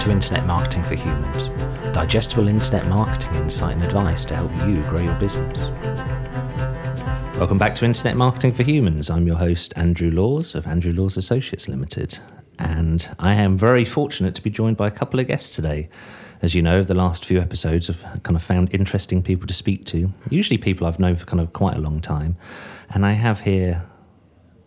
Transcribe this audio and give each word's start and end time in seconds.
to 0.00 0.10
Internet 0.10 0.46
Marketing 0.46 0.82
for 0.82 0.94
Humans, 0.94 1.50
digestible 1.92 2.48
internet 2.48 2.86
marketing 2.86 3.34
insight 3.34 3.74
and 3.74 3.84
advice 3.84 4.24
to 4.24 4.34
help 4.34 4.50
you 4.66 4.82
grow 4.84 5.00
your 5.00 5.14
business. 5.16 5.70
Welcome 7.38 7.58
back 7.58 7.74
to 7.74 7.84
Internet 7.84 8.16
Marketing 8.16 8.50
for 8.50 8.62
Humans. 8.62 9.10
I'm 9.10 9.26
your 9.26 9.36
host, 9.36 9.74
Andrew 9.76 10.10
Laws 10.10 10.54
of 10.54 10.66
Andrew 10.66 10.94
Laws 10.94 11.18
Associates 11.18 11.68
Limited, 11.68 12.18
and 12.58 13.14
I 13.18 13.34
am 13.34 13.58
very 13.58 13.84
fortunate 13.84 14.34
to 14.36 14.42
be 14.42 14.48
joined 14.48 14.78
by 14.78 14.86
a 14.86 14.90
couple 14.90 15.20
of 15.20 15.26
guests 15.26 15.54
today. 15.54 15.90
As 16.40 16.54
you 16.54 16.62
know, 16.62 16.82
the 16.82 16.94
last 16.94 17.22
few 17.22 17.38
episodes 17.38 17.88
have 17.88 18.22
kind 18.22 18.36
of 18.36 18.42
found 18.42 18.72
interesting 18.72 19.22
people 19.22 19.46
to 19.48 19.54
speak 19.54 19.84
to, 19.86 20.14
usually 20.30 20.56
people 20.56 20.86
I've 20.86 20.98
known 20.98 21.16
for 21.16 21.26
kind 21.26 21.42
of 21.42 21.52
quite 21.52 21.76
a 21.76 21.80
long 21.80 22.00
time. 22.00 22.38
And 22.88 23.04
I 23.04 23.12
have 23.12 23.40
here 23.40 23.84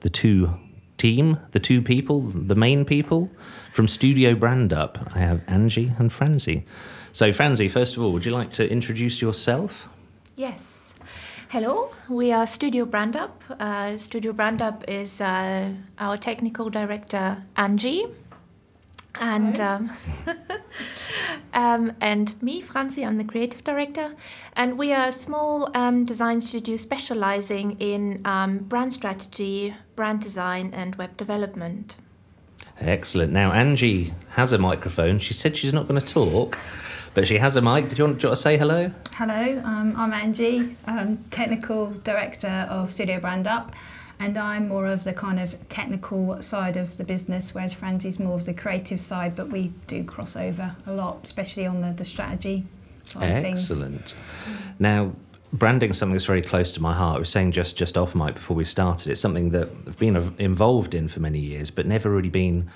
the 0.01 0.11
two 0.11 0.59
team, 1.03 1.37
the 1.51 1.59
two 1.59 1.81
people, 1.81 2.21
the 2.21 2.55
main 2.55 2.85
people 2.85 3.29
from 3.73 3.89
Studio 3.89 4.35
Brand 4.35 4.71
Up. 4.71 5.11
I 5.13 5.19
have 5.19 5.41
Angie 5.47 5.91
and 5.99 6.13
Franzi. 6.13 6.63
So, 7.11 7.33
Franzi, 7.33 7.67
first 7.67 7.97
of 7.97 8.03
all, 8.03 8.13
would 8.13 8.25
you 8.25 8.31
like 8.31 8.53
to 8.53 8.71
introduce 8.71 9.21
yourself? 9.21 9.89
Yes. 10.37 10.93
Hello, 11.49 11.91
we 12.07 12.31
are 12.31 12.47
Studio 12.47 12.85
Brand 12.85 13.17
Up. 13.17 13.43
Uh, 13.59 13.97
Studio 13.97 14.31
Brand 14.31 14.61
Up 14.61 14.85
is 14.87 15.19
uh, 15.19 15.73
our 15.99 16.15
technical 16.15 16.69
director, 16.69 17.43
Angie. 17.57 18.05
And 19.15 19.59
um, 19.59 19.91
um, 21.53 21.91
and 21.99 22.41
me, 22.41 22.61
Franzi, 22.61 23.05
I'm 23.05 23.17
the 23.17 23.25
creative 23.25 23.65
director, 23.65 24.15
and 24.55 24.77
we 24.77 24.93
are 24.93 25.09
a 25.09 25.11
small 25.11 25.69
um, 25.75 26.05
design 26.05 26.39
studio 26.39 26.77
specializing 26.77 27.75
in 27.79 28.21
um, 28.23 28.59
brand 28.59 28.93
strategy, 28.93 29.75
brand 29.95 30.21
design, 30.21 30.73
and 30.73 30.95
web 30.95 31.17
development. 31.17 31.97
Excellent. 32.79 33.31
Now, 33.31 33.51
Angie 33.51 34.13
has 34.31 34.51
a 34.51 34.57
microphone. 34.57 35.19
She 35.19 35.33
said 35.33 35.55
she's 35.55 35.73
not 35.73 35.87
going 35.87 36.01
to 36.01 36.07
talk, 36.07 36.57
but 37.13 37.27
she 37.27 37.37
has 37.37 37.55
a 37.55 37.61
mic. 37.61 37.89
Do 37.89 37.95
you 37.95 38.03
want, 38.05 38.19
do 38.19 38.25
you 38.25 38.29
want 38.29 38.35
to 38.35 38.35
say 38.35 38.57
hello? 38.57 38.91
Hello, 39.13 39.61
um, 39.63 39.93
I'm 39.95 40.11
Angie, 40.13 40.75
um, 40.85 41.23
Technical 41.29 41.91
Director 41.91 42.67
of 42.69 42.91
Studio 42.91 43.19
Brand 43.19 43.47
Up, 43.47 43.73
and 44.19 44.37
I'm 44.37 44.67
more 44.67 44.87
of 44.87 45.03
the 45.03 45.13
kind 45.13 45.39
of 45.39 45.55
technical 45.69 46.41
side 46.41 46.77
of 46.77 46.97
the 46.97 47.03
business, 47.03 47.53
whereas 47.53 47.73
Franzi's 47.73 48.19
more 48.19 48.35
of 48.35 48.45
the 48.45 48.53
creative 48.53 48.99
side, 48.99 49.35
but 49.35 49.49
we 49.49 49.71
do 49.87 50.03
cross 50.03 50.35
over 50.35 50.75
a 50.87 50.93
lot, 50.93 51.19
especially 51.23 51.65
on 51.67 51.81
the, 51.81 51.91
the 51.91 52.05
strategy 52.05 52.65
side 53.05 53.31
of 53.31 53.41
things. 53.41 53.69
Excellent. 53.69 54.15
Now, 54.79 55.13
branding 55.53 55.93
something 55.93 56.13
that's 56.13 56.25
very 56.25 56.41
close 56.41 56.71
to 56.73 56.81
my 56.81 56.93
heart. 56.93 57.17
I 57.17 57.19
was 57.19 57.29
saying 57.29 57.51
just 57.51 57.77
just 57.77 57.97
off 57.97 58.15
mic 58.15 58.33
before 58.33 58.57
we 58.57 58.65
started. 58.65 59.11
It's 59.11 59.21
something 59.21 59.51
that 59.51 59.69
I've 59.87 59.97
been 59.97 60.35
involved 60.39 60.93
in 60.93 61.07
for 61.07 61.19
many 61.19 61.39
years, 61.39 61.69
but 61.69 61.85
never 61.85 62.09
really 62.09 62.29
been 62.29 62.69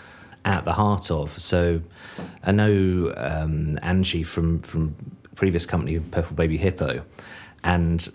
at 0.46 0.64
the 0.64 0.74
heart 0.74 1.12
of. 1.12 1.40
So, 1.42 1.82
I 2.44 2.52
know 2.52 3.14
um, 3.18 3.80
Angie 3.82 4.24
from 4.24 4.62
from 4.62 4.96
previous 5.36 5.66
company 5.66 6.00
Purple 6.00 6.36
Baby 6.36 6.58
Hippo, 6.58 7.04
and 7.64 8.08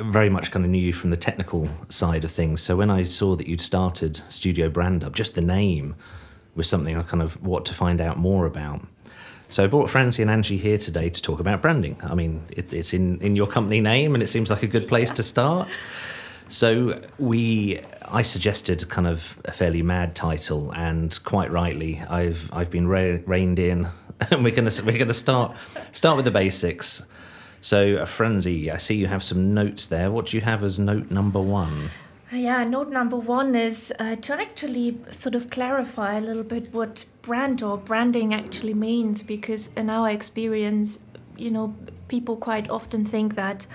very 0.00 0.28
much 0.28 0.50
kind 0.50 0.64
of 0.64 0.70
knew 0.70 0.82
you 0.82 0.92
from 0.92 1.10
the 1.10 1.16
technical 1.16 1.68
side 1.88 2.24
of 2.24 2.30
things. 2.30 2.60
So 2.60 2.76
when 2.76 2.90
I 2.90 3.04
saw 3.04 3.36
that 3.36 3.46
you'd 3.46 3.60
started 3.60 4.20
Studio 4.28 4.68
Brand 4.68 5.02
Up, 5.02 5.14
just 5.14 5.34
the 5.34 5.40
name 5.40 5.96
was 6.54 6.68
something 6.68 6.96
I 6.96 7.02
kind 7.02 7.22
of 7.22 7.42
want 7.42 7.64
to 7.66 7.74
find 7.74 8.00
out 8.00 8.18
more 8.18 8.46
about. 8.46 8.86
So 9.50 9.64
I 9.64 9.66
brought 9.66 9.88
Franzi 9.88 10.20
and 10.20 10.30
Angie 10.30 10.58
here 10.58 10.76
today 10.76 11.08
to 11.08 11.22
talk 11.22 11.40
about 11.40 11.62
branding. 11.62 11.96
I 12.02 12.14
mean, 12.14 12.42
it, 12.50 12.74
it's 12.74 12.92
in, 12.92 13.18
in 13.22 13.34
your 13.34 13.46
company 13.46 13.80
name, 13.80 14.14
and 14.14 14.22
it 14.22 14.28
seems 14.28 14.50
like 14.50 14.62
a 14.62 14.66
good 14.66 14.86
place 14.86 15.10
to 15.12 15.22
start. 15.22 15.78
So 16.48 17.00
we, 17.18 17.80
I 18.06 18.22
suggested 18.22 18.86
kind 18.90 19.06
of 19.06 19.40
a 19.46 19.52
fairly 19.52 19.80
mad 19.82 20.14
title, 20.14 20.72
and 20.72 21.18
quite 21.24 21.50
rightly, 21.50 22.02
I've 22.08 22.50
I've 22.52 22.70
been 22.70 22.88
re- 22.88 23.22
reined 23.26 23.58
in, 23.58 23.88
and 24.30 24.44
we're 24.44 24.54
gonna 24.54 24.70
we're 24.84 24.98
gonna 24.98 25.14
start 25.14 25.56
start 25.92 26.16
with 26.16 26.26
the 26.26 26.30
basics. 26.30 27.02
So, 27.60 28.04
Franzi, 28.06 28.70
I 28.70 28.76
see 28.76 28.96
you 28.96 29.08
have 29.08 29.24
some 29.24 29.52
notes 29.52 29.86
there. 29.88 30.10
What 30.10 30.26
do 30.26 30.36
you 30.36 30.42
have 30.42 30.62
as 30.62 30.78
note 30.78 31.10
number 31.10 31.40
one? 31.40 31.90
Yeah, 32.30 32.62
note 32.64 32.90
number 32.90 33.16
one 33.16 33.54
is 33.54 33.90
uh, 33.98 34.16
to 34.16 34.34
actually 34.34 34.98
sort 35.10 35.34
of 35.34 35.48
clarify 35.48 36.18
a 36.18 36.20
little 36.20 36.42
bit 36.42 36.74
what 36.74 37.06
brand 37.22 37.62
or 37.62 37.78
branding 37.78 38.34
actually 38.34 38.74
means, 38.74 39.22
because 39.22 39.68
in 39.68 39.88
our 39.88 40.10
experience, 40.10 41.02
you 41.38 41.50
know, 41.50 41.74
people 42.08 42.36
quite 42.36 42.68
often 42.68 43.06
think 43.06 43.34
that, 43.36 43.66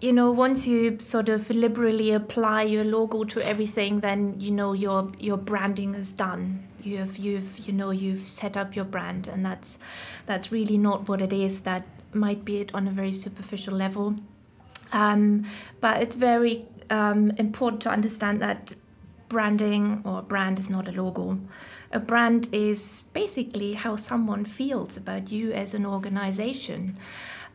you 0.00 0.12
know, 0.12 0.30
once 0.30 0.68
you 0.68 0.98
sort 1.00 1.28
of 1.28 1.50
liberally 1.50 2.12
apply 2.12 2.62
your 2.62 2.84
logo 2.84 3.24
to 3.24 3.44
everything, 3.44 3.98
then 3.98 4.36
you 4.38 4.52
know 4.52 4.72
your 4.72 5.10
your 5.18 5.36
branding 5.36 5.94
is 5.94 6.12
done. 6.12 6.62
You've 6.84 7.18
you've 7.18 7.58
you 7.66 7.72
know 7.72 7.90
you've 7.90 8.28
set 8.28 8.56
up 8.56 8.76
your 8.76 8.84
brand, 8.84 9.26
and 9.26 9.44
that's 9.44 9.80
that's 10.26 10.52
really 10.52 10.78
not 10.78 11.08
what 11.08 11.20
it 11.20 11.32
is. 11.32 11.62
That 11.62 11.84
might 12.12 12.44
be 12.44 12.58
it 12.58 12.72
on 12.74 12.86
a 12.86 12.92
very 12.92 13.12
superficial 13.12 13.74
level. 13.74 14.14
Um, 14.92 15.46
but 15.80 16.00
it's 16.00 16.14
very 16.14 16.66
um, 16.90 17.30
important 17.38 17.82
to 17.82 17.90
understand 17.90 18.40
that 18.42 18.74
branding 19.28 20.02
or 20.04 20.22
brand 20.22 20.58
is 20.58 20.70
not 20.70 20.88
a 20.88 20.92
logo. 20.92 21.38
A 21.92 22.00
brand 22.00 22.48
is 22.52 23.04
basically 23.12 23.74
how 23.74 23.96
someone 23.96 24.44
feels 24.44 24.96
about 24.96 25.30
you 25.30 25.52
as 25.52 25.74
an 25.74 25.84
organization. 25.84 26.96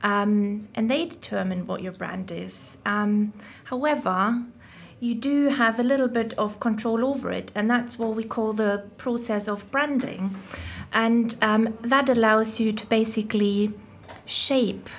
Um, 0.03 0.67
and 0.73 0.89
they 0.89 1.05
determine 1.05 1.67
what 1.67 1.81
your 1.81 1.93
brand 1.93 2.31
is. 2.31 2.77
Um, 2.85 3.33
however, 3.65 4.43
you 4.99 5.15
do 5.15 5.49
have 5.49 5.79
a 5.79 5.83
little 5.83 6.07
bit 6.07 6.33
of 6.37 6.59
control 6.59 7.05
over 7.05 7.31
it, 7.31 7.51
and 7.55 7.69
that's 7.69 7.97
what 7.97 8.15
we 8.15 8.23
call 8.23 8.53
the 8.53 8.83
process 8.97 9.47
of 9.47 9.69
branding. 9.71 10.35
And 10.91 11.35
um, 11.41 11.77
that 11.81 12.09
allows 12.09 12.59
you 12.59 12.71
to 12.71 12.85
basically 12.87 13.73
shape 14.25 14.89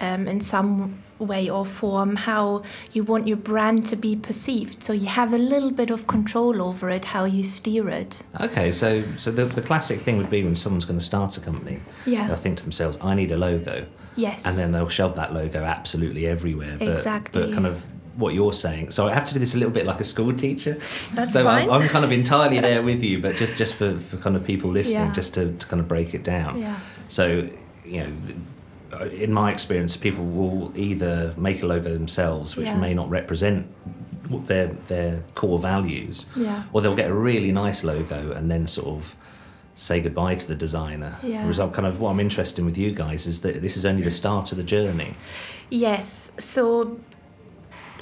um, 0.00 0.26
in 0.26 0.40
some 0.40 1.02
way 1.22 1.48
or 1.48 1.64
form 1.64 2.16
how 2.16 2.62
you 2.92 3.02
want 3.04 3.26
your 3.26 3.36
brand 3.36 3.86
to 3.86 3.96
be 3.96 4.14
perceived 4.16 4.82
so 4.82 4.92
you 4.92 5.06
have 5.06 5.32
a 5.32 5.38
little 5.38 5.70
bit 5.70 5.90
of 5.90 6.06
control 6.06 6.60
over 6.62 6.90
it 6.90 7.06
how 7.06 7.24
you 7.24 7.42
steer 7.42 7.88
it 7.88 8.22
okay 8.40 8.70
so 8.72 9.02
so 9.16 9.30
the, 9.30 9.44
the 9.44 9.62
classic 9.62 10.00
thing 10.00 10.16
would 10.18 10.30
be 10.30 10.42
when 10.42 10.56
someone's 10.56 10.84
going 10.84 10.98
to 10.98 11.04
start 11.04 11.36
a 11.36 11.40
company 11.40 11.80
yeah 12.06 12.26
they'll 12.26 12.36
think 12.36 12.56
to 12.58 12.62
themselves 12.62 12.98
i 13.00 13.14
need 13.14 13.30
a 13.30 13.36
logo 13.36 13.86
yes 14.16 14.46
and 14.46 14.56
then 14.58 14.72
they'll 14.72 14.88
shove 14.88 15.16
that 15.16 15.32
logo 15.32 15.62
absolutely 15.64 16.26
everywhere 16.26 16.76
but, 16.78 16.88
exactly 16.88 17.42
but 17.42 17.52
kind 17.52 17.66
of 17.66 17.84
what 18.16 18.34
you're 18.34 18.52
saying. 18.52 18.90
So 18.90 19.08
I 19.08 19.14
have 19.14 19.24
to 19.24 19.32
do 19.32 19.40
this 19.40 19.54
a 19.54 19.58
little 19.58 19.72
bit 19.72 19.86
like 19.86 19.98
a 20.00 20.04
school 20.04 20.34
teacher. 20.34 20.78
That's 21.14 21.32
so 21.32 21.44
fine. 21.44 21.70
I'm, 21.70 21.82
I'm 21.82 21.88
kind 21.88 22.04
of 22.04 22.12
entirely 22.12 22.60
there 22.68 22.82
with 22.82 23.02
you, 23.02 23.20
but 23.22 23.36
just 23.36 23.56
just 23.56 23.74
for, 23.74 23.98
for 23.98 24.18
kind 24.18 24.36
of 24.36 24.44
people 24.44 24.70
listening, 24.70 25.06
Yeah. 25.06 25.12
just 25.12 25.32
to, 25.34 25.52
to 25.52 25.66
kind 25.66 25.80
of 25.80 25.88
break 25.88 26.12
it 26.14 26.22
down. 26.22 26.60
yeah 26.60 26.78
So, 27.08 27.48
you 27.84 28.00
know, 28.04 28.12
in 29.12 29.32
my 29.32 29.50
experience, 29.52 29.96
people 29.96 30.24
will 30.24 30.72
either 30.76 31.34
make 31.36 31.62
a 31.62 31.66
logo 31.66 31.92
themselves, 31.92 32.56
which 32.56 32.66
Yeah. 32.66 32.76
may 32.78 32.94
not 32.94 33.08
represent 33.10 33.66
their 34.46 34.68
their 34.88 35.22
core 35.34 35.58
values, 35.58 36.26
yeah 36.34 36.62
or 36.72 36.80
they'll 36.80 36.94
get 36.96 37.10
a 37.10 37.14
really 37.14 37.52
nice 37.52 37.84
logo 37.84 38.32
and 38.32 38.50
then 38.50 38.66
sort 38.66 38.86
of 38.88 39.14
say 39.74 40.00
goodbye 40.00 40.34
to 40.34 40.46
the 40.48 40.54
designer. 40.54 41.16
Yeah. 41.22 41.46
I'm 41.46 41.70
kind 41.72 41.86
of 41.86 42.00
what 42.00 42.10
I'm 42.10 42.20
interested 42.20 42.60
in 42.60 42.66
with 42.66 42.78
you 42.78 42.92
guys 42.92 43.26
is 43.26 43.40
that 43.42 43.60
this 43.62 43.76
is 43.76 43.84
only 43.86 44.02
the 44.02 44.10
start 44.10 44.52
of 44.52 44.56
the 44.58 44.64
journey. 44.64 45.16
Yes. 45.70 46.32
So 46.38 46.98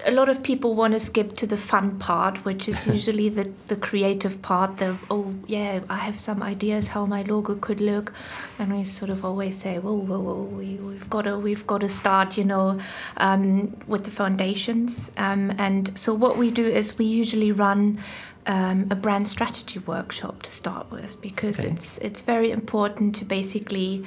a 0.05 0.11
lot 0.11 0.29
of 0.29 0.43
people 0.43 0.75
want 0.75 0.93
to 0.95 1.01
skip 1.01 1.37
to 1.37 1.47
the 1.47 1.57
fun 1.57 1.99
part, 1.99 2.45
which 2.45 2.69
is 2.69 2.87
usually 2.97 3.29
the, 3.29 3.51
the 3.67 3.77
creative 3.77 4.41
part. 4.43 4.79
The 4.79 4.97
oh 5.11 5.35
yeah, 5.47 5.81
I 5.89 5.97
have 5.99 6.19
some 6.21 6.43
ideas 6.43 6.89
how 6.89 7.07
my 7.07 7.23
logo 7.23 7.55
could 7.55 7.81
look, 7.81 8.13
and 8.59 8.73
we 8.73 8.85
sort 8.85 9.11
of 9.11 9.25
always 9.25 9.57
say, 9.57 9.79
whoa, 9.79 9.95
whoa, 9.95 10.19
whoa, 10.21 10.43
we, 10.43 10.77
we've 10.77 11.09
got 11.11 11.23
to 11.23 11.39
we've 11.39 11.67
got 11.67 11.81
to 11.83 11.89
start, 11.89 12.37
you 12.39 12.45
know, 12.45 12.79
um, 13.17 13.77
with 13.87 14.05
the 14.05 14.11
foundations. 14.11 15.13
Um, 15.17 15.53
and 15.59 15.97
so 15.99 16.15
what 16.15 16.37
we 16.39 16.51
do 16.51 16.67
is 16.67 16.99
we 16.99 17.07
usually 17.07 17.53
run. 17.53 17.99
Um, 18.47 18.87
a 18.91 18.95
brand 18.95 19.29
strategy 19.29 19.79
workshop 19.81 20.43
to 20.45 20.51
start 20.51 20.91
with 20.91 21.21
because 21.21 21.61
Okay. 21.61 21.69
it's 21.73 21.99
it's 21.99 22.23
very 22.23 22.51
important 22.51 23.15
to 23.17 23.27
basically 23.27 24.03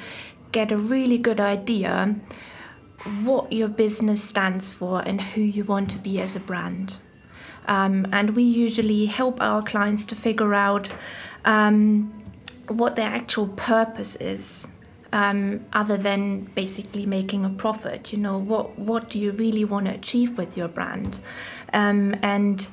get 0.52 0.72
a 0.72 0.76
really 0.78 1.20
good 1.20 1.40
idea 1.40 2.16
what 3.24 3.52
your 3.52 3.68
business 3.68 4.24
stands 4.24 4.70
for 4.70 5.02
and 5.02 5.22
who 5.22 5.42
you 5.42 5.64
want 5.64 5.92
to 5.92 5.98
be 5.98 6.22
as 6.22 6.36
a 6.36 6.40
brand. 6.40 6.98
Um, 7.68 8.08
and 8.12 8.36
we 8.36 8.44
usually 8.44 9.06
help 9.06 9.42
our 9.42 9.62
clients 9.62 10.06
to 10.06 10.16
figure 10.16 10.54
out 10.54 10.90
um, 11.46 12.24
what 12.68 12.96
their 12.96 13.10
actual 13.10 13.48
purpose 13.48 14.16
is. 14.18 14.70
Um, 15.12 15.66
other 15.74 15.96
than 15.96 16.46
basically 16.56 17.06
making 17.06 17.46
a 17.46 17.50
profit, 17.50 18.12
you 18.12 18.18
know, 18.18 18.40
what 18.40 18.80
what 18.80 19.12
do 19.12 19.20
you 19.20 19.32
really 19.32 19.64
want 19.64 19.86
to 19.86 19.94
achieve 19.94 20.40
with 20.40 20.58
your 20.58 20.68
brand, 20.68 21.20
um, 21.72 22.16
and 22.24 22.68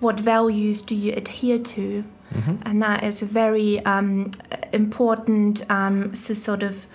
what 0.00 0.20
values 0.20 0.82
do 0.82 0.94
you 0.94 1.14
adhere 1.14 1.58
to, 1.58 2.04
and 2.66 2.82
that 2.82 3.02
is 3.02 3.22
a 3.22 3.24
very 3.24 3.82
um, 3.86 4.32
important 4.74 5.64
um, 5.70 6.12
so 6.12 6.34
sort 6.34 6.62
of 6.62 6.86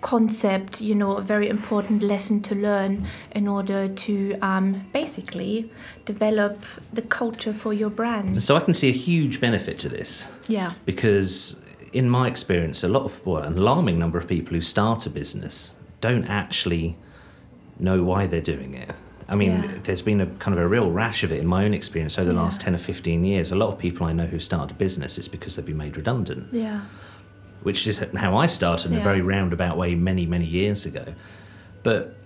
concept, 0.00 0.80
you 0.80 0.94
know, 0.94 1.16
a 1.16 1.20
very 1.20 1.48
important 1.48 2.02
lesson 2.02 2.40
to 2.42 2.54
learn 2.54 3.06
in 3.32 3.46
order 3.48 3.86
to 3.88 4.34
um, 4.40 4.86
basically 4.92 5.70
develop 6.04 6.64
the 6.92 7.02
culture 7.02 7.52
for 7.52 7.72
your 7.72 7.90
brand. 7.90 8.40
So 8.42 8.56
I 8.56 8.60
can 8.60 8.74
see 8.74 8.88
a 8.88 8.92
huge 8.92 9.40
benefit 9.40 9.78
to 9.80 9.88
this 9.88 10.26
Yeah. 10.48 10.72
because 10.86 11.60
in 11.92 12.08
my 12.08 12.28
experience, 12.28 12.82
a 12.84 12.88
lot 12.88 13.04
of 13.04 13.24
well, 13.26 13.42
an 13.42 13.58
alarming 13.58 13.98
number 13.98 14.18
of 14.18 14.26
people 14.28 14.54
who 14.54 14.60
start 14.62 15.06
a 15.06 15.10
business 15.10 15.72
don't 16.00 16.24
actually 16.24 16.96
know 17.78 18.02
why 18.02 18.26
they're 18.26 18.40
doing 18.40 18.74
it. 18.74 18.92
I 19.28 19.36
mean, 19.36 19.50
Yeah. 19.62 19.70
there's 19.84 20.02
been 20.02 20.20
a 20.20 20.26
kind 20.26 20.56
of 20.56 20.62
a 20.62 20.66
real 20.68 20.90
rash 20.90 21.22
of 21.22 21.30
it 21.30 21.38
in 21.40 21.46
my 21.46 21.64
own 21.64 21.72
experience 21.74 22.18
over 22.18 22.28
the 22.30 22.34
Yeah. 22.34 22.42
last 22.42 22.60
10 22.62 22.74
or 22.74 22.78
15 22.78 23.24
years. 23.24 23.52
A 23.52 23.56
lot 23.56 23.68
of 23.72 23.78
people 23.78 24.06
I 24.06 24.12
know 24.12 24.26
who 24.26 24.38
started 24.40 24.72
a 24.72 24.74
business, 24.78 25.18
it's 25.18 25.28
because 25.28 25.56
they've 25.56 25.66
been 25.66 25.76
made 25.76 25.96
redundant, 25.96 26.48
Yeah. 26.52 26.80
Which 27.62 27.86
is 27.86 27.98
how 28.16 28.36
I 28.36 28.46
started 28.46 28.92
in 28.92 28.98
a 28.98 29.02
very 29.02 29.20
roundabout 29.20 29.76
way 29.76 29.94
many, 29.94 30.26
many 30.26 30.46
years 30.46 30.86
ago. 30.86 31.14
But 31.82 32.16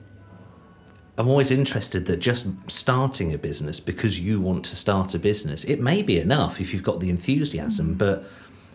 I'm 1.16 1.28
always 1.28 1.50
interested 1.50 2.06
that 2.06 2.19
just 2.19 2.46
starting 2.66 3.32
a 3.32 3.38
business 3.38 3.78
because 3.78 4.19
you 4.19 4.40
want 4.40 4.64
to 4.66 4.76
start 4.76 5.14
a 5.14 5.19
business, 5.19 5.64
it 5.64 5.81
may 5.81 6.02
be 6.02 6.19
enough 6.19 6.60
if 6.60 6.72
you've 6.72 6.82
got 6.82 7.00
the 7.00 7.10
enthusiasm. 7.10 7.94
Mm. 7.94 7.98
But 7.98 8.25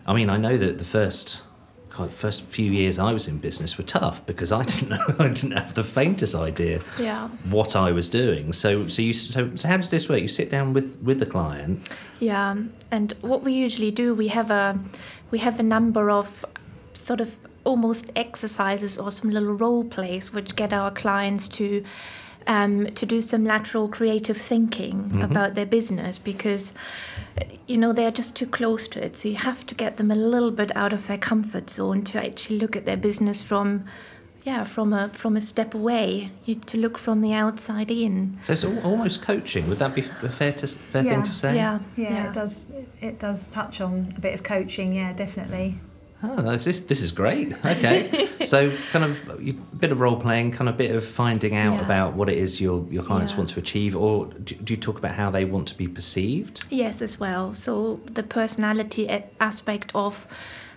I 0.06 0.14
mean, 0.14 0.30
I 0.30 0.36
know 0.36 0.56
that 0.56 0.78
the 0.78 0.84
first 0.84 1.42
God, 1.96 2.12
first 2.12 2.44
few 2.44 2.70
years 2.70 2.98
I 2.98 3.12
was 3.12 3.26
in 3.28 3.38
business 3.38 3.76
were 3.76 3.84
tough 3.84 4.24
because 4.26 4.52
I 4.52 4.62
didn't 4.70 4.90
know 4.90 5.04
I 5.18 5.28
didn't 5.28 5.52
have 5.52 5.74
the 5.74 5.84
faintest 5.84 6.34
idea 6.34 6.80
Yeah. 6.98 7.28
what 7.50 7.74
I 7.76 7.92
was 7.92 8.08
doing. 8.10 8.52
So 8.52 8.88
so 8.88 9.02
you 9.02 9.12
so, 9.12 9.50
so 9.56 9.68
how 9.68 9.76
does 9.76 9.90
this 9.90 10.08
work? 10.08 10.20
You 10.22 10.28
sit 10.28 10.50
down 10.50 10.72
with 10.72 10.98
with 11.02 11.18
the 11.18 11.26
client. 11.26 11.88
Yeah, 12.20 12.56
and 12.90 13.14
what 13.22 13.42
we 13.42 13.52
usually 13.54 13.90
do, 13.90 14.14
we 14.14 14.28
have 14.28 14.50
a 14.50 14.78
we 15.30 15.38
have 15.38 15.58
a 15.60 15.62
number 15.64 16.10
of 16.10 16.44
sort 16.92 17.20
of 17.20 17.36
almost 17.64 18.10
exercises 18.16 18.98
or 18.98 19.10
some 19.10 19.30
little 19.30 19.52
role 19.54 19.84
plays 19.84 20.32
which 20.32 20.56
get 20.56 20.72
our 20.72 20.90
clients 20.90 21.46
to 21.48 21.84
um, 22.50 22.86
to 22.94 23.06
do 23.06 23.22
some 23.22 23.44
lateral 23.44 23.86
creative 23.88 24.36
thinking 24.36 25.22
about 25.22 25.54
their 25.54 25.66
business 25.66 26.18
because 26.18 26.74
you 27.68 27.78
know 27.78 27.92
they're 27.92 28.10
just 28.10 28.34
too 28.34 28.46
close 28.46 28.88
to 28.88 29.04
it. 29.04 29.16
So 29.16 29.28
you 29.28 29.36
have 29.36 29.64
to 29.66 29.74
get 29.76 29.96
them 29.98 30.10
a 30.10 30.16
little 30.16 30.50
bit 30.50 30.76
out 30.76 30.92
of 30.92 31.06
their 31.06 31.16
comfort 31.18 31.70
zone 31.70 32.02
to 32.06 32.18
actually 32.26 32.58
look 32.58 32.74
at 32.74 32.84
their 32.86 32.96
business 32.96 33.40
from 33.40 33.84
yeah 34.42 34.64
from 34.64 34.92
a 34.92 35.10
from 35.10 35.36
a 35.36 35.40
step 35.40 35.74
away. 35.74 36.32
You, 36.44 36.56
to 36.56 36.76
look 36.76 36.98
from 36.98 37.20
the 37.20 37.32
outside 37.32 37.88
in. 37.90 38.36
So 38.42 38.52
it's 38.54 38.64
almost 38.64 39.22
coaching. 39.22 39.68
Would 39.68 39.78
that 39.78 39.94
be 39.94 40.00
a 40.00 40.28
fair 40.28 40.52
to 40.54 40.66
fair 40.66 41.04
Yeah. 41.04 41.10
thing 41.12 41.22
to 41.22 41.30
say? 41.30 41.54
Yeah, 41.54 41.78
Yeah, 41.96 42.28
it 42.28 42.32
does. 42.32 42.66
It 43.00 43.20
does 43.20 43.46
touch 43.46 43.80
on 43.80 44.12
a 44.16 44.20
bit 44.20 44.34
of 44.34 44.42
coaching. 44.42 44.92
Yeah, 44.92 45.12
definitely. 45.12 45.78
Oh, 46.22 46.56
this 46.56 46.82
this 46.82 47.02
is 47.02 47.12
great. 47.12 47.52
Okay, 47.64 48.28
so 48.44 48.70
kind 48.92 49.04
of 49.04 49.28
a 49.40 49.52
bit 49.52 49.90
of 49.92 50.00
role 50.00 50.20
playing, 50.20 50.52
kind 50.52 50.68
of 50.68 50.76
bit 50.76 50.94
of 50.94 51.04
finding 51.04 51.56
out 51.56 51.76
Yeah. 51.76 51.84
about 51.84 52.14
what 52.14 52.28
it 52.28 52.36
is 52.38 52.60
your 52.60 52.86
your 52.90 53.02
clients 53.02 53.32
Yeah. 53.32 53.38
want 53.38 53.48
to 53.50 53.58
achieve, 53.58 53.96
or 53.96 54.26
do, 54.26 54.54
do 54.54 54.74
you 54.74 54.80
talk 54.80 54.98
about 54.98 55.14
how 55.14 55.30
they 55.30 55.44
want 55.46 55.68
to 55.68 55.76
be 55.76 55.88
perceived? 55.88 56.64
Yes, 56.70 57.00
as 57.02 57.18
well. 57.18 57.54
So 57.54 58.00
the 58.04 58.22
personality 58.22 59.08
aspect 59.38 59.92
of 59.94 60.26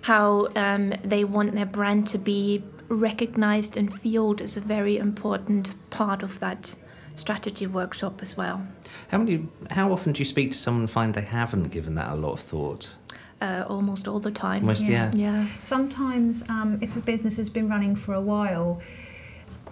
how 0.02 0.48
um, 0.56 0.94
they 1.04 1.24
want 1.26 1.54
their 1.56 1.66
brand 1.66 2.08
to 2.08 2.18
be 2.18 2.64
recognized 2.90 3.78
and 3.78 3.90
felt 3.94 4.42
is 4.42 4.58
a 4.58 4.62
very 4.62 4.98
important 4.98 5.74
part 5.90 6.24
of 6.24 6.40
that 6.40 6.76
strategy 7.16 7.68
workshop 7.68 8.22
as 8.22 8.38
well. 8.38 8.66
How 9.10 9.18
many? 9.18 9.48
How 9.72 9.92
often 9.92 10.14
do 10.14 10.20
you 10.20 10.26
speak 10.26 10.52
to 10.54 10.58
someone 10.58 10.84
and 10.84 10.92
find 10.92 11.14
they 11.14 11.22
haven't 11.22 11.70
given 11.72 11.96
that 11.96 12.10
a 12.12 12.16
lot 12.16 12.34
of 12.34 12.40
thought? 12.40 12.96
Uh, 13.44 13.66
almost 13.76 14.08
all 14.08 14.20
the 14.20 14.32
time. 14.48 14.62
Almost, 14.62 14.86
yeah. 14.86 15.12
Yeah. 15.14 15.26
Yeah. 15.26 15.48
Sometimes, 15.62 16.44
um, 16.50 16.70
if 16.86 16.96
a 16.96 17.02
business 17.02 17.36
has 17.38 17.50
been 17.58 17.68
running 17.76 17.94
for 18.04 18.14
a 18.14 18.22
while, 18.34 18.70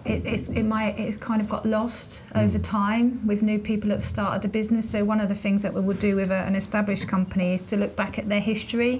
it, 0.04 0.26
it's, 0.32 0.48
it 0.48 0.64
might 0.64 0.98
it's 0.98 1.16
kind 1.16 1.40
of 1.40 1.48
got 1.48 1.64
lost 1.64 2.20
over 2.34 2.58
time 2.58 3.06
with 3.26 3.40
new 3.50 3.58
people 3.70 3.88
that 3.88 3.96
have 4.00 4.04
started 4.16 4.42
the 4.42 4.48
business. 4.48 4.84
So 4.90 4.98
one 5.12 5.20
of 5.24 5.28
the 5.28 5.40
things 5.44 5.62
that 5.62 5.72
we 5.72 5.80
would 5.80 6.00
do 6.08 6.16
with 6.16 6.30
a, 6.30 6.40
an 6.50 6.54
established 6.56 7.06
company 7.08 7.54
is 7.54 7.62
to 7.70 7.76
look 7.76 7.94
back 7.96 8.18
at 8.18 8.28
their 8.28 8.44
history, 8.52 8.94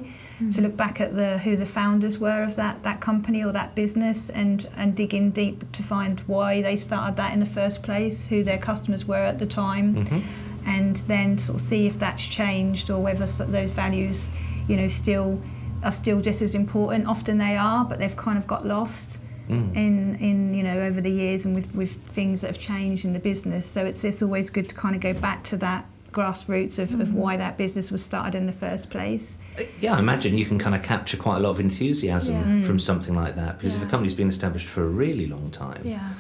to 0.55 0.61
look 0.63 0.77
back 0.77 1.01
at 1.01 1.11
the 1.17 1.39
who 1.45 1.57
the 1.57 1.67
founders 1.67 2.17
were 2.19 2.43
of 2.43 2.55
that 2.57 2.83
that 2.83 2.99
company 3.01 3.45
or 3.45 3.53
that 3.53 3.75
business, 3.75 4.31
and 4.31 4.59
and 4.77 4.97
dig 4.97 5.13
in 5.13 5.33
deep 5.33 5.59
to 5.73 5.83
find 5.83 6.21
why 6.21 6.63
they 6.63 6.77
started 6.77 7.17
that 7.17 7.31
in 7.35 7.41
the 7.41 7.53
first 7.61 7.83
place, 7.83 8.29
who 8.31 8.43
their 8.45 8.59
customers 8.59 9.05
were 9.05 9.25
at 9.33 9.39
the 9.39 9.47
time 9.47 9.87
Mm-hmm. 9.95 10.21
and 10.69 10.97
then 11.09 11.37
sort 11.39 11.57
of 11.57 11.61
see 11.61 11.87
if 11.87 11.99
that's 11.99 12.27
changed 12.29 12.91
or 12.91 13.03
whether 13.03 13.27
those 13.59 13.73
values, 13.73 14.31
you 14.73 14.79
know, 14.79 14.87
still 14.89 15.39
are 15.85 15.93
still 15.93 16.21
just 16.21 16.43
as 16.43 16.55
important. 16.55 17.07
Often 17.07 17.39
they 17.39 17.57
are, 17.57 17.85
but 17.85 17.99
they've 17.99 18.17
kind 18.17 18.39
of 18.39 18.47
got 18.47 18.67
lost 18.67 19.19
Mm. 19.51 19.75
in 19.77 20.15
in 20.29 20.55
you 20.55 20.63
know 20.63 20.79
over 20.89 21.01
the 21.01 21.11
years 21.11 21.45
and 21.45 21.53
with 21.55 21.75
with 21.75 21.93
things 22.19 22.41
that 22.41 22.47
have 22.47 22.61
changed 22.61 23.05
in 23.05 23.13
the 23.13 23.19
business. 23.19 23.67
So 23.67 23.85
it's 23.85 24.05
it's 24.05 24.23
always 24.23 24.51
good 24.51 24.69
to 24.69 24.75
kind 24.75 24.95
of 24.95 25.01
go 25.03 25.13
back 25.21 25.43
to 25.51 25.57
that 25.59 25.85
grassroots 26.13 26.79
of, 26.79 27.01
of 27.01 27.13
why 27.13 27.37
that 27.37 27.57
business 27.59 27.91
was 27.91 28.03
started 28.05 28.35
in 28.37 28.47
the 28.47 28.53
first 28.53 28.89
place. 28.91 29.39
Yeah, 29.81 29.97
I 29.97 29.99
imagine 29.99 30.37
you 30.39 30.45
can 30.47 30.59
kind 30.61 30.75
of 30.77 30.83
capture 30.83 31.17
quite 31.17 31.39
a 31.39 31.41
lot 31.41 31.51
of 31.51 31.59
enthusiasm 31.61 32.61
Yeah. 32.61 32.67
from 32.67 32.79
something 32.79 33.15
like 33.17 33.35
that 33.37 33.59
because 33.59 33.75
if 33.75 33.83
a 33.83 33.87
company's 33.87 34.15
been 34.15 34.29
established 34.29 34.69
for 34.69 34.85
a 34.85 34.89
really 34.89 35.27
long 35.27 35.51
time, 35.51 35.81
Yeah. 35.85 36.11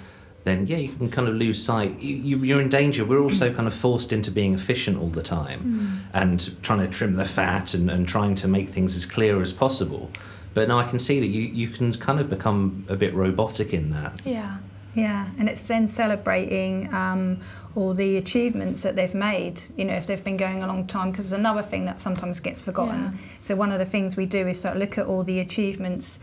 Then 0.44 0.66
yeah, 0.66 0.76
you 0.76 0.88
can 0.88 1.10
kind 1.10 1.28
of 1.28 1.34
lose 1.34 1.62
sight. 1.62 2.00
You, 2.00 2.16
you, 2.16 2.36
you're 2.38 2.60
in 2.60 2.68
danger. 2.68 3.04
We're 3.04 3.22
also 3.22 3.52
kind 3.52 3.68
of 3.68 3.74
forced 3.74 4.12
into 4.12 4.30
being 4.30 4.54
efficient 4.54 4.98
all 4.98 5.08
the 5.08 5.22
time 5.22 6.08
and 6.12 6.62
trying 6.62 6.80
to 6.80 6.88
trim 6.88 7.14
the 7.14 7.24
fat 7.24 7.74
and, 7.74 7.90
and 7.90 8.08
trying 8.08 8.34
to 8.36 8.48
make 8.48 8.68
things 8.68 8.96
as 8.96 9.06
clear 9.06 9.40
as 9.40 9.52
possible. 9.52 10.10
But 10.54 10.68
now 10.68 10.78
I 10.78 10.88
can 10.88 10.98
see 10.98 11.20
that 11.20 11.26
you, 11.26 11.42
you 11.42 11.68
can 11.68 11.94
kind 11.94 12.20
of 12.20 12.28
become 12.28 12.84
a 12.88 12.96
bit 12.96 13.14
robotic 13.14 13.72
in 13.72 13.90
that. 13.90 14.20
Yeah. 14.24 14.58
Yeah, 14.94 15.30
and 15.38 15.48
it's 15.48 15.66
then 15.66 15.88
celebrating 15.88 16.92
um, 16.92 17.40
all 17.74 17.94
the 17.94 18.18
achievements 18.18 18.82
that 18.82 18.94
they've 18.94 19.14
made, 19.14 19.62
you 19.74 19.86
know, 19.86 19.94
if 19.94 20.06
they've 20.06 20.22
been 20.22 20.36
going 20.36 20.62
a 20.62 20.66
long 20.66 20.86
time, 20.86 21.12
because 21.12 21.30
there's 21.30 21.40
another 21.40 21.62
thing 21.62 21.86
that 21.86 22.02
sometimes 22.02 22.40
gets 22.40 22.60
forgotten. 22.60 23.00
Yeah. 23.00 23.18
So, 23.40 23.56
one 23.56 23.72
of 23.72 23.78
the 23.78 23.86
things 23.86 24.18
we 24.18 24.26
do 24.26 24.46
is 24.46 24.60
sort 24.60 24.74
of 24.74 24.80
look 24.80 24.98
at 24.98 25.06
all 25.06 25.24
the 25.24 25.40
achievements 25.40 26.18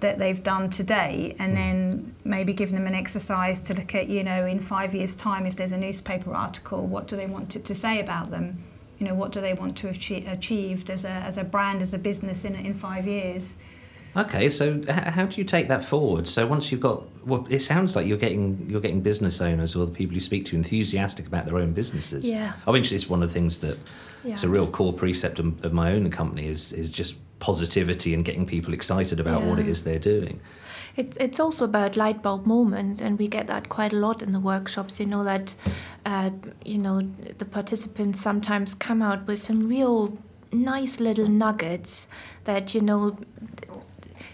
that 0.00 0.18
they've 0.18 0.42
done 0.42 0.70
today 0.70 1.34
and 1.38 1.52
hmm. 1.52 1.56
then 1.56 2.14
maybe 2.24 2.52
give 2.52 2.70
them 2.70 2.86
an 2.86 2.94
exercise 2.94 3.60
to 3.62 3.74
look 3.74 3.94
at, 3.94 4.08
you 4.08 4.24
know, 4.24 4.46
in 4.46 4.60
five 4.60 4.94
years' 4.94 5.14
time, 5.14 5.46
if 5.46 5.56
there's 5.56 5.72
a 5.72 5.78
newspaper 5.78 6.34
article, 6.34 6.86
what 6.86 7.08
do 7.08 7.16
they 7.16 7.26
want 7.26 7.56
it 7.56 7.64
to 7.66 7.74
say 7.74 8.00
about 8.00 8.30
them? 8.30 8.62
You 8.98 9.06
know, 9.06 9.14
what 9.14 9.32
do 9.32 9.40
they 9.40 9.54
want 9.54 9.76
to 9.78 9.86
have 9.86 9.96
achie- 9.96 10.30
achieved 10.30 10.90
as 10.90 11.04
a, 11.04 11.10
as 11.10 11.38
a 11.38 11.44
brand, 11.44 11.80
as 11.80 11.94
a 11.94 11.98
business 11.98 12.44
in, 12.44 12.54
in 12.54 12.74
five 12.74 13.06
years? 13.06 13.56
Okay, 14.16 14.50
so 14.50 14.82
h- 14.88 14.88
how 14.88 15.26
do 15.26 15.40
you 15.40 15.44
take 15.44 15.68
that 15.68 15.84
forward? 15.84 16.26
So 16.26 16.46
once 16.46 16.72
you've 16.72 16.80
got, 16.80 17.04
well, 17.24 17.46
it 17.48 17.60
sounds 17.60 17.94
like 17.94 18.06
you're 18.06 18.18
getting 18.18 18.68
you're 18.68 18.80
getting 18.80 19.00
business 19.00 19.40
owners 19.40 19.76
or 19.76 19.86
the 19.86 19.92
people 19.92 20.14
you 20.14 20.20
speak 20.20 20.44
to 20.46 20.56
enthusiastic 20.56 21.26
about 21.26 21.46
their 21.46 21.58
own 21.58 21.72
businesses. 21.72 22.28
Yeah. 22.28 22.54
I 22.66 22.72
mean, 22.72 22.82
it's 22.82 23.08
one 23.08 23.22
of 23.22 23.28
the 23.28 23.32
things 23.32 23.60
that 23.60 23.78
Yeah. 24.24 24.32
it's 24.32 24.42
a 24.42 24.48
real 24.48 24.66
core 24.66 24.92
precept 24.92 25.38
of, 25.38 25.64
of 25.64 25.72
my 25.72 25.92
own 25.92 26.10
company 26.10 26.48
is 26.48 26.72
is 26.72 26.90
just 26.90 27.16
positivity 27.40 28.14
and 28.14 28.24
getting 28.24 28.46
people 28.46 28.72
excited 28.72 29.18
about 29.18 29.42
what 29.42 29.58
it 29.58 29.66
is 29.66 29.82
they're 29.84 29.98
doing. 29.98 30.40
It's 30.96 31.16
it's 31.16 31.40
also 31.40 31.64
about 31.64 31.96
light 31.96 32.22
bulb 32.22 32.46
moments, 32.46 33.00
and 33.00 33.18
we 33.18 33.28
get 33.28 33.46
that 33.46 33.68
quite 33.68 33.92
a 33.92 33.96
lot 33.96 34.22
in 34.22 34.30
the 34.30 34.40
workshops. 34.40 35.00
You 35.00 35.06
know 35.06 35.24
that, 35.24 35.54
uh, 36.04 36.30
you 36.64 36.78
know, 36.78 37.00
the 37.38 37.44
participants 37.44 38.20
sometimes 38.20 38.74
come 38.74 39.00
out 39.02 39.26
with 39.26 39.38
some 39.38 39.68
real 39.68 40.18
nice 40.52 41.00
little 41.00 41.28
nuggets 41.28 42.08
that 42.44 42.74
you 42.74 42.80
know 42.80 43.16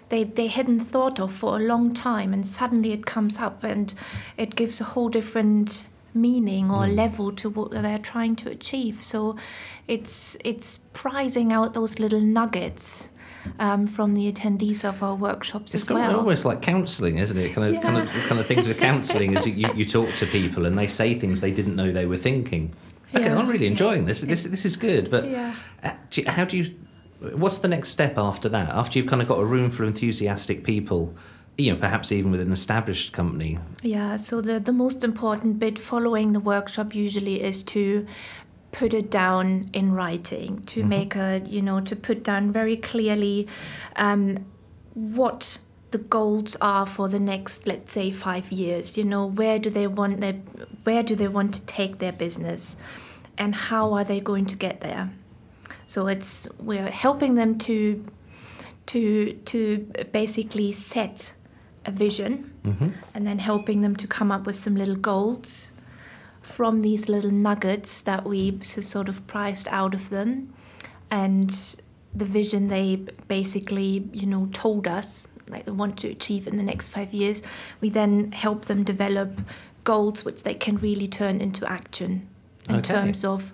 they 0.08 0.24
they 0.24 0.46
hadn't 0.46 0.80
thought 0.80 1.20
of 1.20 1.32
for 1.32 1.56
a 1.56 1.62
long 1.62 1.94
time, 1.94 2.32
and 2.32 2.46
suddenly 2.46 2.92
it 2.92 3.06
comes 3.06 3.38
up, 3.38 3.62
and 3.64 3.94
it 4.36 4.56
gives 4.56 4.80
a 4.80 4.84
whole 4.84 5.08
different 5.08 5.86
meaning 6.16 6.70
or 6.70 6.86
level 6.88 7.30
to 7.32 7.48
what 7.50 7.70
they're 7.70 7.98
trying 7.98 8.34
to 8.36 8.50
achieve. 8.50 9.02
So, 9.02 9.36
it's 9.86 10.36
it's 10.44 10.78
prizing 10.92 11.52
out 11.52 11.74
those 11.74 11.98
little 11.98 12.20
nuggets. 12.20 13.10
Um, 13.60 13.86
from 13.86 14.14
the 14.14 14.32
attendees 14.32 14.84
of 14.84 15.04
our 15.04 15.14
workshops 15.14 15.72
It's 15.72 15.84
as 15.84 15.90
well. 15.90 16.16
almost 16.16 16.44
like 16.44 16.62
counselling, 16.62 17.18
isn't 17.18 17.38
it? 17.38 17.52
Kind 17.54 17.76
of, 17.76 17.80
kind 17.80 17.96
of, 17.96 18.10
kind 18.26 18.40
of 18.40 18.46
things 18.46 18.66
with 18.66 18.76
counselling 18.88 19.36
is 19.36 19.46
you, 19.46 19.72
you 19.72 19.84
talk 19.84 20.12
to 20.16 20.26
people 20.26 20.66
and 20.66 20.76
they 20.76 20.88
say 20.88 21.14
things 21.16 21.40
they 21.42 21.52
didn't 21.52 21.76
know 21.76 21.92
they 21.92 22.06
were 22.06 22.16
thinking. 22.16 22.74
Okay, 23.14 23.24
Yeah. 23.26 23.38
I'm 23.38 23.46
really 23.46 23.68
enjoying 23.68 24.04
this. 24.06 24.22
This 24.22 24.42
this 24.42 24.64
is 24.64 24.74
good, 24.76 25.12
but 25.12 25.30
Yeah. 25.30 25.54
uh, 25.84 25.92
how 26.26 26.44
do 26.44 26.56
you? 26.58 26.74
What's 27.20 27.58
the 27.58 27.68
next 27.68 27.90
step 27.90 28.18
after 28.18 28.48
that? 28.48 28.68
After 28.70 28.98
you've 28.98 29.06
kind 29.08 29.22
of 29.22 29.28
got 29.28 29.38
a 29.38 29.44
room 29.44 29.70
full 29.70 29.86
of 29.86 29.94
enthusiastic 29.94 30.64
people, 30.64 31.14
you 31.58 31.72
know, 31.72 31.78
perhaps 31.78 32.12
even 32.12 32.30
with 32.30 32.40
an 32.40 32.52
established 32.52 33.12
company. 33.12 33.58
Yeah, 33.82 34.16
so 34.16 34.40
the, 34.40 34.60
the 34.60 34.72
most 34.72 35.02
important 35.02 35.58
bit 35.58 35.78
following 35.78 36.32
the 36.32 36.40
workshop 36.40 36.94
usually 36.94 37.42
is 37.42 37.62
to 37.64 38.06
put 38.72 38.92
it 38.92 39.10
down 39.10 39.70
in 39.72 39.92
writing, 39.92 40.62
to 40.66 40.84
make 40.84 41.16
a, 41.16 41.42
you 41.46 41.62
know, 41.62 41.80
to 41.80 41.96
put 41.96 42.22
down 42.22 42.52
very 42.52 42.76
clearly 42.76 43.48
um, 43.96 44.44
what 44.92 45.58
the 45.92 45.98
goals 45.98 46.56
are 46.60 46.84
for 46.84 47.08
the 47.08 47.18
next, 47.18 47.66
let's 47.66 47.92
say, 47.92 48.10
five 48.10 48.52
years. 48.52 48.98
You 48.98 49.04
know, 49.04 49.24
where 49.24 49.58
do 49.58 49.70
they 49.70 49.86
want 49.86 50.20
their, 50.20 50.34
where 50.84 51.02
do 51.02 51.14
they 51.14 51.28
want 51.28 51.54
to 51.54 51.62
take 51.64 52.00
their 52.00 52.12
business, 52.12 52.76
and 53.38 53.54
how 53.54 53.94
are 53.94 54.04
they 54.04 54.20
going 54.20 54.44
to 54.46 54.56
get 54.56 54.82
there? 54.82 55.10
So 55.86 56.06
it's 56.08 56.46
we're 56.58 56.90
helping 56.90 57.36
them 57.36 57.58
to 57.60 58.04
to 58.86 59.32
to 59.32 59.78
basically 60.12 60.72
set 60.72 61.32
a 61.86 61.90
vision 61.90 62.52
Mm-hmm. 62.66 62.88
and 63.14 63.24
then 63.26 63.38
helping 63.38 63.80
them 63.82 63.94
to 63.94 64.08
come 64.08 64.32
up 64.32 64.44
with 64.44 64.56
some 64.56 64.74
little 64.74 64.96
goals 64.96 65.72
from 66.42 66.80
these 66.80 67.08
little 67.08 67.30
nuggets 67.30 68.00
that 68.00 68.24
we 68.24 68.58
sort 68.60 69.08
of 69.08 69.24
priced 69.28 69.68
out 69.68 69.94
of 69.94 70.10
them 70.10 70.52
and 71.12 71.76
the 72.12 72.24
vision 72.24 72.66
they 72.66 72.96
basically, 73.28 74.08
you 74.12 74.26
know, 74.26 74.48
told 74.52 74.88
us 74.88 75.28
like 75.48 75.64
they 75.64 75.70
want 75.70 75.96
to 75.98 76.08
achieve 76.08 76.48
in 76.48 76.56
the 76.56 76.62
next 76.64 76.88
five 76.88 77.14
years. 77.14 77.40
We 77.80 77.88
then 77.88 78.32
help 78.32 78.64
them 78.64 78.82
develop 78.82 79.42
goals 79.84 80.24
which 80.24 80.42
they 80.42 80.54
can 80.54 80.76
really 80.78 81.06
turn 81.06 81.40
into 81.40 81.70
action 81.70 82.26
in 82.68 82.76
Okay. 82.76 82.94
terms 82.94 83.24
of, 83.24 83.52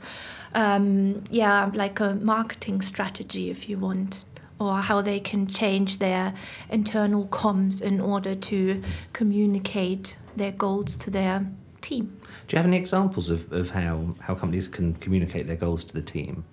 um, 0.54 1.22
yeah, 1.30 1.70
like 1.74 2.00
a 2.00 2.14
marketing 2.14 2.80
strategy, 2.80 3.50
if 3.50 3.68
you 3.68 3.76
want, 3.78 4.24
or 4.68 4.76
how 4.76 5.00
they 5.00 5.20
can 5.20 5.46
change 5.46 5.98
their 5.98 6.34
internal 6.70 7.26
comms 7.26 7.82
in 7.82 8.00
order 8.00 8.34
to 8.34 8.82
communicate 9.12 10.16
their 10.36 10.52
goals 10.52 10.94
to 10.94 11.10
their 11.10 11.46
team. 11.80 12.20
Do 12.46 12.56
you 12.56 12.58
have 12.58 12.66
any 12.66 12.76
examples 12.76 13.30
of, 13.30 13.52
of 13.52 13.70
how, 13.70 14.14
how 14.20 14.34
companies 14.34 14.68
can 14.68 14.94
communicate 14.94 15.46
their 15.46 15.56
goals 15.56 15.84
to 15.84 15.94
the 15.94 16.02
team? 16.02 16.44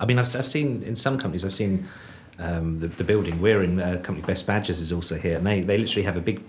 I 0.00 0.06
mean, 0.06 0.18
I've, 0.18 0.34
I've 0.36 0.46
seen 0.46 0.82
in 0.82 0.96
some 0.96 1.18
companies, 1.18 1.44
I've 1.44 1.54
seen 1.54 1.86
um, 2.38 2.78
the, 2.80 2.88
the 2.88 3.04
building 3.04 3.40
we're 3.40 3.62
in, 3.62 3.80
uh, 3.80 4.00
company 4.02 4.26
Best 4.26 4.46
Badges 4.46 4.80
is 4.80 4.92
also 4.92 5.16
here, 5.16 5.36
and 5.36 5.46
they, 5.46 5.60
they 5.60 5.78
literally 5.78 6.04
have 6.04 6.16
a 6.16 6.20
big 6.20 6.42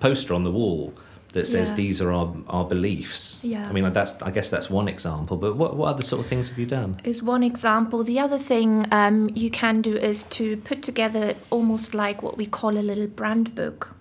poster 0.00 0.34
on 0.34 0.44
the 0.44 0.50
wall 0.50 0.94
that 1.32 1.46
says 1.46 1.70
Yeah. 1.70 1.76
these 1.76 2.02
are 2.02 2.12
our, 2.12 2.34
our 2.48 2.64
beliefs. 2.64 3.40
Yeah. 3.42 3.68
I 3.68 3.72
mean, 3.72 3.90
that's 3.92 4.20
I 4.22 4.30
guess 4.30 4.50
that's 4.50 4.68
one 4.70 4.88
example, 4.88 5.36
but 5.36 5.56
what, 5.56 5.76
what 5.76 5.88
other 5.88 6.02
sort 6.02 6.20
of 6.20 6.26
things 6.26 6.48
have 6.48 6.58
you 6.58 6.66
done? 6.66 6.96
is 7.04 7.22
one 7.22 7.42
example. 7.42 8.04
The 8.04 8.18
other 8.18 8.38
thing 8.38 8.86
um, 8.92 9.30
you 9.34 9.50
can 9.50 9.82
do 9.82 9.96
is 9.96 10.22
to 10.24 10.56
put 10.58 10.82
together 10.82 11.34
almost 11.50 11.94
like 11.94 12.22
what 12.22 12.36
we 12.36 12.46
call 12.46 12.76
a 12.76 12.84
little 12.90 13.06
brand 13.06 13.54
book. 13.54 13.94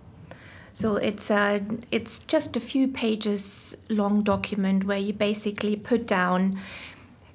So 0.74 0.96
it's 0.96 1.30
uh, 1.32 1.60
it's 1.92 2.20
just 2.20 2.56
a 2.56 2.60
few 2.60 2.88
pages 2.88 3.76
long 3.90 4.24
document 4.24 4.84
where 4.86 4.98
you 4.98 5.14
basically 5.14 5.76
put 5.76 6.08
down 6.08 6.58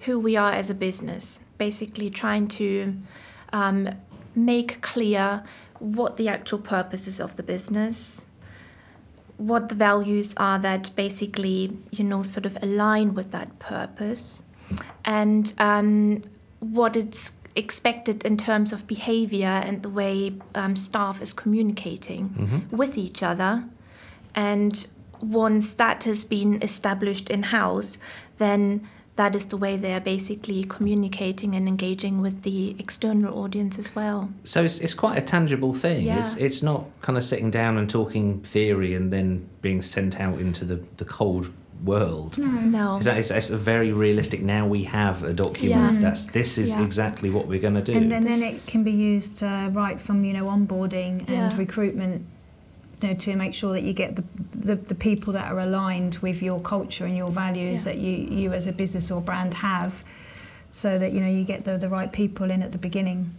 who 0.00 0.18
we 0.20 0.36
are 0.36 0.52
as 0.52 0.70
a 0.70 0.74
business, 0.74 1.40
basically 1.58 2.10
trying 2.10 2.48
to 2.48 2.96
um, 3.52 3.88
make 4.34 4.80
clear 4.80 5.42
what 5.78 6.16
the 6.16 6.28
actual 6.28 6.58
purpose 6.58 7.06
is 7.06 7.20
of 7.20 7.36
the 7.36 7.42
business, 7.42 8.25
what 9.38 9.68
the 9.68 9.74
values 9.74 10.34
are 10.38 10.58
that 10.58 10.90
basically 10.96 11.76
you 11.90 12.04
know 12.04 12.22
sort 12.22 12.46
of 12.46 12.56
align 12.62 13.14
with 13.14 13.30
that 13.32 13.58
purpose 13.58 14.42
and 15.04 15.52
um, 15.58 16.22
what 16.60 16.96
it's 16.96 17.34
expected 17.54 18.24
in 18.24 18.36
terms 18.36 18.72
of 18.72 18.86
behavior 18.86 19.46
and 19.66 19.82
the 19.82 19.88
way 19.88 20.32
um, 20.54 20.74
staff 20.76 21.22
is 21.22 21.32
communicating 21.32 22.28
Mm-hmm. 22.30 22.76
with 22.76 22.98
each 22.98 23.22
other 23.22 23.64
and 24.34 24.86
once 25.20 25.72
that 25.74 26.04
has 26.04 26.24
been 26.24 26.62
established 26.62 27.30
in 27.30 27.44
house 27.44 27.98
then 28.38 28.86
that 29.16 29.34
is 29.34 29.46
the 29.46 29.56
way 29.56 29.76
they 29.76 29.92
are 29.94 30.00
basically 30.00 30.62
communicating 30.64 31.54
and 31.54 31.66
engaging 31.68 32.20
with 32.20 32.42
the 32.42 32.76
external 32.78 33.38
audience 33.42 33.78
as 33.78 33.94
well 33.96 34.28
So 34.44 34.62
it's, 34.64 34.78
it's 34.78 34.94
quite 34.94 35.16
a 35.18 35.22
tangible 35.22 35.72
thing. 35.72 36.02
Yeah. 36.06 36.20
It's 36.20 36.36
it's 36.36 36.62
not 36.62 36.84
kind 37.02 37.16
of 37.18 37.24
sitting 37.24 37.50
down 37.50 37.76
and 37.78 37.88
talking 37.90 38.40
theory 38.42 38.94
and 38.94 39.12
then 39.12 39.48
being 39.62 39.82
sent 39.82 40.20
out 40.20 40.38
into 40.38 40.64
the, 40.64 40.78
the 40.98 41.04
cold 41.04 41.46
world. 41.84 42.38
no 42.38 42.96
Is 42.98 43.04
that, 43.04 43.18
it's, 43.18 43.30
it's 43.30 43.50
a 43.50 43.58
very 43.58 43.92
realistic. 43.92 44.40
Now 44.42 44.66
we 44.66 44.84
have 44.84 45.22
a 45.24 45.32
document. 45.32 45.94
Yeah. 45.96 46.00
That's 46.00 46.24
this 46.26 46.56
is 46.58 46.70
Yeah. 46.70 46.82
exactly 46.84 47.28
what 47.30 47.46
we're 47.46 47.60
going 47.60 47.74
to 47.74 47.82
do. 47.82 47.92
And 47.98 48.10
then, 48.10 48.24
then 48.24 48.42
it 48.42 48.66
can 48.72 48.82
be 48.82 48.92
used 48.92 49.42
uh, 49.42 49.68
right 49.72 50.00
from 50.00 50.24
you 50.24 50.32
know 50.32 50.46
onboarding 50.46 51.20
and 51.28 51.28
Yeah. 51.28 51.56
recruitment, 51.56 52.24
you 53.02 53.08
know, 53.08 53.14
to 53.14 53.36
make 53.36 53.52
sure 53.54 53.72
that 53.72 53.82
you 53.82 53.92
get 53.92 54.16
the, 54.16 54.24
the 54.54 54.74
the 54.76 54.94
people 54.94 55.32
that 55.34 55.52
are 55.52 55.60
aligned 55.60 56.16
with 56.18 56.42
your 56.42 56.60
culture 56.60 57.04
and 57.04 57.16
your 57.16 57.30
values 57.30 57.84
Yeah. 57.86 57.92
that 57.92 57.98
you 58.00 58.12
you 58.40 58.52
as 58.54 58.66
a 58.66 58.72
business 58.72 59.10
or 59.10 59.20
brand 59.20 59.54
have, 59.54 60.04
so 60.72 60.98
that 60.98 61.12
you 61.12 61.20
know 61.20 61.28
you 61.28 61.44
get 61.44 61.64
the 61.64 61.76
the 61.78 61.88
right 61.88 62.10
people 62.12 62.50
in 62.50 62.62
at 62.62 62.72
the 62.72 62.78
beginning. 62.78 63.30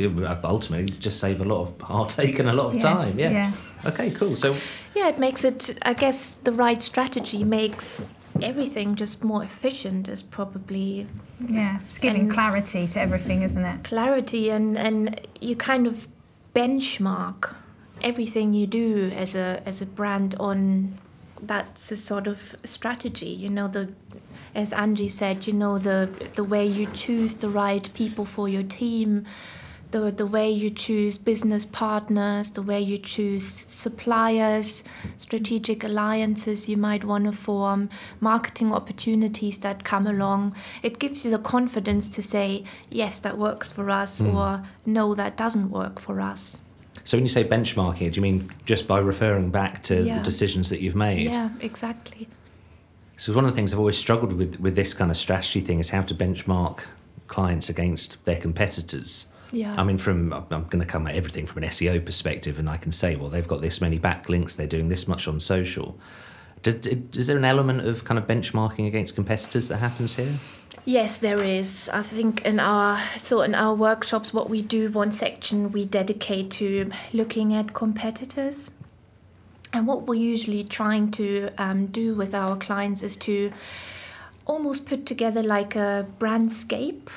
Uh, 0.00 0.36
ultimately 0.44 0.86
just 1.00 1.20
save 1.20 1.40
a 1.42 1.44
lot 1.44 1.60
of 1.62 1.80
heartache 1.80 2.38
and 2.38 2.48
a 2.48 2.52
lot 2.52 2.66
of 2.68 2.74
Yes, 2.74 2.82
time. 2.84 3.18
Yeah. 3.20 3.30
yeah. 3.30 3.52
Okay. 3.90 4.10
Cool. 4.10 4.36
So 4.36 4.56
Yeah, 4.96 5.08
it 5.10 5.18
makes 5.18 5.44
it, 5.44 5.78
I 5.82 5.92
guess 5.92 6.36
the 6.44 6.52
right 6.52 6.82
strategy 6.82 7.44
makes 7.44 8.02
everything 8.40 8.94
just 8.96 9.22
more 9.22 9.44
efficient, 9.44 10.08
is 10.08 10.22
probably 10.22 11.06
Yeah, 11.46 11.80
it's 11.84 11.98
giving 11.98 12.22
And- 12.22 12.30
clarity 12.32 12.86
to 12.86 13.00
everything, 13.00 13.42
isn't 13.42 13.64
it? 13.64 13.84
clarity 13.84 14.50
and, 14.50 14.78
and 14.78 15.20
you 15.40 15.56
kind 15.56 15.86
of 15.86 16.08
benchmark 16.54 17.54
everything 18.02 18.54
you 18.54 18.66
do 18.66 19.10
as 19.14 19.34
a, 19.34 19.62
as 19.64 19.82
a 19.82 19.86
brand 19.86 20.34
on 20.38 20.98
that's 21.42 21.90
a 21.90 21.96
sort 21.96 22.26
of 22.26 22.54
strategy. 22.64 23.26
You 23.28 23.50
know, 23.50 23.68
the 23.68 23.92
as 24.54 24.72
Angie 24.72 25.08
said, 25.08 25.46
you 25.46 25.52
know, 25.52 25.78
the 25.78 26.08
the 26.34 26.44
way 26.44 26.66
you 26.66 26.86
choose 26.86 27.34
the 27.34 27.48
right 27.48 27.92
people 27.94 28.24
for 28.24 28.48
your 28.48 28.62
team, 28.62 29.26
the 29.90 30.10
the 30.12 30.26
way 30.26 30.50
you 30.50 30.70
choose 30.70 31.18
business 31.18 31.64
partners, 31.64 32.50
the 32.50 32.62
way 32.62 32.80
you 32.80 32.98
choose 32.98 33.44
suppliers, 33.44 34.84
strategic 35.16 35.82
alliances 35.82 36.68
you 36.68 36.76
might 36.76 37.04
want 37.04 37.24
to 37.24 37.32
form, 37.32 37.90
marketing 38.20 38.72
opportunities 38.72 39.58
that 39.60 39.84
come 39.84 40.06
along. 40.06 40.54
It 40.82 40.98
gives 40.98 41.24
you 41.24 41.30
the 41.30 41.38
confidence 41.38 42.08
to 42.10 42.22
say, 42.22 42.64
yes, 42.90 43.18
that 43.20 43.36
works 43.36 43.72
for 43.72 43.90
us, 43.90 44.20
hmm. 44.20 44.36
or 44.36 44.64
no, 44.86 45.14
that 45.14 45.36
doesn't 45.36 45.70
work 45.70 45.98
for 45.98 46.20
us. 46.20 46.60
So 47.04 47.16
when 47.16 47.24
you 47.24 47.28
say 47.28 47.44
benchmarking, 47.44 48.12
do 48.12 48.16
you 48.16 48.22
mean 48.22 48.50
just 48.64 48.86
by 48.86 48.98
referring 48.98 49.50
back 49.50 49.82
to 49.84 50.02
Yeah. 50.02 50.18
the 50.18 50.24
decisions 50.24 50.68
that 50.70 50.80
you've 50.80 50.94
made? 50.96 51.24
Yeah, 51.32 51.50
exactly. 51.60 52.28
So 53.16 53.32
one 53.32 53.44
of 53.44 53.50
the 53.52 53.56
things 53.56 53.72
I've 53.72 53.78
always 53.78 53.98
struggled 53.98 54.32
with 54.32 54.58
with 54.60 54.74
this 54.74 54.94
kind 54.94 55.10
of 55.10 55.16
strategy 55.16 55.60
thing 55.60 55.78
is 55.80 55.90
how 55.90 56.02
to 56.02 56.14
benchmark 56.14 56.80
clients 57.28 57.68
against 57.68 58.24
their 58.24 58.36
competitors. 58.36 59.26
Yeah. 59.52 59.74
I 59.76 59.84
mean, 59.84 59.98
from 59.98 60.32
I'm 60.32 60.46
going 60.64 60.80
to 60.80 60.86
come 60.86 61.06
at 61.06 61.14
everything 61.14 61.46
from 61.46 61.62
an 61.62 61.68
SEO 61.68 62.04
perspective, 62.04 62.58
and 62.58 62.68
I 62.70 62.78
can 62.78 62.90
say, 62.92 63.16
well, 63.16 63.28
they've 63.28 63.46
got 63.46 63.60
this 63.60 63.80
many 63.80 63.98
backlinks, 63.98 64.56
they're 64.56 64.66
doing 64.66 64.88
this 64.88 65.06
much 65.06 65.28
on 65.28 65.38
social. 65.40 65.98
Did, 66.62 67.16
is 67.16 67.26
there 67.26 67.36
an 67.36 67.44
element 67.44 67.86
of 67.86 68.04
kind 68.04 68.18
of 68.18 68.26
benchmarking 68.26 68.86
against 68.86 69.14
competitors 69.14 69.68
that 69.68 69.78
happens 69.78 70.14
here? 70.14 70.34
Yes, 70.84 71.18
there 71.18 71.42
is. 71.42 71.88
I 71.92 72.02
think 72.02 72.44
in 72.44 72.58
our 72.58 72.98
so 73.16 73.42
in 73.42 73.54
our 73.54 73.74
workshops, 73.74 74.32
what 74.32 74.50
we 74.50 74.62
do, 74.62 74.90
one 74.90 75.12
section 75.12 75.70
we 75.70 75.84
dedicate 75.84 76.50
to 76.52 76.90
looking 77.12 77.54
at 77.54 77.72
competitors, 77.74 78.70
and 79.72 79.86
what 79.86 80.06
we're 80.06 80.14
usually 80.14 80.64
trying 80.64 81.10
to 81.12 81.50
um, 81.58 81.86
do 81.86 82.14
with 82.14 82.34
our 82.34 82.56
clients 82.56 83.02
is 83.02 83.16
to 83.16 83.52
almost 84.44 84.86
put 84.86 85.06
together 85.06 85.42
like 85.42 85.76
a 85.76 86.06
brandscape. 86.18 87.08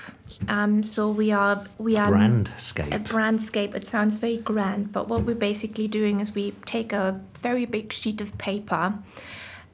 Um, 0.47 0.83
so 0.83 1.09
we 1.09 1.31
are 1.31 1.65
we 1.77 1.97
are 1.97 2.11
Brandscape. 2.11 2.93
A 2.93 2.99
brandscape. 2.99 3.73
It 3.73 3.87
sounds 3.87 4.15
very 4.15 4.37
grand, 4.37 4.91
but 4.91 5.07
what 5.07 5.23
we're 5.23 5.35
basically 5.35 5.87
doing 5.87 6.19
is 6.19 6.35
we 6.35 6.51
take 6.65 6.93
a 6.93 7.19
very 7.41 7.65
big 7.65 7.91
sheet 7.91 8.21
of 8.21 8.37
paper 8.37 8.93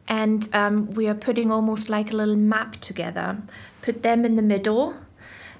and 0.07 0.53
um, 0.53 0.91
we 0.91 1.07
are 1.07 1.13
putting 1.15 1.51
almost 1.51 1.89
like 1.89 2.11
a 2.11 2.15
little 2.15 2.35
map 2.35 2.75
together, 2.81 3.37
put 3.81 4.03
them 4.03 4.25
in 4.25 4.35
the 4.35 4.41
middle, 4.41 4.95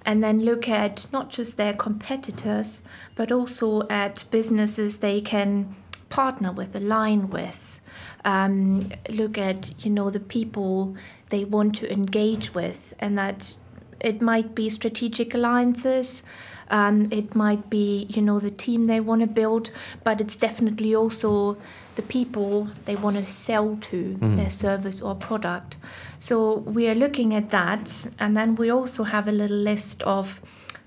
and 0.06 0.24
then 0.24 0.44
look 0.44 0.68
at 0.68 1.08
not 1.12 1.30
just 1.30 1.58
their 1.58 1.74
competitors, 1.74 2.82
but 3.16 3.32
also 3.32 3.88
at 3.90 4.26
businesses 4.32 4.98
they 4.98 5.22
can 5.22 5.76
partner 6.10 6.52
with, 6.52 6.76
align 6.76 7.30
with. 7.30 7.80
Um, 8.24 8.92
look 9.10 9.38
at 9.38 9.84
you 9.84 9.92
know 9.92 10.10
the 10.10 10.20
people 10.20 10.96
they 11.30 11.44
want 11.46 11.76
to 11.78 11.92
engage 11.92 12.54
with, 12.54 12.94
and 13.00 13.18
that 13.18 13.56
it 14.00 14.22
might 14.22 14.56
be 14.56 14.70
strategic 14.70 15.34
alliances. 15.34 16.24
Um, 16.70 17.10
it 17.12 17.36
might 17.36 17.70
be, 17.70 18.06
you 18.10 18.22
know, 18.22 18.40
the 18.40 18.50
team 18.50 18.86
they 18.86 19.02
want 19.02 19.20
to 19.20 19.28
build, 19.28 19.72
but 20.06 20.22
it's 20.22 20.38
definitely 20.38 20.96
also 20.96 21.58
the 21.96 22.02
people 22.02 22.70
they 22.86 22.96
want 22.96 23.18
to 23.18 23.26
sell 23.26 23.78
to 23.82 24.18
their 24.22 24.50
service 24.50 25.02
or 25.02 25.14
product. 25.14 25.78
So 26.22 26.60
we 26.60 26.88
are 26.88 26.94
looking 26.94 27.34
at 27.34 27.50
that, 27.50 28.08
and 28.20 28.38
then 28.38 28.54
we 28.54 28.70
also 28.70 29.06
have 29.06 29.28
a 29.28 29.32
little 29.32 29.58
list 29.58 30.04
of 30.04 30.40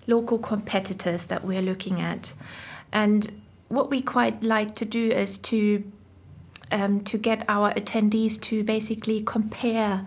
local 0.07 0.38
competitors 0.38 1.26
that 1.26 1.45
we 1.45 1.57
are 1.57 1.62
looking 1.62 2.00
at. 2.00 2.35
And 2.93 3.43
what 3.67 3.91
we 3.91 4.00
quite 4.00 4.45
like 4.45 4.76
to 4.76 4.85
do 4.85 5.11
is 5.11 5.37
to 5.38 5.83
um, 6.71 7.00
to 7.00 7.19
get 7.19 7.45
our 7.49 7.75
attendees 7.75 8.41
to 8.43 8.62
basically 8.62 9.25
compare 9.25 10.07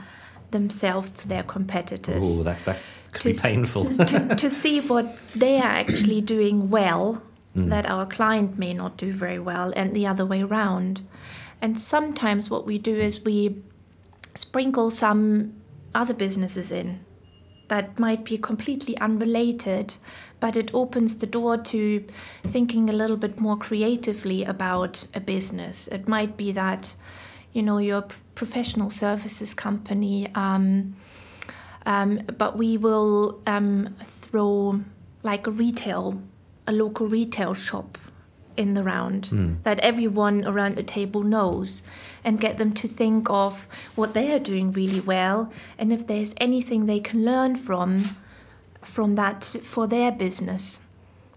themselves 0.51 1.11
to 1.11 1.27
their 1.27 1.43
competitors 1.43 2.23
Oh, 2.25 2.43
that, 2.43 2.63
that 2.63 2.79
could 3.11 3.21
To 3.23 3.29
be 3.33 3.37
painful. 3.37 3.83
to, 4.05 4.33
to 4.33 4.49
see 4.63 4.79
what 4.79 5.05
they 5.35 5.57
are 5.57 5.73
actually 5.83 6.21
doing 6.21 6.69
well 6.69 7.21
that 7.53 7.87
our 7.87 8.05
client 8.05 8.57
may 8.59 8.71
not 8.71 8.97
do 8.97 9.11
very 9.11 9.39
well 9.39 9.73
and 9.75 9.91
the 9.93 10.05
other 10.05 10.23
way 10.23 10.43
around 10.43 11.01
and 11.59 11.79
sometimes 11.79 12.51
what 12.51 12.67
we 12.67 12.77
do 12.77 12.95
is 12.95 13.25
we 13.25 13.55
sprinkle 14.37 14.91
some 14.91 15.53
other 15.95 16.13
businesses 16.13 16.71
in 16.71 16.99
that 17.69 17.99
might 17.99 18.23
be 18.23 18.37
completely 18.37 18.97
unrelated 18.99 19.95
but 20.39 20.55
it 20.55 20.73
opens 20.73 21.17
the 21.17 21.25
door 21.25 21.57
to 21.57 22.05
thinking 22.43 22.89
a 22.89 22.93
little 22.93 23.17
bit 23.17 23.39
more 23.39 23.57
creatively 23.57 24.43
about 24.43 25.05
a 25.15 25.19
business. 25.19 25.87
It 25.87 26.07
might 26.07 26.37
be 26.37 26.51
that 26.51 26.95
you 27.53 27.63
know 27.63 27.79
your 27.79 28.03
professional 28.35 28.89
services 28.89 29.53
company 29.55 30.31
um, 30.35 30.95
um, 31.87 32.21
but 32.37 32.57
we 32.57 32.77
will 32.77 33.41
um, 33.47 33.95
throw 34.03 34.81
like 35.23 35.47
a 35.47 35.51
retail, 35.51 36.21
a 36.67 36.71
local 36.71 37.07
retail 37.07 37.53
shop 37.53 37.97
in 38.57 38.73
the 38.73 38.83
round 38.83 39.23
Mm. 39.31 39.63
that 39.63 39.79
everyone 39.79 40.43
around 40.45 40.75
the 40.75 40.83
table 40.83 41.23
knows 41.23 41.83
and 42.23 42.39
get 42.41 42.57
them 42.57 42.73
to 42.73 42.87
think 42.87 43.29
of 43.29 43.67
what 43.95 44.13
they 44.13 44.31
are 44.33 44.39
doing 44.39 44.71
really 44.71 44.99
well 44.99 45.51
and 45.77 45.93
if 45.93 46.07
there's 46.07 46.33
anything 46.37 46.85
they 46.87 46.99
can 46.99 47.23
learn 47.23 47.55
from 47.55 48.03
from 48.81 49.15
that 49.15 49.43
for 49.63 49.87
their 49.87 50.11
business 50.11 50.81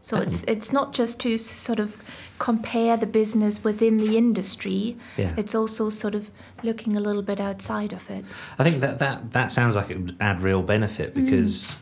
so 0.02 0.16
it's 0.16 0.44
it's 0.44 0.72
not 0.72 0.94
just 0.98 1.20
to 1.20 1.36
sort 1.36 1.78
of 1.78 1.96
compare 2.38 2.96
the 2.96 3.06
business 3.06 3.62
within 3.64 3.98
the 3.98 4.16
industry 4.16 4.96
Yeah. 5.18 5.34
it's 5.36 5.54
also 5.54 5.90
sort 5.90 6.14
of 6.14 6.30
looking 6.62 6.96
a 6.96 7.00
little 7.00 7.22
bit 7.22 7.38
outside 7.40 7.92
of 7.92 8.08
it 8.10 8.24
I 8.58 8.64
think 8.64 8.80
that, 8.80 8.98
that 8.98 9.32
that 9.32 9.52
sounds 9.52 9.76
like 9.76 9.90
it 9.90 9.98
would 10.00 10.16
add 10.20 10.42
real 10.42 10.62
benefit 10.62 11.14
because 11.14 11.76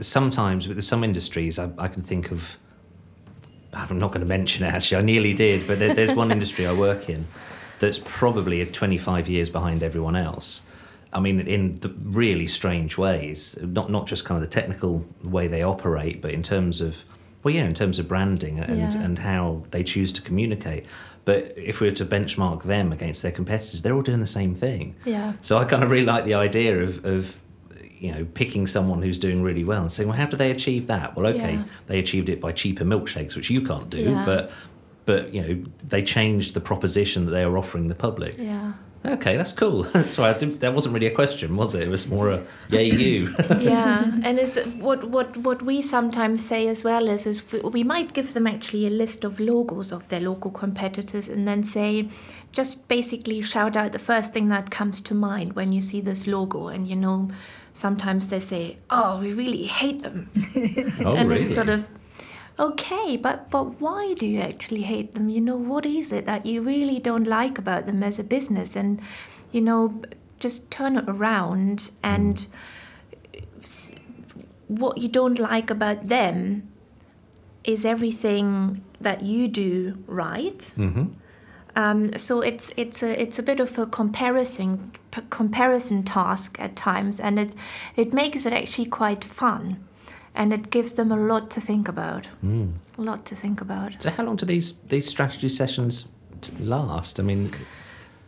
sometimes 0.00 0.68
with 0.68 0.82
some 0.84 1.02
industries, 1.04 1.58
I, 1.58 1.70
I 1.78 1.88
can 1.88 2.02
think 2.02 2.30
of. 2.30 2.58
I'm 3.72 3.98
not 3.98 4.08
going 4.08 4.20
to 4.20 4.26
mention 4.26 4.64
it 4.66 4.72
actually. 4.74 4.98
I 4.98 5.02
nearly 5.02 5.34
did, 5.34 5.66
but 5.66 5.78
there, 5.78 5.94
there's 5.94 6.12
one 6.14 6.30
industry 6.30 6.66
I 6.66 6.72
work 6.72 7.08
in 7.08 7.26
that's 7.78 8.00
probably 8.04 8.64
25 8.64 9.28
years 9.28 9.50
behind 9.50 9.82
everyone 9.82 10.14
else. 10.16 10.62
I 11.12 11.20
mean, 11.20 11.40
in 11.40 11.76
the 11.76 11.88
really 12.02 12.46
strange 12.46 12.96
ways, 12.96 13.58
not 13.60 13.90
not 13.90 14.06
just 14.06 14.24
kind 14.24 14.42
of 14.42 14.48
the 14.48 14.54
technical 14.60 15.04
way 15.22 15.46
they 15.48 15.62
operate, 15.62 16.22
but 16.22 16.30
in 16.30 16.42
terms 16.42 16.80
of, 16.80 17.04
well, 17.42 17.54
yeah, 17.54 17.64
in 17.64 17.74
terms 17.74 17.98
of 17.98 18.08
branding 18.08 18.58
and 18.60 18.78
Yeah. 18.94 19.02
and 19.02 19.18
how 19.18 19.64
they 19.72 19.84
choose 19.84 20.12
to 20.12 20.22
communicate. 20.22 20.86
But 21.24 21.52
if 21.56 21.80
we 21.80 21.88
were 21.88 21.94
to 21.96 22.04
benchmark 22.04 22.62
them 22.64 22.92
against 22.92 23.22
their 23.22 23.30
competitors, 23.30 23.82
they're 23.82 23.94
all 23.94 24.02
doing 24.02 24.20
the 24.20 24.26
same 24.26 24.54
thing. 24.54 24.96
yeah 25.04 25.34
So 25.40 25.58
I 25.58 25.64
kind 25.64 25.84
of 25.84 25.90
really 25.90 26.06
like 26.06 26.24
the 26.24 26.34
idea 26.34 26.82
of, 26.82 27.04
of 27.04 27.38
you 28.02 28.12
know 28.14 28.24
picking 28.34 28.66
someone 28.66 29.00
who's 29.02 29.18
doing 29.26 29.42
really 29.42 29.64
well 29.64 29.82
and 29.82 29.92
saying, 29.92 30.08
well, 30.08 30.18
how 30.18 30.26
do 30.26 30.36
they 30.36 30.50
achieve 30.50 30.86
that? 30.94 31.14
Well, 31.16 31.26
okay, 31.34 31.54
Yeah. 31.54 31.64
they 31.88 31.98
achieved 31.98 32.28
it 32.28 32.40
by 32.40 32.52
cheaper 32.52 32.84
milkshakes, 32.84 33.34
which 33.36 33.48
you 33.50 33.60
can't 33.70 33.88
do, 33.90 34.02
Yeah. 34.10 34.24
but 34.26 34.50
but 35.06 35.32
you 35.34 35.40
know 35.42 35.64
they 35.92 36.02
changed 36.16 36.54
the 36.54 36.60
proposition 36.60 37.24
that 37.26 37.32
they 37.32 37.44
are 37.48 37.56
offering 37.58 37.88
the 37.88 37.94
public. 38.06 38.34
yeah 38.38 38.72
Okay, 39.04 39.36
that's 39.36 39.52
cool. 39.52 39.82
Sorry, 40.04 40.30
I 40.32 40.38
didn't, 40.38 40.60
that 40.60 40.74
wasn't 40.74 40.94
really 40.94 41.08
a 41.08 41.14
question, 41.22 41.56
was 41.56 41.74
it? 41.74 41.82
It 41.82 41.88
was 41.88 42.06
more 42.06 42.30
a 42.30 42.40
yay 42.70 42.88
you. 42.88 43.34
yeah, 43.58 44.04
and 44.22 44.38
it's 44.38 44.56
what 44.78 45.00
what 45.14 45.36
what 45.38 45.60
we 45.70 45.82
sometimes 45.82 46.38
say 46.52 46.68
as 46.68 46.84
well 46.84 47.08
is 47.08 47.26
is 47.26 47.42
we, 47.52 47.58
we 47.78 47.82
might 47.82 48.12
give 48.12 48.32
them 48.32 48.46
actually 48.46 48.86
a 48.86 48.90
list 48.90 49.24
of 49.24 49.40
logos 49.40 49.90
of 49.92 50.02
their 50.08 50.20
local 50.20 50.52
competitors 50.52 51.28
and 51.28 51.48
then 51.48 51.64
say, 51.64 52.08
just 52.52 52.86
basically 52.86 53.42
shout 53.42 53.76
out 53.76 53.90
the 53.90 53.98
first 54.12 54.32
thing 54.32 54.46
that 54.50 54.70
comes 54.70 55.00
to 55.00 55.14
mind 55.14 55.54
when 55.56 55.72
you 55.72 55.80
see 55.80 56.00
this 56.00 56.26
logo, 56.28 56.68
and 56.68 56.86
you 56.86 56.94
know, 56.96 57.28
sometimes 57.72 58.26
they 58.28 58.40
say, 58.40 58.78
oh, 58.90 59.20
we 59.20 59.32
really 59.32 59.64
hate 59.66 60.02
them, 60.02 60.30
oh, 61.04 61.16
and 61.16 61.28
really? 61.30 61.44
it's 61.44 61.54
sort 61.54 61.68
of. 61.68 61.88
Okay, 62.58 63.16
but 63.16 63.50
but 63.50 63.80
why 63.80 64.14
do 64.18 64.26
you 64.26 64.38
actually 64.40 64.82
hate 64.82 65.14
them? 65.14 65.30
You 65.30 65.40
know, 65.40 65.56
what 65.56 65.86
is 65.86 66.12
it 66.12 66.26
that 66.26 66.44
you 66.44 66.60
really 66.60 66.98
don't 67.00 67.26
like 67.26 67.58
about 67.58 67.86
them 67.86 68.02
as 68.02 68.18
a 68.18 68.24
business? 68.24 68.76
And 68.76 69.00
you 69.52 69.62
know, 69.62 70.02
just 70.38 70.70
turn 70.70 70.96
it 70.98 71.04
around 71.08 71.90
and 72.02 72.46
s- 73.62 73.94
what 74.68 74.98
you 74.98 75.08
don't 75.08 75.38
like 75.38 75.70
about 75.70 76.08
them 76.08 76.68
is 77.64 77.84
everything 77.84 78.82
that 79.00 79.22
you 79.22 79.48
do 79.48 79.98
right. 80.06 80.72
hmm 80.76 81.04
Um, 81.74 82.16
so 82.18 82.40
it's 82.40 82.72
it's 82.76 83.02
a 83.02 83.20
it's 83.20 83.38
a 83.38 83.42
bit 83.42 83.60
of 83.60 83.78
a 83.78 83.86
comparison 83.86 84.92
p- 85.10 85.22
comparison 85.30 86.02
task 86.02 86.60
at 86.60 86.76
times, 86.76 87.20
and 87.20 87.38
it 87.38 87.54
it 87.96 88.12
makes 88.12 88.46
it 88.46 88.52
actually 88.52 88.88
quite 88.88 89.24
fun, 89.24 89.76
and 90.34 90.52
it 90.52 90.70
gives 90.70 90.92
them 90.92 91.12
a 91.12 91.16
lot 91.16 91.50
to 91.50 91.60
think 91.60 91.88
about. 91.88 92.28
Mm. 92.44 92.72
A 92.98 93.02
lot 93.02 93.24
to 93.26 93.36
think 93.36 93.60
about. 93.60 94.02
So 94.02 94.10
how 94.10 94.24
long 94.24 94.36
do 94.36 94.46
these 94.46 94.74
these 94.88 95.08
strategy 95.08 95.48
sessions 95.48 96.08
t- 96.40 96.52
last? 96.58 97.18
I 97.18 97.22
mean, 97.22 97.50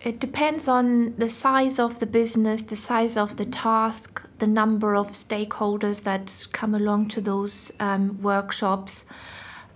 It 0.01 0.21
depends 0.21 0.69
on 0.69 1.15
the 1.17 1.29
size 1.29 1.83
of 1.83 1.99
the 1.99 2.07
business, 2.07 2.63
the 2.63 2.77
size 2.77 3.21
of 3.21 3.37
the 3.37 3.47
task, 3.47 4.23
the 4.39 4.47
number 4.47 4.95
of 4.95 5.13
stakeholders 5.13 6.03
that 6.03 6.47
come 6.53 6.77
along 6.77 7.09
to 7.09 7.23
those 7.23 7.73
um, 7.81 8.21
workshops, 8.23 9.07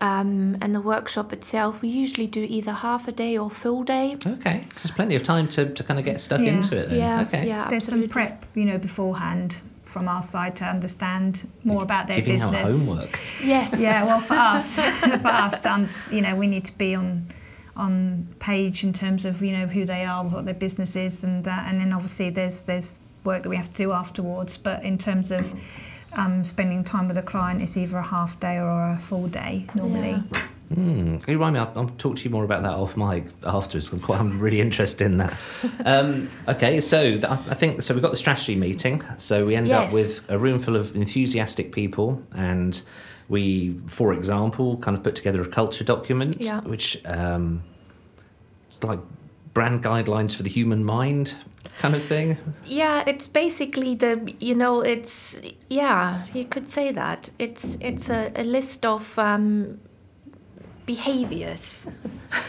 um, 0.01 0.57
and 0.61 0.75
the 0.75 0.81
workshop 0.81 1.33
itself. 1.33 1.83
We 1.83 1.89
usually 1.89 2.27
do 2.27 2.47
either 2.49 2.73
half 2.73 3.09
a 3.09 3.13
day 3.13 3.37
or 3.37 3.51
full 3.51 3.83
day. 3.83 4.17
okay, 4.27 4.65
so 4.71 4.81
there's 4.81 4.91
plenty 4.95 5.15
of 5.17 5.23
time 5.23 5.49
to, 5.49 5.73
to 5.73 5.83
kind 5.85 5.99
of 5.99 6.05
get 6.05 6.21
stuck 6.21 6.41
Yeah. 6.41 6.53
into 6.53 6.77
it. 6.77 6.91
Then. 6.91 6.99
Yeah, 6.99 7.21
okay. 7.23 7.47
yeah, 7.47 7.69
There's 7.69 7.85
some 7.85 8.09
prep, 8.09 8.45
you 8.55 8.65
know, 8.65 8.79
beforehand 8.79 9.61
from 9.83 10.07
our 10.07 10.23
side 10.23 10.55
to 10.57 10.65
understand 10.67 11.49
more 11.65 11.83
about 11.83 12.07
their 12.07 12.17
Giving 12.21 12.41
out 12.43 12.53
business. 12.53 12.89
homework. 12.89 13.19
Yes. 13.43 13.79
Yeah, 13.81 14.05
well, 14.05 14.21
for 14.21 14.35
us, 14.55 14.77
for 15.23 15.29
us, 15.29 15.65
um, 15.67 15.89
you 16.13 16.21
know, 16.21 16.37
we 16.37 16.47
need 16.47 16.65
to 16.67 16.77
be 16.79 16.95
on 16.95 17.27
on 17.77 18.27
page 18.41 18.83
in 18.83 18.93
terms 18.93 19.25
of 19.25 19.41
you 19.41 19.53
know 19.53 19.67
who 19.69 19.85
they 19.85 20.05
are, 20.05 20.25
what 20.25 20.45
their 20.45 20.53
business 20.55 20.97
is, 20.97 21.23
and 21.25 21.47
uh, 21.47 21.63
and 21.67 21.81
then 21.81 21.93
obviously 21.93 22.29
there's 22.29 22.63
there's 22.63 23.01
work 23.25 23.43
that 23.45 23.49
we 23.49 23.57
have 23.57 23.69
to 23.73 23.77
do 23.77 23.93
afterwards. 23.93 24.57
But 24.59 24.83
in 24.85 24.99
terms 24.99 25.31
of 25.31 25.55
um, 26.15 26.45
spending 26.45 26.85
time 26.85 27.09
with 27.09 27.19
a 27.19 27.23
client, 27.23 27.63
is 27.63 27.77
either 27.77 27.97
a 27.99 28.03
half 28.03 28.39
day 28.41 28.59
or 28.59 28.93
a 28.93 28.99
full 28.99 29.29
day 29.29 29.67
normally. 29.75 30.23
Yeah. 30.33 30.49
Hmm. 30.75 31.17
Can 31.17 31.33
you 31.33 31.39
remind 31.39 31.55
me? 31.55 31.61
I'll, 31.61 31.73
I'll 31.75 31.89
talk 31.97 32.17
to 32.17 32.25
you 32.25 32.31
more 32.31 32.45
about 32.45 32.63
that 32.63 32.73
off 32.75 32.95
mic 32.95 33.25
afterwards. 33.43 33.91
I'm, 33.91 34.01
quite, 34.01 34.21
I'm 34.21 34.39
really 34.39 34.61
interested 34.61 35.07
in 35.07 35.17
that. 35.19 35.35
Um, 35.87 36.29
okay, 36.47 36.81
so 36.83 37.13
th- 37.13 37.25
I 37.25 37.37
think 37.55 37.83
so. 37.83 37.95
We've 37.95 38.03
got 38.03 38.11
the 38.11 38.19
strategy 38.19 38.55
meeting. 38.55 39.03
So 39.17 39.47
we 39.47 39.57
end 39.57 39.73
up 39.73 39.93
with 39.93 40.29
a 40.31 40.39
room 40.39 40.59
full 40.59 40.77
of 40.77 40.95
enthusiastic 40.95 41.73
people, 41.73 42.23
and 42.35 42.83
we, 43.29 43.79
for 43.87 44.13
example, 44.13 44.77
kind 44.79 44.95
of 44.97 45.03
put 45.03 45.15
together 45.17 45.41
a 45.41 45.47
culture 45.49 45.85
document, 45.85 46.37
Yeah. 46.41 46.61
which 46.61 47.03
um, 47.07 47.63
it's 48.71 48.83
like 48.85 49.01
brand 49.55 49.83
guidelines 49.83 50.35
for 50.37 50.43
the 50.43 50.51
human 50.51 50.85
mind, 50.85 51.35
kind 51.79 51.95
of 51.95 52.03
thing. 52.03 52.39
Yeah, 52.67 53.05
it's 53.07 53.29
basically 53.29 53.95
the 53.95 54.35
you 54.41 54.55
know 54.55 54.81
it's 54.81 55.41
yeah 55.69 56.27
you 56.35 56.45
could 56.45 56.69
say 56.69 56.93
that 56.93 57.31
it's 57.39 57.77
it's 57.81 58.11
a, 58.11 58.33
a 58.35 58.45
list 58.45 58.85
of 58.85 59.19
um, 59.19 59.81
behaviors. 60.87 61.89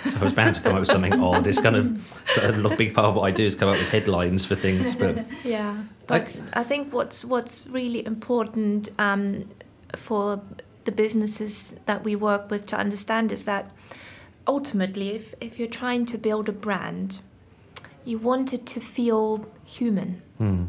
So 0.06 0.20
I 0.20 0.24
was 0.24 0.34
bound 0.34 0.56
to 0.56 0.62
come 0.62 0.74
up 0.74 0.80
with 0.80 0.90
something 0.90 1.14
odd. 1.22 1.48
It's 1.48 1.62
kind 1.62 1.76
of 1.76 2.66
a 2.66 2.76
big 2.76 2.94
part 2.94 3.08
of 3.08 3.16
what 3.16 3.24
I 3.24 3.32
do 3.32 3.46
is 3.46 3.56
come 3.56 3.70
up 3.70 3.78
with 3.78 3.90
headlines 3.90 4.46
for 4.46 4.56
things, 4.56 4.96
but 4.96 5.26
Yeah, 5.44 5.84
but 6.08 6.42
I 6.54 6.64
think 6.64 6.94
what's 6.94 7.24
what's 7.24 7.68
really 7.68 8.06
important 8.06 8.90
um, 8.98 9.50
for 9.96 10.42
the 10.86 10.92
businesses 10.92 11.76
that 11.86 12.04
we 12.04 12.16
work 12.16 12.50
with 12.50 12.66
to 12.68 12.76
understand 12.78 13.32
is 13.32 13.44
that 13.44 13.72
ultimately, 14.48 15.10
if 15.16 15.36
if 15.40 15.60
you're 15.60 15.76
trying 15.84 16.06
to 16.08 16.18
build 16.18 16.50
a 16.50 16.54
brand, 16.54 17.22
you 18.10 18.18
want 18.18 18.54
it 18.54 18.66
to 18.66 18.80
feel 18.80 19.46
human 19.64 20.22
hmm. 20.38 20.66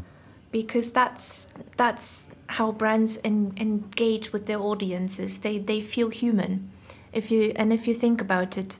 because 0.51 0.91
that's 0.91 1.47
that's 1.75 2.27
how 2.47 2.71
brands 2.71 3.17
en- 3.23 3.53
engage 3.57 4.33
with 4.33 4.45
their 4.45 4.59
audiences. 4.59 5.39
They 5.39 5.57
they 5.57 5.81
feel 5.81 6.09
human. 6.09 6.69
If 7.13 7.31
you 7.31 7.53
and 7.55 7.73
if 7.73 7.87
you 7.87 7.95
think 7.95 8.21
about 8.21 8.57
it, 8.57 8.77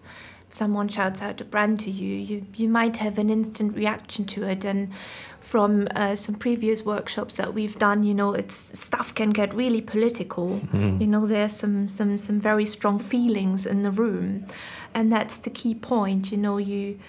if 0.49 0.55
someone 0.55 0.89
shouts 0.89 1.21
out 1.21 1.41
a 1.41 1.45
brand 1.45 1.79
to 1.81 1.89
you, 1.89 2.15
you 2.15 2.45
you 2.55 2.67
might 2.69 2.97
have 2.97 3.17
an 3.17 3.29
instant 3.29 3.75
reaction 3.75 4.25
to 4.25 4.43
it. 4.43 4.65
And 4.65 4.91
from 5.39 5.87
uh, 5.95 6.15
some 6.15 6.35
previous 6.35 6.85
workshops 6.85 7.37
that 7.37 7.53
we've 7.53 7.79
done, 7.79 8.03
you 8.03 8.13
know, 8.13 8.33
it's 8.33 8.77
stuff 8.77 9.15
can 9.15 9.31
get 9.31 9.53
really 9.53 9.81
political. 9.81 10.57
Hmm. 10.57 11.01
You 11.01 11.07
know, 11.07 11.25
there's 11.25 11.53
some 11.53 11.87
some 11.87 12.17
some 12.17 12.39
very 12.39 12.65
strong 12.65 12.99
feelings 12.99 13.65
in 13.65 13.83
the 13.83 13.91
room, 13.91 14.45
and 14.93 15.11
that's 15.11 15.39
the 15.39 15.49
key 15.49 15.73
point. 15.73 16.31
You 16.31 16.37
know, 16.37 16.57
you 16.57 16.99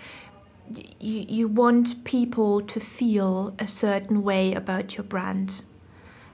you, 1.01 1.25
you 1.29 1.49
want 1.49 2.05
people 2.05 2.61
to 2.61 2.81
feel 2.81 3.55
a 3.59 3.67
certain 3.67 4.23
way 4.23 4.55
about 4.55 4.97
your 4.97 5.05
brand 5.05 5.63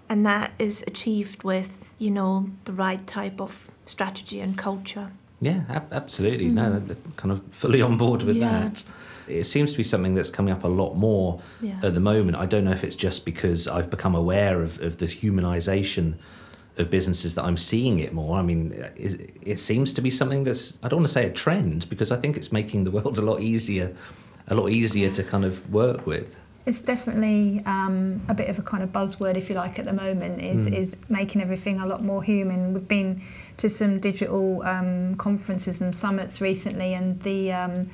and 0.09 0.25
that 0.25 0.53
is 0.59 0.85
achieved 0.87 1.43
with 1.45 1.95
you 1.99 2.11
know 2.11 2.51
the 2.65 2.73
right 2.73 3.07
type 3.07 3.41
of 3.41 3.71
strategy 3.87 4.41
and 4.41 4.57
culture 4.57 5.11
Yeah, 5.41 5.63
ab- 5.69 5.93
absolutely. 5.93 6.49
No, 6.49 6.79
they're 6.81 6.97
kind 7.17 7.31
of 7.33 7.41
fully 7.51 7.81
on 7.83 7.97
board 7.97 8.23
with 8.23 8.37
Mm. 8.37 8.41
Yeah. 8.41 8.61
that. 8.61 8.85
It 9.29 9.45
seems 9.45 9.73
to 9.73 9.77
be 9.79 9.85
something 9.85 10.15
that's 10.17 10.31
coming 10.31 10.53
up 10.57 10.65
a 10.65 10.69
lot 10.83 10.95
more 10.97 11.41
yeah 11.61 11.79
at 11.87 11.93
the 11.95 12.01
moment. 12.01 12.37
I 12.37 12.47
don't 12.47 12.65
know 12.65 12.73
if 12.73 12.83
it's 12.85 12.97
just 12.97 13.25
because 13.25 13.69
I've 13.69 13.89
become 13.91 14.15
aware 14.17 14.63
of, 14.63 14.81
of 14.81 14.97
the 14.97 15.07
humanization 15.07 16.15
of 16.79 16.91
businesses 16.91 17.35
that 17.35 17.45
I'm 17.45 17.57
seeing 17.57 17.99
it 18.01 18.13
more. 18.13 18.39
I 18.39 18.43
mean, 18.43 18.73
it, 18.97 19.31
it 19.43 19.59
seems 19.59 19.93
to 19.95 20.01
be 20.01 20.11
something 20.11 20.45
that's, 20.45 20.79
I 20.83 20.89
don't 20.89 20.99
want 21.01 21.09
to 21.09 21.13
say 21.13 21.27
a 21.27 21.33
trend 21.33 21.89
because 21.91 22.13
I 22.13 22.17
think 22.17 22.37
it's 22.37 22.53
making 22.53 22.85
the 22.85 22.91
world 22.91 23.19
a 23.19 23.23
lot 23.23 23.41
easier, 23.41 23.95
a 24.47 24.55
lot 24.55 24.71
easier 24.71 25.11
to 25.11 25.23
kind 25.23 25.45
of 25.45 25.73
work 25.73 26.07
with. 26.07 26.37
It's 26.67 26.83
definitely 26.83 27.63
um, 27.65 28.21
a 28.29 28.35
bit 28.35 28.51
of 28.51 28.59
a 28.59 28.63
kind 28.63 28.83
of 28.83 28.93
buzzword, 28.93 29.37
if 29.37 29.49
you 29.49 29.55
like, 29.55 29.79
at 29.79 29.87
the 29.87 29.93
moment. 29.93 30.43
Is 30.43 30.67
Mm. 30.69 30.75
is 30.75 30.97
making 31.09 31.41
everything 31.41 31.81
a 31.81 31.87
lot 31.87 32.05
more 32.05 32.23
human. 32.23 32.75
We've 32.75 32.87
been 32.87 33.23
to 33.57 33.71
some 33.71 34.01
digital 34.01 34.63
um, 34.65 35.15
conferences 35.15 35.81
and 35.81 35.95
summits 35.95 36.43
recently, 36.43 36.93
and 36.93 37.19
the 37.23 37.53
um, 37.53 37.89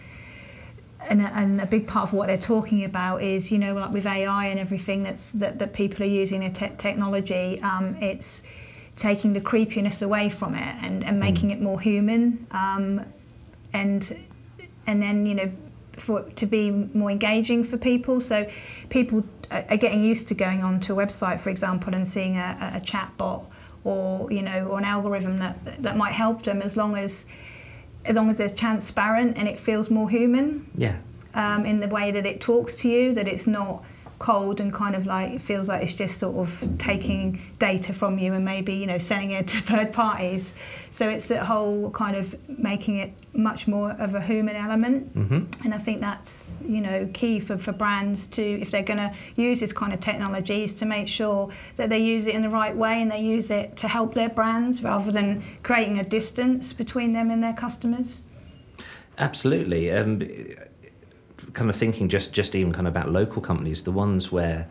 and, 1.08 1.22
a, 1.22 1.26
and 1.36 1.60
a 1.60 1.66
big 1.66 1.86
part 1.86 2.08
of 2.08 2.12
what 2.14 2.26
they're 2.26 2.36
talking 2.36 2.82
about 2.84 3.22
is, 3.22 3.52
you 3.52 3.58
know, 3.58 3.74
like 3.74 3.92
with 3.92 4.06
AI 4.06 4.46
and 4.46 4.58
everything 4.58 5.04
that's 5.04 5.30
that, 5.32 5.60
that 5.60 5.72
people 5.72 6.02
are 6.02 6.08
using 6.08 6.42
in 6.42 6.52
te- 6.52 6.72
technology. 6.76 7.60
Um, 7.62 7.96
it's 8.00 8.42
taking 8.96 9.32
the 9.32 9.40
creepiness 9.40 10.02
away 10.02 10.30
from 10.30 10.54
it 10.54 10.76
and, 10.82 11.04
and 11.04 11.18
making 11.18 11.50
it 11.50 11.60
more 11.60 11.80
human 11.80 12.46
um, 12.52 13.04
and 13.72 14.16
and 14.86 15.02
then 15.02 15.26
you 15.26 15.34
know 15.34 15.50
for 15.92 16.22
to 16.22 16.46
be 16.46 16.70
more 16.70 17.10
engaging 17.10 17.64
for 17.64 17.76
people. 17.76 18.20
So 18.20 18.48
people 18.88 19.24
are 19.50 19.76
getting 19.76 20.02
used 20.02 20.26
to 20.28 20.34
going 20.34 20.62
onto 20.62 20.98
a 20.98 21.06
website 21.06 21.40
for 21.40 21.50
example 21.50 21.94
and 21.94 22.06
seeing 22.06 22.36
a, 22.36 22.72
a 22.74 22.80
chat 22.80 23.12
bot 23.16 23.44
or 23.84 24.30
you 24.32 24.42
know 24.42 24.66
or 24.66 24.78
an 24.78 24.84
algorithm 24.84 25.38
that 25.38 25.82
that 25.82 25.96
might 25.96 26.12
help 26.12 26.42
them 26.42 26.62
as 26.62 26.76
long 26.76 26.96
as 26.96 27.26
as 28.04 28.16
long 28.16 28.28
as 28.28 28.38
it's 28.40 28.52
transparent 28.52 29.38
and 29.38 29.48
it 29.48 29.58
feels 29.58 29.90
more 29.90 30.10
human. 30.10 30.70
Yeah. 30.76 30.96
um, 31.34 31.66
in 31.66 31.80
the 31.80 31.88
way 31.88 32.10
that 32.12 32.26
it 32.26 32.40
talks 32.40 32.74
to 32.76 32.88
you 32.88 33.12
that 33.14 33.26
it's 33.26 33.46
not 33.46 33.84
cold 34.18 34.60
and 34.60 34.72
kind 34.72 34.94
of 34.94 35.06
like 35.06 35.32
it 35.32 35.40
feels 35.40 35.68
like 35.68 35.82
it's 35.82 35.92
just 35.92 36.18
sort 36.18 36.36
of 36.36 36.78
taking 36.78 37.40
data 37.58 37.92
from 37.92 38.18
you 38.18 38.32
and 38.32 38.44
maybe 38.44 38.74
you 38.74 38.86
know 38.86 38.98
selling 38.98 39.30
it 39.30 39.48
to 39.52 39.58
third 39.58 39.92
parties 39.92 40.54
so 40.90 41.08
it's 41.08 41.28
that 41.28 41.44
whole 41.44 41.90
kind 41.90 42.16
of 42.16 42.34
making 42.48 42.96
it 42.96 43.12
much 43.32 43.66
more 43.66 43.90
of 43.92 44.14
a 44.14 44.20
human 44.20 44.54
element 44.54 45.10
hmm 45.12 45.44
and 45.64 45.74
I 45.74 45.78
think 45.78 46.00
that's 46.00 46.62
you 46.66 46.80
know 46.80 47.08
key 47.12 47.40
for, 47.40 47.58
for 47.58 47.72
brands 47.72 48.26
to 48.28 48.42
if 48.42 48.70
they're 48.70 48.82
going 48.82 48.98
to 48.98 49.12
use 49.36 49.60
this 49.60 49.72
kind 49.72 49.92
of 49.92 50.00
technologies 50.00 50.74
to 50.78 50.84
make 50.84 51.08
sure 51.08 51.50
that 51.76 51.88
they 51.88 51.98
use 51.98 52.26
it 52.26 52.34
in 52.34 52.42
the 52.42 52.50
right 52.50 52.74
way 52.76 53.02
and 53.02 53.10
they 53.10 53.20
use 53.20 53.50
it 53.50 53.76
to 53.78 53.88
help 53.88 54.14
their 54.14 54.28
brands 54.28 54.82
rather 54.82 55.10
than 55.10 55.42
creating 55.62 55.98
a 55.98 56.04
distance 56.04 56.72
between 56.72 57.12
them 57.12 57.30
and 57.30 57.42
their 57.42 57.52
customers. 57.52 58.22
Absolutely. 59.18 59.90
Um, 59.92 60.20
kind 61.54 61.70
of 61.70 61.76
thinking 61.76 62.08
just 62.08 62.34
just 62.34 62.54
even 62.54 62.72
kind 62.72 62.86
of 62.86 62.92
about 62.92 63.10
local 63.10 63.40
companies, 63.40 63.82
the 63.84 63.92
ones 63.92 64.30
where 64.30 64.68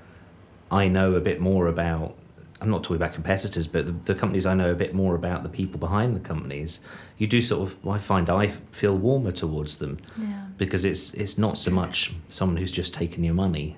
I 0.71 0.87
know 0.87 1.15
a 1.15 1.21
bit 1.21 1.39
more 1.41 1.67
about. 1.67 2.15
I'm 2.61 2.69
not 2.69 2.81
talking 2.81 2.95
about 2.95 3.13
competitors, 3.13 3.67
but 3.67 3.85
the, 3.85 3.91
the 3.91 4.15
companies 4.15 4.45
I 4.45 4.53
know 4.53 4.71
a 4.71 4.75
bit 4.75 4.93
more 4.93 5.15
about 5.15 5.43
the 5.43 5.49
people 5.49 5.77
behind 5.81 6.15
the 6.15 6.21
companies. 6.21 6.79
You 7.17 7.27
do 7.27 7.41
sort 7.41 7.61
of. 7.69 7.85
I 7.85 7.97
find 7.97 8.29
I 8.29 8.51
feel 8.71 8.95
warmer 8.97 9.33
towards 9.33 9.79
them 9.79 9.97
Yeah. 10.17 10.45
because 10.57 10.85
it's 10.85 11.13
it's 11.13 11.37
not 11.37 11.57
so 11.57 11.71
much 11.71 12.13
someone 12.29 12.55
who's 12.55 12.71
just 12.71 12.93
taken 12.93 13.21
your 13.21 13.33
money. 13.33 13.75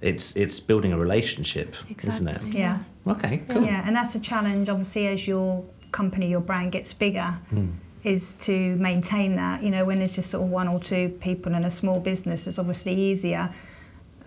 It's 0.00 0.34
it's 0.36 0.58
building 0.58 0.92
a 0.92 0.98
relationship, 0.98 1.76
isn't 2.04 2.26
it? 2.26 2.42
Yeah. 2.52 2.80
Okay, 3.06 3.42
cool. 3.48 3.62
Yeah, 3.62 3.84
and 3.86 3.94
that's 3.94 4.16
a 4.16 4.20
challenge 4.20 4.68
obviously 4.68 5.06
as 5.06 5.28
your 5.28 5.64
company, 5.92 6.28
your 6.28 6.40
brand 6.40 6.72
gets 6.72 6.92
bigger. 6.92 7.38
Mm. 7.52 7.74
Is 8.04 8.36
to 8.36 8.76
maintain 8.76 9.34
that. 9.36 9.62
You 9.62 9.70
know, 9.70 9.84
when 9.84 10.02
it's 10.02 10.14
just 10.14 10.30
sort 10.30 10.44
of 10.44 10.50
one 10.50 10.68
or 10.68 10.78
two 10.78 11.08
people 11.20 11.54
in 11.54 11.64
a 11.64 11.70
small 11.70 12.00
business, 12.00 12.46
it's 12.46 12.58
obviously 12.58 12.94
easier. 12.94 13.52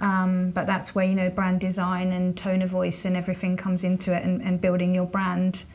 Um, 0.01 0.51
but 0.51 0.67
that's 0.67 0.93
where 0.93 1.05
you 1.05 1.15
know 1.15 1.29
brand 1.29 1.59
design 1.59 2.11
and 2.11 2.37
tone 2.37 2.61
of 2.61 2.69
voice 2.69 3.05
and 3.05 3.15
everything 3.15 3.55
comes 3.55 3.83
into 3.83 4.15
it, 4.15 4.23
and, 4.23 4.41
and 4.41 4.59
building 4.59 4.93
your 4.95 5.05
brand 5.05 5.65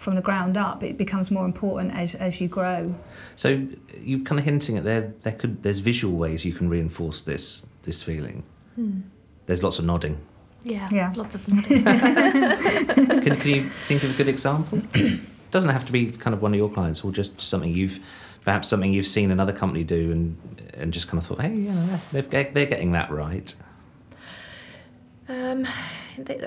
from 0.00 0.14
the 0.14 0.22
ground 0.22 0.56
up. 0.56 0.82
It 0.82 0.96
becomes 0.96 1.30
more 1.30 1.44
important 1.44 1.92
as, 1.92 2.14
as 2.14 2.40
you 2.40 2.48
grow. 2.48 2.94
So 3.36 3.66
you're 4.00 4.20
kind 4.20 4.38
of 4.38 4.44
hinting 4.44 4.78
at 4.78 4.84
there. 4.84 5.12
There 5.22 5.32
could 5.32 5.62
there's 5.62 5.78
visual 5.78 6.16
ways 6.16 6.44
you 6.44 6.52
can 6.52 6.68
reinforce 6.68 7.20
this 7.20 7.66
this 7.82 8.02
feeling. 8.02 8.42
Hmm. 8.74 9.00
There's 9.46 9.62
lots 9.62 9.78
of 9.78 9.84
nodding. 9.84 10.18
Yeah. 10.62 10.88
Yeah. 10.90 11.12
Lots 11.16 11.34
of 11.34 11.48
nodding. 11.48 11.84
can, 13.22 13.36
can 13.36 13.48
you 13.48 13.62
think 13.62 14.02
of 14.02 14.10
a 14.10 14.14
good 14.14 14.28
example? 14.28 14.82
Doesn't 15.50 15.70
have 15.70 15.84
to 15.86 15.92
be 15.92 16.12
kind 16.12 16.34
of 16.34 16.42
one 16.42 16.52
of 16.52 16.58
your 16.58 16.70
clients, 16.70 17.02
or 17.04 17.10
just 17.12 17.40
something 17.40 17.72
you've, 17.72 17.98
perhaps 18.44 18.68
something 18.68 18.92
you've 18.92 19.06
seen 19.06 19.30
another 19.30 19.52
company 19.52 19.84
do, 19.84 20.12
and 20.12 20.36
and 20.74 20.92
just 20.92 21.08
kind 21.08 21.18
of 21.18 21.26
thought, 21.26 21.40
hey, 21.40 21.52
yeah, 21.54 21.98
they've, 22.12 22.30
they're 22.30 22.66
getting 22.66 22.92
that 22.92 23.10
right. 23.10 23.54
Um, 25.28 25.66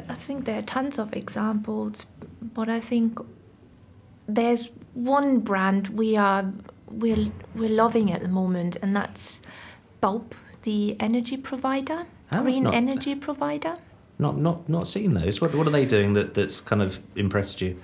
I 0.10 0.13
think 0.16 0.46
there 0.46 0.60
are 0.60 0.62
tons 0.63 1.00
of 1.00 1.13
examples, 1.13 2.06
but 2.42 2.70
I 2.70 2.80
think 2.80 3.20
there's 4.28 4.70
one 4.94 5.39
brand 5.39 5.89
we 5.89 6.16
are 6.18 6.52
we're 6.89 7.32
we're 7.56 7.70
loving 7.70 8.12
at 8.12 8.22
the 8.22 8.28
moment, 8.28 8.78
and 8.82 8.96
that's 8.96 9.42
Bulb, 10.02 10.36
the 10.63 10.96
energy 11.00 11.38
provider, 11.38 12.06
Oh, 12.32 12.42
green 12.44 12.63
not- 12.63 12.74
energy 12.74 13.16
provider. 13.16 13.78
Not 14.20 14.38
not 14.38 14.70
not 14.70 14.88
seen 14.88 15.13
those. 15.13 15.42
What 15.42 15.56
what 15.56 15.66
are 15.68 15.72
they 15.72 15.86
doing 15.86 16.13
that 16.13 16.34
that's 16.36 16.62
kind 16.62 16.82
of 16.82 17.02
impressed 17.16 17.62
you? 17.62 17.78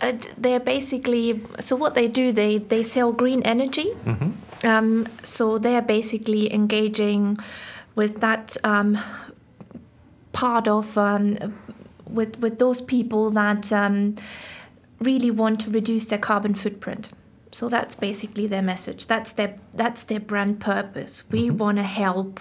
Uh, 0.00 0.12
they're 0.36 0.60
basically 0.60 1.40
so 1.60 1.76
what 1.76 1.94
they 1.94 2.08
do 2.08 2.32
they 2.32 2.58
they 2.58 2.82
sell 2.82 3.12
green 3.12 3.42
energy. 3.42 3.90
hmm 4.04 4.30
Um, 4.64 5.06
so 5.22 5.58
they're 5.58 5.82
basically 5.82 6.52
engaging 6.54 7.38
with 7.96 8.20
that 8.20 8.56
um, 8.64 8.98
part 10.32 10.68
of 10.68 10.96
um, 10.96 11.36
with 12.08 12.38
with 12.40 12.58
those 12.58 12.80
people 12.82 13.30
that 13.30 13.72
um, 13.72 14.14
really 15.00 15.30
want 15.30 15.60
to 15.60 15.70
reduce 15.70 16.06
their 16.06 16.18
carbon 16.18 16.54
footprint. 16.54 17.10
So 17.52 17.68
that's 17.68 17.94
basically 17.94 18.46
their 18.48 18.62
message. 18.62 19.06
That's 19.06 19.32
their 19.32 19.54
that's 19.76 20.04
their 20.04 20.20
brand 20.20 20.58
purpose. 20.60 21.24
We 21.30 21.50
Mhm. 21.50 21.58
want 21.58 21.76
to 21.78 21.84
help 21.84 22.40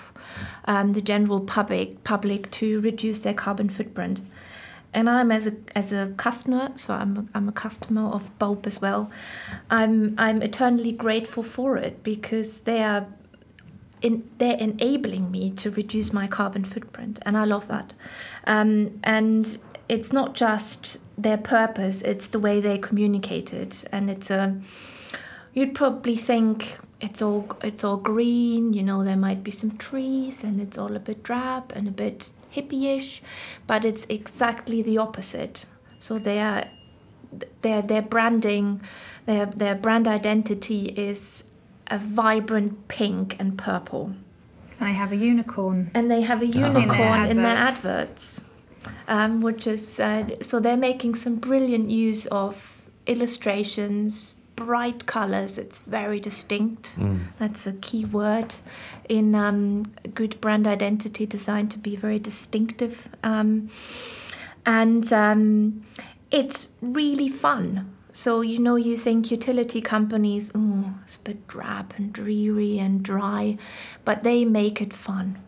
um, 0.66 0.94
the 0.94 1.02
general 1.02 1.39
public 1.39 2.04
public 2.04 2.50
to 2.52 2.66
reduce 2.82 3.20
their 3.20 3.34
carbon 3.36 3.70
footprint. 3.70 4.22
And 4.93 5.10
I'm 5.10 5.32
as 5.32 5.47
a 5.47 5.53
as 5.75 5.91
a 5.91 6.13
customer, 6.17 6.71
so 6.75 6.93
I'm 6.93 7.17
a, 7.17 7.25
I'm 7.38 7.49
a 7.49 7.51
customer 7.51 8.10
of 8.10 8.38
Bulb 8.38 8.67
as 8.67 8.82
well. 8.82 9.10
I'm 9.69 10.15
I'm 10.17 10.41
eternally 10.41 10.91
grateful 10.91 11.43
for 11.43 11.77
it 11.77 12.03
because 12.03 12.62
they 12.62 12.84
are 12.84 13.08
in, 14.03 14.29
they're 14.38 14.58
enabling 14.58 15.32
me 15.32 15.49
to 15.51 15.71
reduce 15.71 16.13
my 16.13 16.27
carbon 16.27 16.63
footprint, 16.63 17.19
and 17.25 17.38
I 17.38 17.45
love 17.45 17.67
that. 17.69 17.93
Um, 18.45 18.99
and 19.03 19.58
it's 19.89 20.13
not 20.13 20.36
just 20.36 20.99
their 21.17 21.38
purpose; 21.38 22.01
it's 22.03 22.27
the 22.27 22.39
way 22.39 22.60
they 22.60 22.77
communicate 22.77 23.53
it, 23.53 23.86
and 23.91 24.10
it's 24.12 24.29
a. 24.29 24.60
You'd 25.53 25.75
probably 25.75 26.15
think 26.15 26.79
it's 26.99 27.21
all 27.21 27.58
it's 27.63 27.84
all 27.84 27.97
green, 27.97 28.73
you 28.73 28.84
know. 28.84 29.03
There 29.03 29.17
might 29.17 29.43
be 29.43 29.51
some 29.51 29.77
trees, 29.77 30.43
and 30.43 30.62
it's 30.62 30.77
all 30.77 30.95
a 30.95 30.99
bit 30.99 31.23
drab 31.23 31.71
and 31.75 31.88
a 31.88 31.91
bit 31.91 32.29
hippie-ish, 32.56 33.22
but 33.68 33.86
it's 33.86 34.06
exactly 34.10 34.82
the 34.82 34.98
opposite. 34.98 35.66
So 36.00 36.20
they 36.20 36.39
are 36.39 36.66
their 37.62 37.82
their 37.82 38.02
branding, 38.02 38.82
their 39.26 39.46
their 39.46 39.76
brand 39.76 40.08
identity 40.08 40.86
is 41.10 41.46
a 41.88 41.98
vibrant 41.98 42.88
pink 42.88 43.36
and 43.39 43.58
purple, 43.58 44.13
And 44.80 44.89
they 44.89 44.94
have 44.94 45.12
a 45.12 45.16
unicorn. 45.16 45.92
and 45.94 46.10
they 46.12 46.22
have 46.22 46.42
a 46.42 46.48
their 46.48 46.68
unicorn 46.68 47.26
in 47.30 47.38
their 47.38 47.58
adverts. 47.58 47.86
adverts, 47.86 48.44
um, 49.08 49.42
which 49.42 49.68
is 49.68 50.00
uh, 50.00 50.24
so 50.42 50.60
they're 50.60 50.78
making 50.92 51.16
some 51.16 51.36
brilliant 51.36 51.89
use 51.89 52.26
of 52.28 52.54
illustrations, 53.08 54.36
bright 54.56 55.06
colors. 55.06 55.58
It's 55.58 55.80
very 55.80 56.20
distinct. 56.20 56.98
Mm. 56.98 57.28
That's 57.38 57.68
a 57.68 57.74
key 57.74 58.06
word 58.06 58.56
in 59.10 59.36
um, 59.36 59.84
good 60.13 60.39
brand 60.42 60.68
identity 60.68 61.26
design 61.26 61.68
to 61.70 61.80
be 61.80 61.96
very 61.96 62.20
distinctive. 62.20 63.10
Um, 63.24 63.70
and 64.66 65.12
um, 65.12 65.86
it's 66.32 66.70
really 66.82 67.30
fun. 67.30 67.89
So, 68.12 68.42
you 68.42 68.60
know, 68.60 68.76
you 68.76 68.96
think 68.96 69.32
utility 69.32 69.82
companies, 69.82 70.52
oh, 70.54 70.94
it's 71.04 71.16
a 71.16 71.20
bit 71.20 71.48
drab 71.48 71.94
and 71.98 72.13
dreary 72.13 72.78
and 72.78 73.04
dry, 73.04 73.58
but 74.06 74.22
they 74.22 74.46
make 74.46 74.82
it 74.82 74.94
fun. 74.94 75.39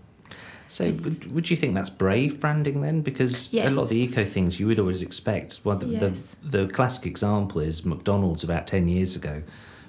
So 0.68 0.86
would, 0.92 1.32
would 1.32 1.50
you 1.50 1.56
think 1.58 1.76
that's 1.76 1.90
brave 1.92 2.40
branding 2.40 2.82
then? 2.82 3.02
Because 3.02 3.54
a 3.54 3.70
lot 3.70 3.84
of 3.84 3.90
the 3.90 4.00
eco 4.02 4.26
things 4.26 4.60
you 4.60 4.68
would 4.68 4.80
always 4.80 5.02
expect. 5.02 5.60
Well, 5.64 5.78
the, 5.78 5.88
Yes. 5.88 6.36
the 6.44 6.66
the 6.66 6.74
classic 6.74 7.06
example 7.06 7.62
is 7.62 7.86
McDonald's 7.86 8.44
about 8.44 8.66
ten 8.68 8.88
years 8.88 9.16
ago 9.16 9.44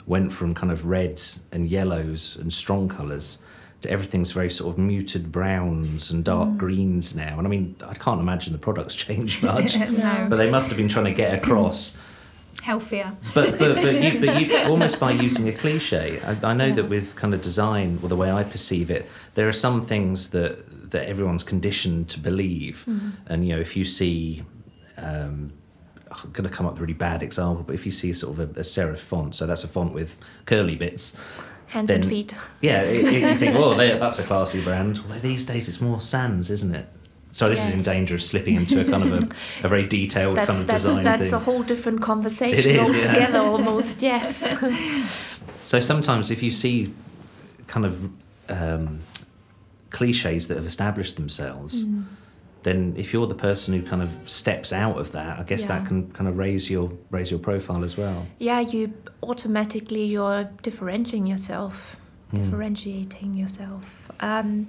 went 0.07 0.33
from 0.33 0.55
kind 0.55 0.71
of 0.73 0.85
reds 0.87 1.43
and 1.51 1.67
yellows 1.69 2.37
and 2.41 2.53
strong 2.53 2.89
colours 2.89 3.39
to 3.83 3.91
everything's 3.91 4.31
very 4.33 4.51
sort 4.51 4.73
of 4.73 4.79
muted 4.79 5.33
browns 5.33 6.11
and 6.13 6.25
dark 6.25 6.49
Mm. 6.51 6.57
greens 6.59 7.17
now. 7.17 7.37
And 7.39 7.47
I 7.47 7.51
mean, 7.51 7.75
I 7.85 7.95
can't 7.95 8.21
imagine 8.21 8.53
the 8.53 8.59
products 8.59 8.95
changed 9.07 9.43
much, 9.53 9.77
no. 9.77 10.27
but 10.31 10.37
they 10.37 10.49
must 10.51 10.69
have 10.69 10.77
been 10.79 10.89
trying 10.89 11.07
to 11.07 11.13
get 11.13 11.35
across. 11.35 11.97
Healthier. 12.63 13.13
But 13.35 13.59
but, 13.59 13.77
but, 13.77 13.95
you, 14.03 14.21
but 14.25 14.41
you 14.41 14.57
almost 14.71 14.99
by 14.99 15.13
using 15.13 15.49
a 15.49 15.53
cliche. 15.53 16.21
I, 16.21 16.51
I 16.51 16.55
know 16.55 16.73
that 16.73 16.89
with 16.89 17.15
kind 17.15 17.33
of 17.35 17.43
design, 17.43 17.99
or 18.03 18.09
the 18.09 18.17
way 18.17 18.31
I 18.33 18.43
perceive 18.45 18.91
it, 18.91 19.09
there 19.35 19.47
are 19.49 19.53
some 19.53 19.81
things 19.81 20.31
that 20.31 20.66
that 20.97 21.09
everyone's 21.09 21.43
conditioned 21.45 22.09
to 22.15 22.19
believe, 22.21 22.85
Mm-hmm. 22.89 23.11
and 23.31 23.47
you 23.47 23.55
know 23.55 23.61
if 23.61 23.77
you 23.77 23.85
see. 23.85 24.43
Um, 24.97 25.53
I'm 26.09 26.31
going 26.31 26.49
to 26.49 26.55
come 26.57 26.67
up 26.67 26.73
with 26.75 26.79
a 26.81 26.83
really 26.87 26.95
bad 27.11 27.23
example, 27.23 27.63
but 27.67 27.75
if 27.75 27.85
you 27.85 27.93
see 27.93 28.13
sort 28.15 28.39
of 28.39 28.57
a, 28.57 28.61
a 28.61 28.65
serif 28.65 28.99
font, 28.99 29.35
so 29.35 29.45
that's 29.45 29.65
a 29.65 29.69
font 29.69 29.93
with 29.93 30.17
curly 30.47 30.77
bits, 30.77 31.17
Hands 31.67 31.91
and 31.91 32.07
feet. 32.07 32.35
yeah, 32.63 32.81
it, 32.83 33.05
it- 33.05 33.23
you 33.23 33.35
think, 33.35 33.57
oh, 33.57 33.75
they- 33.75 33.99
that's 33.99 34.19
a 34.21 34.23
classy 34.23 34.63
brand. 34.63 34.99
Although 35.03 35.19
these 35.19 35.45
days 35.45 35.69
it's 35.69 35.81
more 35.81 36.01
sans, 36.01 36.49
isn't 36.51 36.75
it? 36.75 36.87
So 37.33 37.51
this 37.51 37.69
is 37.69 37.75
in 37.75 37.83
danger 37.83 38.15
of 38.15 38.23
slipping 38.23 38.55
into 38.57 38.81
a 38.81 38.85
kind 38.85 39.03
of 39.03 39.13
a, 39.25 39.67
a 39.67 39.69
very 39.69 39.87
detailed 39.87 40.37
That's 40.37 40.47
kind 40.49 40.61
of 40.61 40.67
that's 40.69 40.83
design 40.85 41.05
that's 41.05 41.31
thing. 41.31 41.35
a 41.41 41.43
whole 41.43 41.63
different 41.65 42.01
conversation 42.01 42.71
is, 42.71 42.95
yeah. 42.97 43.07
altogether, 43.09 43.41
almost. 43.41 44.01
Yes. 44.11 44.57
So 45.59 45.81
sometimes 45.81 46.31
if 46.31 46.43
you 46.43 46.51
see 46.53 46.95
kind 47.67 47.85
of 47.85 48.11
um, 48.49 49.01
cliches 49.91 50.49
that 50.49 50.57
have 50.57 50.67
established 50.67 51.17
themselves, 51.17 51.85
then 52.63 52.95
if 52.97 53.13
you're 53.13 53.27
the 53.29 53.35
person 53.35 53.75
who 53.75 53.83
kind 53.87 54.03
of 54.03 54.11
steps 54.29 54.73
out 54.73 54.99
of 54.99 55.13
that, 55.13 55.39
I 55.39 55.43
guess 55.45 55.63
Yeah. 55.63 55.69
that 55.79 55.87
can 55.87 56.11
kind 56.11 56.29
of 56.29 56.37
raise 56.37 56.69
your 56.71 56.91
raise 57.11 57.31
your 57.31 57.39
profile 57.41 57.85
as 57.85 57.97
well. 57.97 58.27
Yeah, 58.39 58.61
you 58.61 58.93
automatically 59.23 60.05
you're 60.05 60.49
differentiating 60.63 61.27
yourself, 61.27 61.97
Mm. 62.33 62.37
differentiating 62.43 63.35
yourself. 63.35 64.11
Um, 64.21 64.67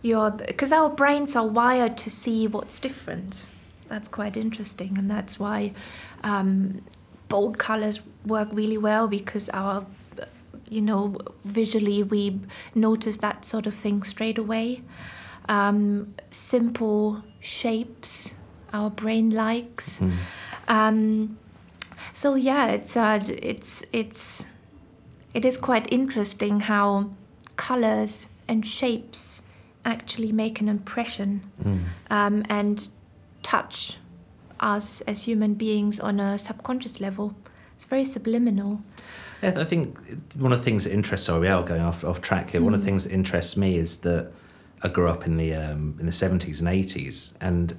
you're 0.00 0.30
because 0.30 0.72
our 0.72 0.88
brains 0.88 1.36
are 1.36 1.46
wired 1.46 1.96
to 1.98 2.10
see 2.10 2.46
what's 2.46 2.78
different. 2.78 3.46
That's 3.88 4.08
quite 4.08 4.36
interesting, 4.38 4.96
and 4.98 5.10
that's 5.10 5.38
why 5.38 5.72
um, 6.22 6.80
bold 7.28 7.58
colors 7.58 8.00
work 8.24 8.48
really 8.52 8.78
well 8.78 9.06
because 9.08 9.50
our, 9.50 9.84
you 10.74 10.82
know, 10.82 11.16
visually 11.44 12.02
we 12.02 12.40
notice 12.74 13.18
that 13.18 13.44
sort 13.44 13.66
of 13.66 13.74
thing 13.74 14.02
straight 14.02 14.38
away. 14.38 14.80
Um, 15.48 16.14
simple 16.30 17.22
shapes, 17.40 18.36
our 18.72 18.90
brain 18.90 19.30
likes. 19.30 20.00
Mm. 20.00 20.12
Um, 20.68 21.38
so 22.12 22.34
yeah, 22.34 22.68
it's 22.68 22.96
uh, 22.96 23.20
it's 23.28 23.84
it's 23.92 24.46
it 25.34 25.44
is 25.44 25.56
quite 25.58 25.92
interesting 25.92 26.60
how 26.60 27.10
colors 27.56 28.28
and 28.48 28.66
shapes 28.66 29.42
actually 29.84 30.32
make 30.32 30.60
an 30.60 30.68
impression 30.68 31.42
Mm. 31.62 31.78
um, 32.10 32.44
and 32.48 32.88
touch 33.42 33.98
us 34.60 35.02
as 35.02 35.24
human 35.24 35.54
beings 35.54 36.00
on 36.00 36.20
a 36.20 36.38
subconscious 36.38 37.00
level. 37.00 37.34
It's 37.76 37.84
very 37.84 38.04
subliminal. 38.04 38.80
Yeah, 39.44 39.60
I 39.60 39.64
think 39.64 39.98
one 40.36 40.52
of 40.52 40.58
the 40.58 40.64
things 40.64 40.84
that 40.84 40.92
interests. 40.92 41.26
Sorry, 41.26 41.40
we 41.40 41.48
are 41.48 41.62
going 41.62 41.82
off 41.82 42.04
off 42.04 42.20
track 42.20 42.50
here. 42.50 42.62
One 42.62 42.74
of 42.74 42.80
the 42.80 42.84
Mm. 42.84 42.90
things 42.90 43.04
that 43.04 43.12
interests 43.12 43.56
me 43.56 43.76
is 43.78 43.98
that 43.98 44.32
I 44.82 44.88
grew 44.88 45.08
up 45.08 45.26
in 45.26 45.36
the 45.36 45.54
um, 45.54 45.96
in 46.00 46.06
the 46.06 46.12
seventies 46.12 46.60
and 46.60 46.68
eighties, 46.68 47.34
and 47.40 47.74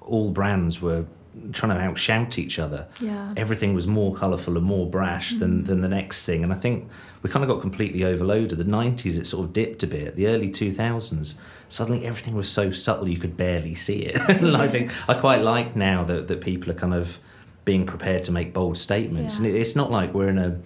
all 0.00 0.30
brands 0.30 0.80
were 0.80 1.04
trying 1.52 1.76
to 1.76 1.80
outshout 1.84 2.38
each 2.38 2.58
other. 2.58 2.86
Yeah. 3.00 3.32
Everything 3.36 3.72
was 3.72 3.86
more 3.86 4.12
colourful 4.14 4.56
and 4.56 4.66
more 4.66 4.90
brash 4.90 5.34
than, 5.36 5.62
Mm. 5.62 5.66
than 5.66 5.80
the 5.80 5.88
next 5.88 6.26
thing, 6.26 6.42
and 6.42 6.52
I 6.52 6.56
think 6.56 6.88
we 7.22 7.30
kind 7.30 7.44
of 7.44 7.48
got 7.48 7.60
completely 7.60 8.02
overloaded. 8.04 8.58
The 8.58 8.64
nineties, 8.64 9.16
it 9.16 9.26
sort 9.28 9.46
of 9.46 9.52
dipped 9.52 9.82
a 9.84 9.86
bit. 9.86 10.16
The 10.16 10.26
early 10.26 10.50
two 10.50 10.72
thousands, 10.72 11.36
suddenly 11.68 12.04
everything 12.04 12.34
was 12.34 12.48
so 12.48 12.72
subtle 12.72 13.08
you 13.08 13.18
could 13.18 13.36
barely 13.36 13.74
see 13.74 14.00
it. 14.10 14.16
and 14.42 14.56
I 14.56 14.66
think 14.68 14.90
I 15.08 15.14
quite 15.14 15.42
like 15.42 15.76
now 15.76 16.02
that 16.04 16.26
that 16.28 16.40
people 16.40 16.70
are 16.72 16.74
kind 16.84 16.94
of 16.94 17.18
being 17.64 17.86
prepared 17.86 18.24
to 18.24 18.32
make 18.32 18.52
bold 18.52 18.76
statements, 18.78 19.38
Yeah. 19.38 19.46
and 19.46 19.54
it, 19.56 19.60
it's 19.60 19.76
not 19.76 19.90
like 19.90 20.12
we're 20.12 20.28
in 20.30 20.38
a 20.38 20.56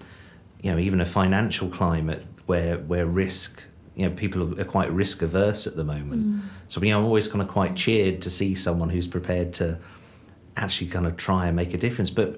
you 0.65 0.73
know 0.73 0.79
even 0.79 1.01
a 1.01 1.07
financial 1.07 1.69
climate 1.69 2.25
where 2.47 2.79
where 2.79 3.07
risk 3.07 3.63
you 3.95 4.05
know 4.09 4.15
people 4.23 4.59
are 4.61 4.65
quite 4.65 4.91
risk 4.93 5.23
averse 5.23 5.67
at 5.71 5.77
the 5.77 5.85
moment 5.85 6.23
Mm. 6.27 6.41
so 6.69 6.81
you 6.83 6.91
know 6.91 6.99
i'm 7.01 7.05
always 7.05 7.29
kind 7.29 7.43
of 7.43 7.49
quite 7.49 7.77
cheered 7.77 8.17
to 8.23 8.31
see 8.31 8.55
someone 8.55 8.89
who's 8.91 9.07
prepared 9.07 9.53
to 9.61 9.79
actually 10.57 10.89
kind 10.91 11.07
of 11.07 11.17
try 11.17 11.47
and 11.49 11.55
make 11.55 11.73
a 11.75 11.79
difference 11.87 12.11
but 12.11 12.29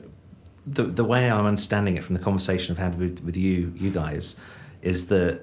the 0.66 0.82
the 1.00 1.04
way 1.04 1.30
i'm 1.30 1.46
understanding 1.46 1.96
it 1.96 2.02
from 2.04 2.14
the 2.18 2.22
conversation 2.22 2.72
i've 2.74 2.82
had 2.86 2.98
with, 2.98 3.20
with 3.26 3.36
you 3.36 3.72
you 3.76 3.90
guys 3.90 4.38
is 4.82 5.06
that 5.08 5.40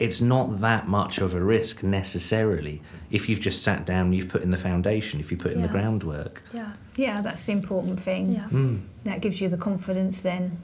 it's 0.00 0.20
not 0.20 0.60
that 0.60 0.88
much 0.88 1.18
of 1.18 1.34
a 1.34 1.42
risk 1.56 1.82
necessarily 1.82 2.80
if 3.10 3.28
you've 3.28 3.40
just 3.40 3.62
sat 3.62 3.84
down 3.86 4.06
and 4.06 4.14
you've 4.16 4.28
put 4.28 4.42
in 4.42 4.50
the 4.50 4.62
foundation 4.70 5.20
if 5.20 5.30
you 5.30 5.36
put 5.36 5.52
in 5.52 5.60
the 5.62 5.68
groundwork 5.68 6.42
Yeah. 6.52 6.72
Yeah, 6.96 7.22
that's 7.22 7.44
the 7.44 7.52
important 7.52 7.98
thing. 7.98 8.30
Yeah. 8.32 8.48
mm. 8.50 8.80
That 9.02 9.20
gives 9.20 9.40
you 9.40 9.48
the 9.48 9.56
confidence 9.56 10.20
then 10.20 10.58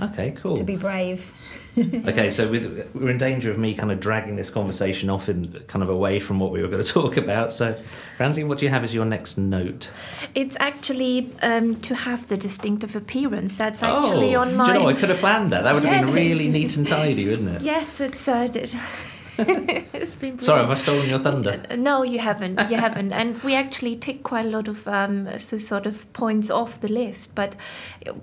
okay 0.00 0.32
cool 0.32 0.56
to 0.56 0.64
be 0.64 0.76
brave. 0.76 1.32
Okay, 1.76 2.30
so 2.30 2.48
with, 2.48 2.94
we're 2.94 3.10
in 3.10 3.18
danger 3.18 3.50
of 3.50 3.58
me 3.58 3.74
kind 3.74 3.90
of 3.90 3.98
dragging 3.98 4.36
this 4.36 4.48
conversation 4.48 5.10
off 5.10 5.28
in 5.28 5.60
kind 5.66 5.82
of 5.82 5.88
away 5.88 6.20
from 6.20 6.38
what 6.38 6.52
we 6.52 6.62
were 6.62 6.68
going 6.68 6.82
to 6.84 6.88
talk 6.88 7.16
about. 7.16 7.52
So, 7.52 7.74
Franzi, 8.16 8.44
what 8.44 8.58
do 8.58 8.64
you 8.64 8.70
have 8.70 8.84
as 8.84 8.94
your 8.94 9.04
next 9.04 9.36
note? 9.38 9.90
It's 10.36 10.56
actually 10.60 11.32
um, 11.42 11.80
to 11.80 11.96
have 11.96 12.28
the 12.28 12.36
distinctive 12.36 12.94
appearance. 12.94 13.56
That's 13.56 13.82
actually 13.82 14.36
oh, 14.36 14.42
on 14.42 14.54
my. 14.54 14.66
do 14.66 14.72
you 14.72 14.78
know, 14.78 14.88
I 14.88 14.94
could 14.94 15.08
have 15.08 15.18
planned 15.18 15.50
that. 15.50 15.64
That 15.64 15.74
would 15.74 15.84
have 15.84 16.04
been 16.04 16.14
really 16.14 16.48
neat 16.48 16.76
and 16.76 16.86
tidy, 16.86 17.26
wouldn't 17.26 17.56
it? 17.56 17.62
Yes, 17.62 18.00
it's. 18.00 18.28
Uh, 18.28 18.46
d- 18.46 18.60
it's 18.60 18.72
been. 18.74 19.13
Sorry, 19.36 20.60
have. 20.60 20.70
I 20.70 20.74
stolen 20.74 21.08
your 21.08 21.18
thunder? 21.18 21.60
No, 21.76 22.02
you 22.02 22.20
haven't. 22.20 22.70
You 22.70 22.76
haven't. 22.76 23.12
And 23.12 23.42
we 23.42 23.54
actually 23.54 23.96
tick 23.96 24.22
quite 24.22 24.46
a 24.46 24.48
lot 24.48 24.68
of 24.68 24.86
um, 24.86 25.38
so 25.38 25.58
sort 25.58 25.86
of 25.86 26.10
points 26.12 26.50
off 26.50 26.80
the 26.80 26.88
list. 26.88 27.34
But 27.34 27.56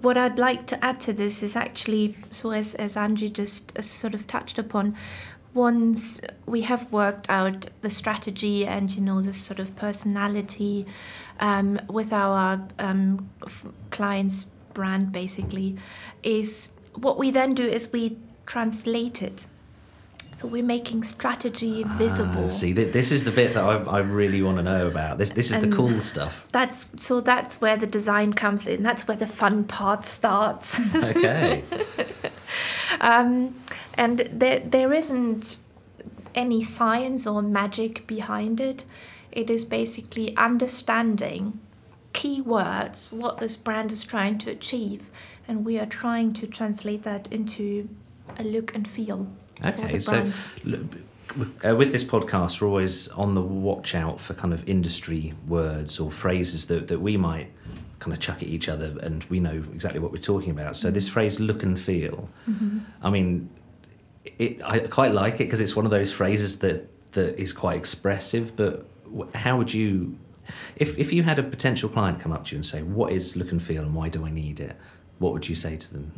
what 0.02 0.18
I'd 0.18 0.40
like 0.40 0.68
to 0.68 0.84
add 0.84 1.02
to 1.02 1.14
this 1.14 1.44
is 1.44 1.56
actually, 1.56 2.16
so 2.30 2.52
as, 2.52 2.76
as 2.76 2.96
Angie 2.96 3.30
just 3.30 3.78
uh, 3.78 3.82
sort 3.82 4.14
of 4.14 4.26
touched 4.26 4.58
upon, 4.58 4.96
once 5.54 6.22
we 6.46 6.62
have 6.62 6.90
worked 6.94 7.30
out 7.30 7.68
the 7.82 7.90
strategy 7.90 8.66
and, 8.66 8.96
you 8.96 9.02
know, 9.02 9.22
this 9.22 9.38
sort 9.38 9.60
of 9.60 9.76
personality 9.76 10.86
um, 11.42 11.80
with 11.90 12.14
our 12.14 12.66
um, 12.80 13.30
f- 13.44 13.66
clients' 13.90 14.46
brand, 14.74 15.12
basically, 15.12 15.76
is 16.24 16.72
what 16.96 17.18
we 17.18 17.32
then 17.32 17.54
do 17.54 17.68
is 17.68 17.92
we 17.92 18.18
translate 18.46 19.22
it. 19.22 19.48
So 20.34 20.48
we're 20.48 20.64
making 20.64 21.04
strategy 21.04 21.84
visible. 21.84 22.48
Ah, 22.48 22.50
see, 22.50 22.74
th- 22.74 22.94
this 22.94 23.12
is 23.12 23.26
the 23.26 23.32
bit 23.32 23.54
that 23.54 23.64
I, 23.64 23.76
I 23.76 24.00
really 24.00 24.42
want 24.42 24.58
to 24.58 24.64
know 24.64 24.88
about. 24.88 25.18
This 25.18 25.32
this 25.32 25.52
is 25.52 25.60
the 25.60 25.70
cool 25.70 26.00
stuff. 26.00 26.48
That's 26.52 26.86
so 26.96 27.22
that's 27.22 27.60
where 27.62 27.78
the 27.78 27.86
design 27.86 28.34
comes 28.34 28.66
in. 28.66 28.82
That's 28.82 29.08
where 29.08 29.18
the 29.18 29.28
fun 29.28 29.66
part 29.66 30.06
starts. 30.06 30.80
Okay. 30.96 31.64
um, 33.02 33.56
and 33.96 34.30
there 34.32 34.60
there 34.60 34.94
isn't 34.94 35.58
any 36.34 36.62
science 36.62 37.28
or 37.28 37.42
magic 37.42 38.08
behind 38.08 38.62
it. 38.62 38.86
It 39.32 39.50
is 39.50 39.64
basically 39.66 40.36
understanding 40.38 41.60
keywords, 42.14 43.12
what 43.12 43.40
this 43.40 43.56
brand 43.56 43.92
is 43.92 44.04
trying 44.04 44.38
to 44.40 44.52
achieve, 44.52 45.10
and 45.48 45.66
we 45.66 45.80
are 45.80 45.86
trying 45.86 46.34
to 46.34 46.48
translate 46.48 47.04
that 47.04 47.32
into 47.32 47.90
a 48.38 48.44
look 48.44 48.74
and 48.76 48.88
feel 48.88 49.32
Okay, 49.64 50.00
so 50.00 50.32
uh, 51.64 51.76
with 51.76 51.92
this 51.92 52.04
podcast, 52.04 52.62
we're 52.62 52.68
always 52.68 53.08
on 53.10 53.36
the 53.36 53.42
watch 53.42 53.96
out 53.96 54.20
for 54.20 54.34
kind 54.34 54.54
of 54.54 54.68
industry 54.68 55.34
words 55.48 56.00
or 56.00 56.12
phrases 56.12 56.68
that, 56.68 56.88
that 56.88 57.00
we 57.00 57.18
might 57.18 57.52
kind 58.00 58.14
of 58.14 58.20
chuck 58.20 58.38
at 58.38 58.48
each 58.48 58.68
other 58.68 58.98
and 59.02 59.24
we 59.26 59.40
know 59.40 59.64
exactly 59.74 60.00
what 60.00 60.12
we're 60.12 60.18
talking 60.22 60.50
about. 60.52 60.76
So, 60.76 60.90
this 60.92 61.08
phrase 61.08 61.40
look 61.40 61.62
and 61.64 61.80
feel, 61.80 62.30
Mhm. 62.50 62.82
I 63.02 63.10
mean, 63.12 63.50
it, 64.40 64.62
I 64.64 64.80
quite 64.80 65.14
like 65.14 65.36
it 65.36 65.46
because 65.46 65.60
it's 65.62 65.76
one 65.76 65.86
of 65.86 65.92
those 65.92 66.12
phrases 66.12 66.60
that, 66.60 66.90
that 67.14 67.40
is 67.40 67.54
quite 67.54 67.78
expressive, 67.78 68.56
but 68.56 68.86
how 69.36 69.58
would 69.58 69.74
you. 69.74 70.18
If, 70.76 70.98
if 70.98 71.14
you 71.14 71.24
had 71.24 71.38
a 71.40 71.44
potential 71.44 71.88
client 71.88 72.20
come 72.20 72.32
up 72.32 72.46
to 72.48 72.52
you 72.54 72.58
and 72.58 72.66
say, 72.66 72.82
What 72.82 73.14
is 73.14 73.38
look 73.38 73.52
and 73.52 73.62
feel 73.62 73.84
and 73.84 73.94
why 73.96 74.10
do 74.10 74.26
I 74.26 74.32
need 74.32 74.60
it? 74.60 74.76
What 75.20 75.34
would 75.34 75.48
you 75.48 75.56
say 75.56 75.78
to 75.78 75.94
them? 75.94 76.12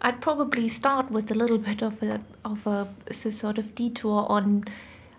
I'd 0.00 0.20
probably 0.20 0.68
start 0.68 1.10
with 1.10 1.30
a 1.30 1.34
little 1.34 1.58
bit 1.58 1.82
of 1.82 2.02
a 2.02 2.20
of 2.44 2.66
a, 2.66 2.88
sort 3.12 3.58
of 3.58 3.74
detour 3.74 4.26
on 4.28 4.64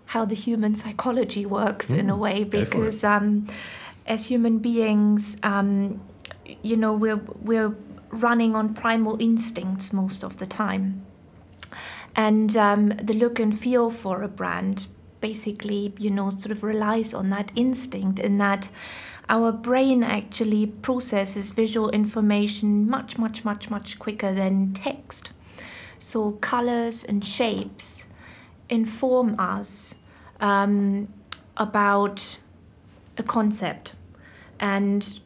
how 0.06 0.24
the 0.24 0.34
human 0.34 0.74
psychology 0.74 1.46
works 1.46 1.90
in 1.90 2.10
a 2.10 2.14
Mm, 2.14 2.18
way, 2.18 2.44
go 2.44 2.50
for 2.50 2.56
it. 2.56 2.64
because 2.70 3.04
um, 3.04 3.46
as 4.06 4.26
human 4.26 4.58
beings, 4.58 5.36
um, 5.42 6.00
you 6.62 6.76
know, 6.76 6.92
we're 6.92 7.20
we're 7.42 7.74
running 8.10 8.56
on 8.56 8.74
primal 8.74 9.16
instincts 9.20 9.92
most 9.92 10.24
of 10.24 10.38
the 10.38 10.46
time, 10.46 11.04
and 12.16 12.56
um, 12.56 12.88
the 12.88 13.14
look 13.14 13.38
and 13.38 13.56
feel 13.58 13.90
for 13.90 14.22
a 14.22 14.28
brand 14.28 14.86
basically, 15.20 15.92
you 15.98 16.10
know, 16.10 16.30
sort 16.30 16.50
of 16.50 16.62
relies 16.62 17.12
on 17.14 17.28
that 17.28 17.52
instinct 17.54 18.18
in 18.18 18.38
that 18.38 18.70
our 19.30 19.52
brain 19.52 20.02
actually 20.02 20.66
processes 20.66 21.52
visual 21.52 21.88
information 21.90 22.90
much, 22.90 23.16
much, 23.16 23.44
much, 23.44 23.70
much 23.70 23.98
quicker 24.00 24.34
than 24.34 24.72
text. 24.72 25.30
So, 26.00 26.32
colors 26.32 27.04
and 27.04 27.24
shapes 27.24 28.06
inform 28.68 29.38
us 29.38 29.94
um, 30.40 31.08
about 31.56 32.40
a 33.16 33.22
concept. 33.22 33.94
And 34.58 35.20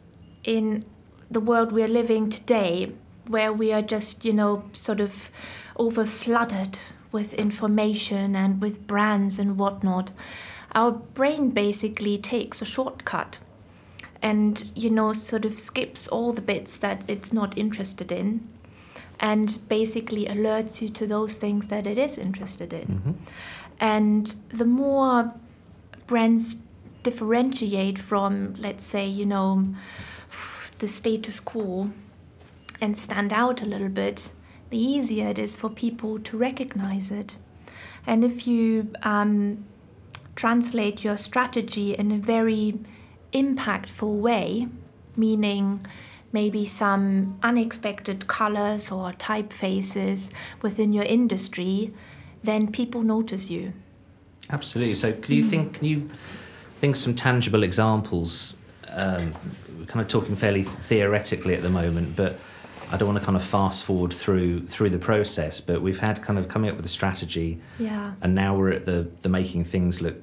in 0.44 0.82
the 1.30 1.40
world 1.40 1.72
we're 1.72 1.88
living 1.88 2.28
today, 2.28 2.92
where 3.26 3.54
we 3.54 3.72
are 3.72 3.82
just, 3.82 4.22
you 4.22 4.34
know, 4.34 4.64
sort 4.74 5.00
of 5.00 5.30
over 5.76 6.04
flooded 6.04 6.78
with 7.10 7.32
information 7.32 8.36
and 8.36 8.60
with 8.60 8.86
brands 8.86 9.38
and 9.38 9.56
whatnot, 9.56 10.12
our 10.74 10.90
brain 10.90 11.50
basically 11.50 12.18
takes 12.18 12.60
a 12.60 12.66
shortcut 12.66 13.38
and 14.24 14.64
you 14.74 14.90
know 14.90 15.12
sort 15.12 15.44
of 15.44 15.58
skips 15.58 16.08
all 16.08 16.32
the 16.32 16.40
bits 16.40 16.78
that 16.78 17.04
it's 17.06 17.32
not 17.32 17.56
interested 17.58 18.10
in 18.10 18.28
and 19.20 19.58
basically 19.68 20.24
alerts 20.26 20.80
you 20.82 20.88
to 20.88 21.06
those 21.06 21.37
things 21.37 21.66
that 21.68 21.87
it 21.87 21.98
is 21.98 22.18
interested 22.18 22.72
in 22.72 22.87
Mm-hmm. 22.87 23.12
and 23.78 24.34
the 24.48 24.64
more 24.64 25.34
brands 26.06 26.56
differentiate 27.02 27.98
from 27.98 28.54
let's 28.66 28.84
say 28.94 29.06
you 29.06 29.26
know 29.26 29.50
the 30.78 30.88
status 30.88 31.38
quo 31.40 31.90
and 32.80 32.96
stand 32.98 33.32
out 33.32 33.62
a 33.62 33.66
little 33.66 33.90
bit 34.02 34.32
the 34.70 34.78
easier 34.78 35.28
it 35.28 35.38
is 35.38 35.54
for 35.54 35.68
people 35.84 36.18
to 36.18 36.37
recognize 36.37 37.10
it 37.10 37.37
and 38.06 38.24
if 38.24 38.46
you 38.46 38.90
um, 39.02 39.64
translate 40.34 41.04
your 41.04 41.16
strategy 41.16 41.94
in 41.94 42.10
a 42.10 42.18
very 42.18 42.74
impactful 43.34 44.20
way, 44.20 44.68
meaning 45.16 45.84
maybe 46.32 46.64
some 46.66 47.38
unexpected 47.42 48.26
colors 48.26 48.90
or 48.90 49.12
typefaces 49.12 50.32
within 50.62 50.92
your 50.92 51.04
industry, 51.04 51.92
then 52.42 52.70
people 52.70 53.02
notice 53.02 53.50
you. 53.50 53.72
Absolutely. 54.50 54.94
So, 54.94 55.12
can 55.12 55.34
you 55.34 55.44
think? 55.44 55.74
Can 55.74 55.86
you 55.86 56.10
think 56.80 56.96
some 56.96 57.14
tangible 57.14 57.62
examples? 57.62 58.56
Um, 58.88 59.32
we're 59.78 59.86
kind 59.86 60.00
of 60.00 60.08
talking 60.08 60.36
fairly 60.36 60.62
theoretically 60.62 61.54
at 61.54 61.62
the 61.62 61.70
moment, 61.70 62.14
but 62.14 62.38
I 62.92 62.96
don't 62.98 63.08
want 63.08 63.18
to 63.18 63.24
kind 63.24 63.36
of 63.36 63.42
fast 63.44 63.84
forward 63.84 64.12
through 64.12 64.66
through 64.66 64.90
the 64.90 64.98
process. 64.98 65.60
But 65.60 65.80
we've 65.80 65.98
had 65.98 66.22
kind 66.22 66.38
of 66.38 66.48
coming 66.48 66.68
up 66.70 66.76
with 66.76 66.84
a 66.84 66.88
strategy, 66.90 67.58
Yeah. 67.78 68.12
and 68.20 68.34
now 68.34 68.54
we're 68.56 68.70
at 68.72 68.84
the 68.84 69.08
the 69.22 69.28
making 69.30 69.64
things 69.64 70.02
look 70.02 70.16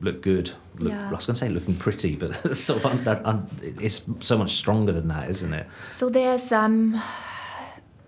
look 0.00 0.22
good. 0.22 0.50
Look, 0.78 0.92
Yeah. 0.92 1.08
I 1.08 1.12
was 1.12 1.26
going 1.26 1.34
to 1.34 1.40
say 1.40 1.48
looking 1.48 1.74
pretty, 1.76 2.16
but 2.16 2.56
sort 2.56 2.84
of 2.84 2.86
un, 2.86 3.06
un, 3.24 3.46
it's 3.60 4.06
so 4.20 4.38
much 4.38 4.52
stronger 4.52 4.92
than 4.92 5.08
that, 5.08 5.28
isn't 5.30 5.52
it? 5.54 5.66
So 5.90 6.08
there's 6.08 6.52
um 6.52 7.00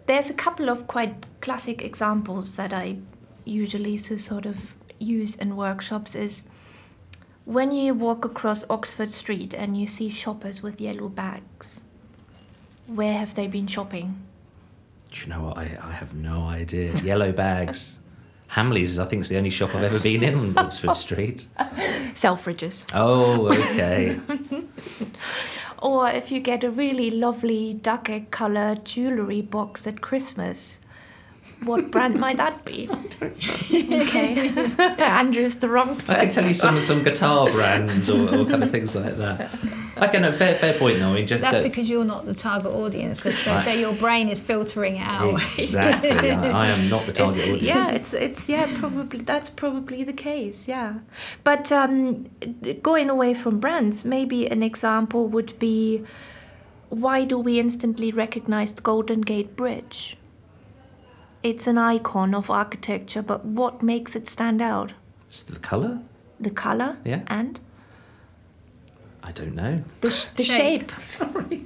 there's 0.07 0.31
a 0.31 0.35
couple 0.35 0.69
of 0.69 0.87
quite 0.87 1.27
classic 1.41 1.83
examples 1.83 2.57
that 2.57 2.73
I 2.73 2.97
usually 3.45 3.97
so 3.97 4.17
sort 4.17 4.47
of 4.47 4.77
use 4.99 5.35
in 5.37 5.57
workshops 5.57 6.15
is 6.15 6.45
when 7.45 7.73
you 7.73 7.93
walk 7.95 8.25
across 8.25 8.65
Oxford 8.71 9.11
Street 9.11 9.53
and 9.55 9.77
you 9.79 9.87
see 9.87 10.09
shoppers 10.11 10.63
with 10.63 10.81
yellow 10.81 11.09
bags. 11.09 11.83
Where 12.87 13.15
have 13.15 13.35
they 13.35 13.47
been 13.49 13.67
shopping? 13.67 14.23
Do 15.11 15.21
you 15.21 15.27
know 15.27 15.43
what? 15.43 15.59
I, 15.59 15.77
I 15.83 15.93
have 15.93 16.15
no 16.15 16.45
idea. 16.47 16.95
Yellow 17.03 17.33
bags. 17.33 18.01
Hamleys 18.53 18.83
is, 18.83 18.99
I 18.99 19.07
think, 19.07 19.23
is 19.23 19.31
the 19.31 19.39
only 19.39 19.51
shop 19.51 19.75
I've 19.75 19.83
ever 19.83 19.99
been 19.99 20.23
in 20.23 20.35
on 20.35 20.59
Oxford 20.67 20.95
Street. 20.95 21.47
Selfridges. 22.15 22.87
Oh, 22.95 23.49
okay. 23.49 24.19
Or 25.79 26.09
if 26.09 26.31
you 26.31 26.39
get 26.39 26.63
a 26.63 26.71
really 26.71 27.11
lovely 27.11 27.75
duck 27.75 28.09
egg 28.09 28.31
colored 28.31 28.85
jewelry 28.85 29.43
box 29.43 29.85
at 29.85 30.01
Christmas, 30.01 30.79
what 31.65 31.91
brand 31.91 32.19
might 32.19 32.37
that 32.39 32.65
be? 32.65 32.89
okay. 33.23 34.49
Andrew's 34.99 35.57
the 35.57 35.69
wrong 35.69 35.97
person. 35.97 36.15
I 36.17 36.25
can 36.25 36.31
tell 36.35 36.45
you 36.45 36.51
some 36.51 36.81
some 36.83 37.03
guitar 37.03 37.51
brands 37.51 38.11
or, 38.11 38.23
or 38.35 38.45
kind 38.47 38.63
of 38.63 38.71
things 38.71 38.95
like 38.97 39.17
that. 39.19 39.51
Okay, 39.95 40.21
no, 40.21 40.33
fair 40.33 40.55
fair 40.55 40.73
point. 40.79 40.99
No, 40.99 41.11
I 41.11 41.15
mean 41.17 41.27
just 41.27 41.43
That's 41.43 41.57
uh, 41.57 41.63
because 41.63 41.87
you're 41.87 42.03
not 42.05 42.25
the 42.25 42.35
target 42.35 42.73
audience, 42.73 43.21
so, 43.23 43.31
so, 43.31 43.53
Right. 43.53 43.65
so 43.65 43.73
your 43.73 43.93
brain 43.93 44.31
is 44.31 44.41
filtering 44.41 44.97
it 44.97 45.07
out. 45.07 45.35
exactly. 45.59 46.31
I, 46.31 46.65
I 46.65 46.67
am 46.69 46.89
not 46.89 47.05
the 47.05 47.13
target 47.13 47.41
It's- 47.43 47.55
audience. 47.57 47.63
Yeah, 47.63 47.91
it's 47.91 48.15
it's 48.15 48.49
yeah 48.49 48.67
probably 48.81 49.19
that's 49.21 49.51
probably 49.51 50.03
the 50.03 50.15
case. 50.15 50.67
Yeah, 50.67 51.01
but 51.45 51.71
um, 51.71 52.25
going 52.83 53.11
away 53.11 53.35
from 53.35 53.61
brands, 53.61 54.03
maybe 54.05 54.47
an 54.51 54.63
example 54.63 55.29
would 55.29 55.57
be 55.59 56.03
why 56.89 57.25
do 57.25 57.39
we 57.39 57.61
instantly 57.61 58.11
recognize 58.11 58.73
the 58.73 58.83
Golden 58.83 59.21
Gate 59.21 59.55
Bridge? 59.57 60.17
It's 61.43 61.67
an 61.67 61.77
icon 61.79 62.35
of 62.35 62.51
architecture, 62.51 63.23
but 63.23 63.45
what 63.45 63.83
makes 63.83 64.15
it 64.15 64.29
stand 64.29 64.63
out? 64.63 64.93
It's 65.29 65.43
the 65.43 65.59
colour. 65.59 66.01
The 66.39 66.51
color 66.51 66.97
Yeah. 67.05 67.23
and 67.27 67.59
I 69.25 69.31
don't 69.31 69.55
know. 69.55 69.79
the, 70.01 70.11
sh- 70.11 70.25
the 70.37 70.43
Shape. 70.45 70.91
shape. 70.91 71.03
Sorry. 71.05 71.63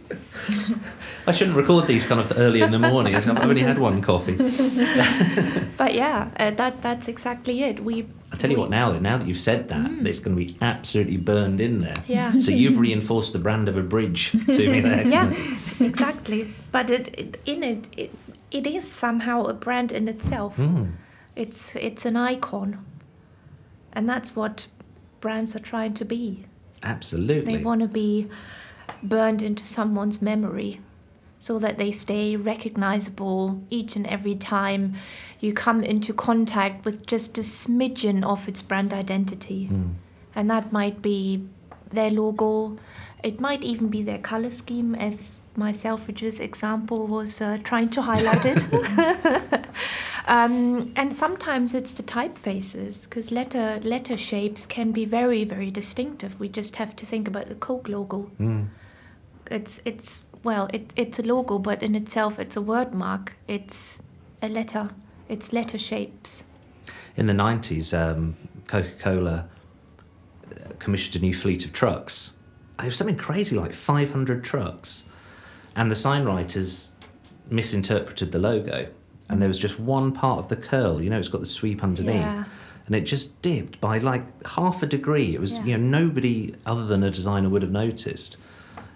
I 1.27 1.33
shouldn't 1.33 1.57
record 1.57 1.87
these 1.87 2.07
kind 2.07 2.21
of 2.21 2.33
early 2.37 2.61
in 2.61 2.71
the 2.71 2.79
morning. 2.79 3.15
I've 3.15 3.27
only 3.29 3.63
had 3.63 3.79
one 3.79 4.03
coffee. 4.03 4.37
But 5.79 5.93
yeah, 5.95 6.29
uh, 6.39 6.51
that 6.53 6.81
that's 6.81 7.07
exactly 7.09 7.63
it. 7.63 7.81
We. 7.85 8.07
I 8.33 8.37
tell 8.37 8.51
you 8.51 8.57
we- 8.57 8.61
what, 8.63 8.71
now 8.71 8.93
now 8.99 9.19
that 9.19 9.27
you've 9.29 9.41
said 9.41 9.69
that, 9.69 9.91
it's 10.07 10.21
going 10.21 10.35
to 10.37 10.43
be 10.45 10.57
absolutely 10.63 11.17
burned 11.19 11.61
in 11.61 11.81
there. 11.83 11.97
Yeah. 12.07 12.39
So 12.39 12.51
you've 12.51 12.79
reinforced 12.79 13.33
the 13.35 13.39
brand 13.39 13.69
of 13.69 13.77
a 13.77 13.83
bridge 13.83 14.33
to 14.33 14.71
me 14.73 14.81
there. 14.81 15.07
yeah, 15.17 15.33
exactly. 15.81 16.55
But 16.73 16.91
it, 16.91 17.09
it 17.19 17.41
in 17.45 17.63
it, 17.63 17.85
it 17.97 18.11
it 18.51 18.67
is 18.67 18.91
somehow 18.91 19.45
a 19.45 19.55
brand 19.55 19.93
in 19.93 20.09
itself. 20.09 20.57
Mm. 20.57 20.93
It's 21.35 21.77
it's 21.77 22.07
an 22.07 22.17
icon, 22.17 22.85
and 23.93 24.09
that's 24.09 24.35
what 24.35 24.69
brands 25.21 25.55
are 25.57 25.61
trying 25.61 25.95
to 25.95 26.05
be. 26.05 26.47
Absolutely. 26.83 27.57
They 27.57 27.63
want 27.63 27.81
to 27.81 27.89
be 27.89 28.29
burned 29.03 29.43
into 29.43 29.65
someone's 29.65 30.23
memory, 30.23 30.81
so 31.39 31.59
that 31.59 31.79
they 31.79 31.93
stay 31.93 32.37
recognizable 32.37 33.63
each 33.71 33.97
and 33.97 34.07
every 34.07 34.35
time 34.35 34.95
you 35.41 35.53
come 35.53 35.85
into 35.85 36.15
contact 36.15 36.85
with 36.85 37.07
just 37.07 37.37
a 37.39 37.43
smidgen 37.43 38.25
of 38.25 38.49
its 38.49 38.63
brand 38.63 38.93
identity. 38.93 39.69
Mm. 39.71 39.95
And 40.35 40.51
that 40.51 40.73
might 40.73 41.03
be 41.03 41.47
their 41.91 42.11
logo. 42.11 42.79
It 43.23 43.41
might 43.41 43.63
even 43.63 43.89
be 43.89 44.03
their 44.03 44.19
color 44.19 44.51
scheme, 44.51 44.95
as 44.95 45.39
my 45.57 45.73
Selfridges 45.73 46.41
example 46.41 47.07
was 47.07 47.41
uh, 47.41 47.59
trying 47.63 47.89
to 47.91 48.03
highlight 48.03 48.45
it. 48.45 48.65
um, 50.27 50.93
and 50.97 51.15
sometimes 51.15 51.75
it's 51.75 51.93
the 51.93 52.03
typefaces, 52.03 53.05
because 53.05 53.31
letter 53.31 53.81
letter 53.83 54.17
shapes 54.17 54.67
can 54.67 54.93
be 54.93 55.05
very, 55.05 55.45
very 55.45 55.71
distinctive. 55.71 56.39
We 56.39 56.49
just 56.49 56.77
have 56.77 56.95
to 56.97 57.07
think 57.07 57.29
about 57.29 57.47
the 57.47 57.55
Coke 57.55 57.89
logo. 57.89 58.31
Mm. 58.39 58.69
It's 59.51 59.81
it's 59.85 60.23
well, 60.43 60.69
it, 60.73 60.93
it's 60.97 61.19
a 61.19 61.23
logo, 61.23 61.59
but 61.59 61.83
in 61.83 61.95
itself, 61.95 62.39
it's 62.39 62.57
a 62.57 62.63
word 62.63 62.95
mark. 62.95 63.37
It's 63.49 64.01
a 64.43 64.49
letter. 64.49 64.91
It's 65.29 65.53
letter 65.53 65.79
shapes. 65.79 66.45
In 67.17 67.27
the 67.27 67.33
90s, 67.33 67.99
um, 67.99 68.37
Coca 68.69 68.91
Cola 69.01 69.49
commissioned 70.79 71.17
a 71.17 71.19
new 71.19 71.35
fleet 71.35 71.65
of 71.65 71.73
trucks. 71.73 72.35
It 72.79 72.85
was 72.85 72.97
something 72.97 73.17
crazy 73.17 73.57
like 73.57 73.73
500 73.73 74.45
trucks. 74.45 75.06
And 75.77 75.91
the 75.91 75.97
sign 75.97 76.25
writers 76.25 76.93
misinterpreted 77.51 78.33
the 78.33 78.39
logo. 78.39 78.89
And 79.29 79.41
there 79.43 79.49
was 79.49 79.59
just 79.59 79.79
one 79.79 80.13
part 80.13 80.39
of 80.39 80.49
the 80.49 80.57
curl, 80.57 81.03
you 81.03 81.11
know, 81.11 81.19
it's 81.19 81.29
got 81.29 81.41
the 81.41 81.47
sweep 81.47 81.83
underneath. 81.83 82.15
Yeah. 82.15 82.45
And 82.87 82.95
it 82.95 83.01
just 83.03 83.43
dipped 83.43 83.81
by 83.81 83.99
like 83.99 84.47
half 84.47 84.83
a 84.83 84.87
degree. 84.87 85.35
It 85.35 85.41
was, 85.41 85.55
Yeah. 85.55 85.65
you 85.65 85.79
know, 85.79 85.99
nobody 86.01 86.55
other 86.65 86.87
than 86.87 87.03
a 87.03 87.11
designer 87.11 87.49
would 87.49 87.63
have 87.63 87.73
noticed. 87.73 88.37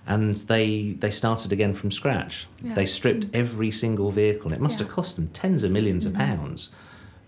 And 0.06 0.34
they 0.34 0.92
they 1.00 1.10
started 1.10 1.52
again 1.52 1.74
from 1.74 1.90
scratch. 1.90 2.46
Yeah. 2.62 2.74
They 2.74 2.86
stripped 2.86 3.26
every 3.34 3.70
single 3.72 4.10
vehicle. 4.12 4.46
And 4.46 4.54
it 4.54 4.60
must 4.60 4.78
Yeah. 4.78 4.86
have 4.86 4.94
cost 4.94 5.16
them 5.16 5.28
tens 5.32 5.64
of 5.64 5.72
1000000s 5.72 6.06
of 6.06 6.12
Mhm. 6.12 6.16
pounds. 6.18 6.70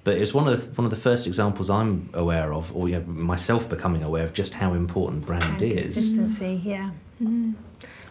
But 0.05 0.17
it 0.17 0.21
was 0.21 0.35
one 0.35 0.49
of 0.49 0.61
the, 0.61 0.67
one 0.77 0.85
of 0.85 0.91
the 0.91 0.97
first 0.97 1.27
examples 1.27 1.69
I'm 1.71 2.09
aware 2.13 2.53
of, 2.53 2.75
or 2.75 2.89
you 2.89 2.99
know, 2.99 3.05
myself 3.07 3.69
becoming 3.69 4.03
aware 4.03 4.25
of 4.25 4.33
just 4.33 4.55
how 4.55 4.75
important 4.75 5.27
brand 5.27 5.61
And 5.61 5.63
is. 5.63 5.95
consistency, 5.95 6.61
yeah. 6.65 6.91
Mm. 7.23 7.55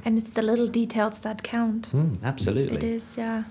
And 0.04 0.18
it's 0.18 0.32
the 0.32 0.42
little 0.42 0.68
details 0.68 1.22
that 1.22 1.44
count. 1.44 1.92
Mm, 1.92 2.24
absolutely. 2.24 2.78
It 2.78 2.84
is, 2.84 3.18
yeah. 3.18 3.44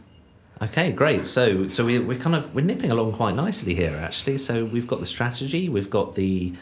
Okay, 0.63 0.93
great. 0.93 1.27
So, 1.27 1.69
so 1.69 1.87
we, 1.87 1.99
we're 1.99 2.19
kind 2.19 2.37
of 2.37 2.55
we're 2.55 2.65
nipping 2.65 2.91
along 2.91 3.13
quite 3.13 3.35
nicely 3.35 3.75
here, 3.75 3.97
actually. 3.97 4.39
So 4.39 4.65
we've 4.67 4.87
got 4.87 5.01
the 5.01 5.07
strategy, 5.07 5.69
we've 5.69 5.89
got 5.91 6.15
the 6.15 6.55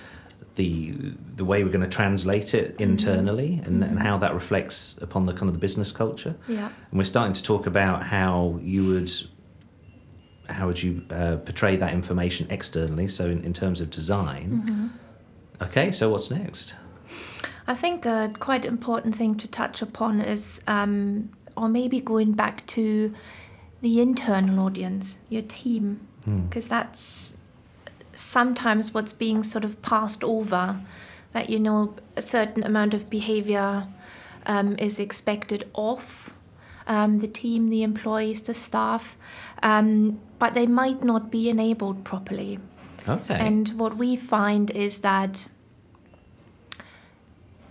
the 0.54 0.92
the 1.36 1.44
way 1.44 1.64
we're 1.64 1.70
going 1.72 1.88
to 1.88 1.96
translate 1.96 2.54
it 2.54 2.76
internally, 2.80 3.60
and, 3.64 3.82
and 3.82 3.98
how 4.00 4.18
that 4.18 4.34
reflects 4.34 4.98
upon 5.02 5.26
the 5.26 5.32
kind 5.32 5.48
of 5.48 5.52
the 5.52 5.58
business 5.58 5.90
culture. 5.90 6.36
Yeah. 6.46 6.66
And 6.90 6.98
we're 6.98 7.04
starting 7.04 7.32
to 7.32 7.42
talk 7.42 7.66
about 7.66 8.04
how 8.04 8.58
you 8.62 8.84
would 8.86 9.10
how 10.48 10.66
would 10.66 10.82
you 10.82 11.02
uh, 11.10 11.36
portray 11.36 11.76
that 11.76 11.92
information 11.92 12.46
externally. 12.50 13.08
So 13.08 13.26
in, 13.28 13.42
in 13.44 13.52
terms 13.52 13.80
of 13.80 13.90
design. 13.90 14.92
Mhm. 15.60 15.64
Okay, 15.66 15.90
so 15.90 16.08
what's 16.08 16.30
next? 16.30 16.74
I 17.68 17.74
think 17.74 18.06
a 18.06 18.32
quite 18.38 18.64
important 18.64 19.14
thing 19.14 19.36
to 19.36 19.46
touch 19.46 19.82
upon 19.82 20.20
is, 20.20 20.60
um, 20.66 21.28
or 21.54 21.68
maybe 21.68 22.00
going 22.00 22.32
back 22.32 22.66
to 22.68 23.14
the 23.82 24.00
internal 24.00 24.64
audience, 24.66 25.18
your 25.28 25.42
team, 25.42 26.00
Hmm. 26.24 26.46
because 26.46 26.66
that's 26.66 27.36
sometimes 28.14 28.92
what's 28.94 29.12
being 29.12 29.42
sort 29.42 29.64
of 29.64 29.80
passed 29.82 30.24
over. 30.24 30.80
That 31.32 31.50
you 31.50 31.58
know 31.58 31.94
a 32.16 32.22
certain 32.22 32.64
amount 32.64 32.94
of 32.94 33.10
behavior 33.10 33.86
um, 34.46 34.76
is 34.78 34.98
expected 34.98 35.68
of 35.74 36.34
um, 36.86 37.18
the 37.18 37.28
team, 37.28 37.68
the 37.68 37.82
employees, 37.82 38.42
the 38.42 38.54
staff, 38.54 39.16
um, 39.62 40.20
but 40.38 40.54
they 40.54 40.66
might 40.66 41.04
not 41.04 41.30
be 41.30 41.50
enabled 41.50 42.02
properly. 42.02 42.58
Okay. 43.06 43.34
And 43.34 43.68
what 43.78 43.96
we 43.98 44.16
find 44.16 44.70
is 44.70 45.00
that 45.00 45.48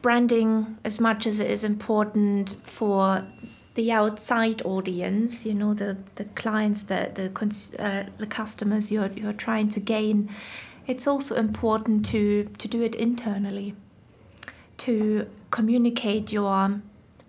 branding, 0.08 0.78
as 0.86 1.02
much 1.02 1.28
as 1.28 1.40
it 1.40 1.52
is 1.52 1.64
important 1.64 2.56
for 2.64 3.26
the 3.74 3.92
outside 3.92 4.62
audience, 4.64 5.46
you 5.46 5.54
know, 5.54 5.74
the, 5.74 5.98
the 6.16 6.24
clients, 6.42 6.84
the 6.84 7.12
the 7.20 7.28
cons- 7.40 7.76
uh, 7.76 8.04
the 8.18 8.26
customers 8.40 8.90
you're 8.90 9.12
you're 9.22 9.40
trying 9.48 9.68
to 9.68 9.82
gain, 9.96 10.30
it's 10.88 11.08
also 11.08 11.36
important 11.36 12.06
to 12.06 12.22
to 12.62 12.68
do 12.70 12.82
it 12.82 12.96
internally, 12.96 13.74
to 14.78 15.28
communicate 15.50 16.32
your 16.32 16.82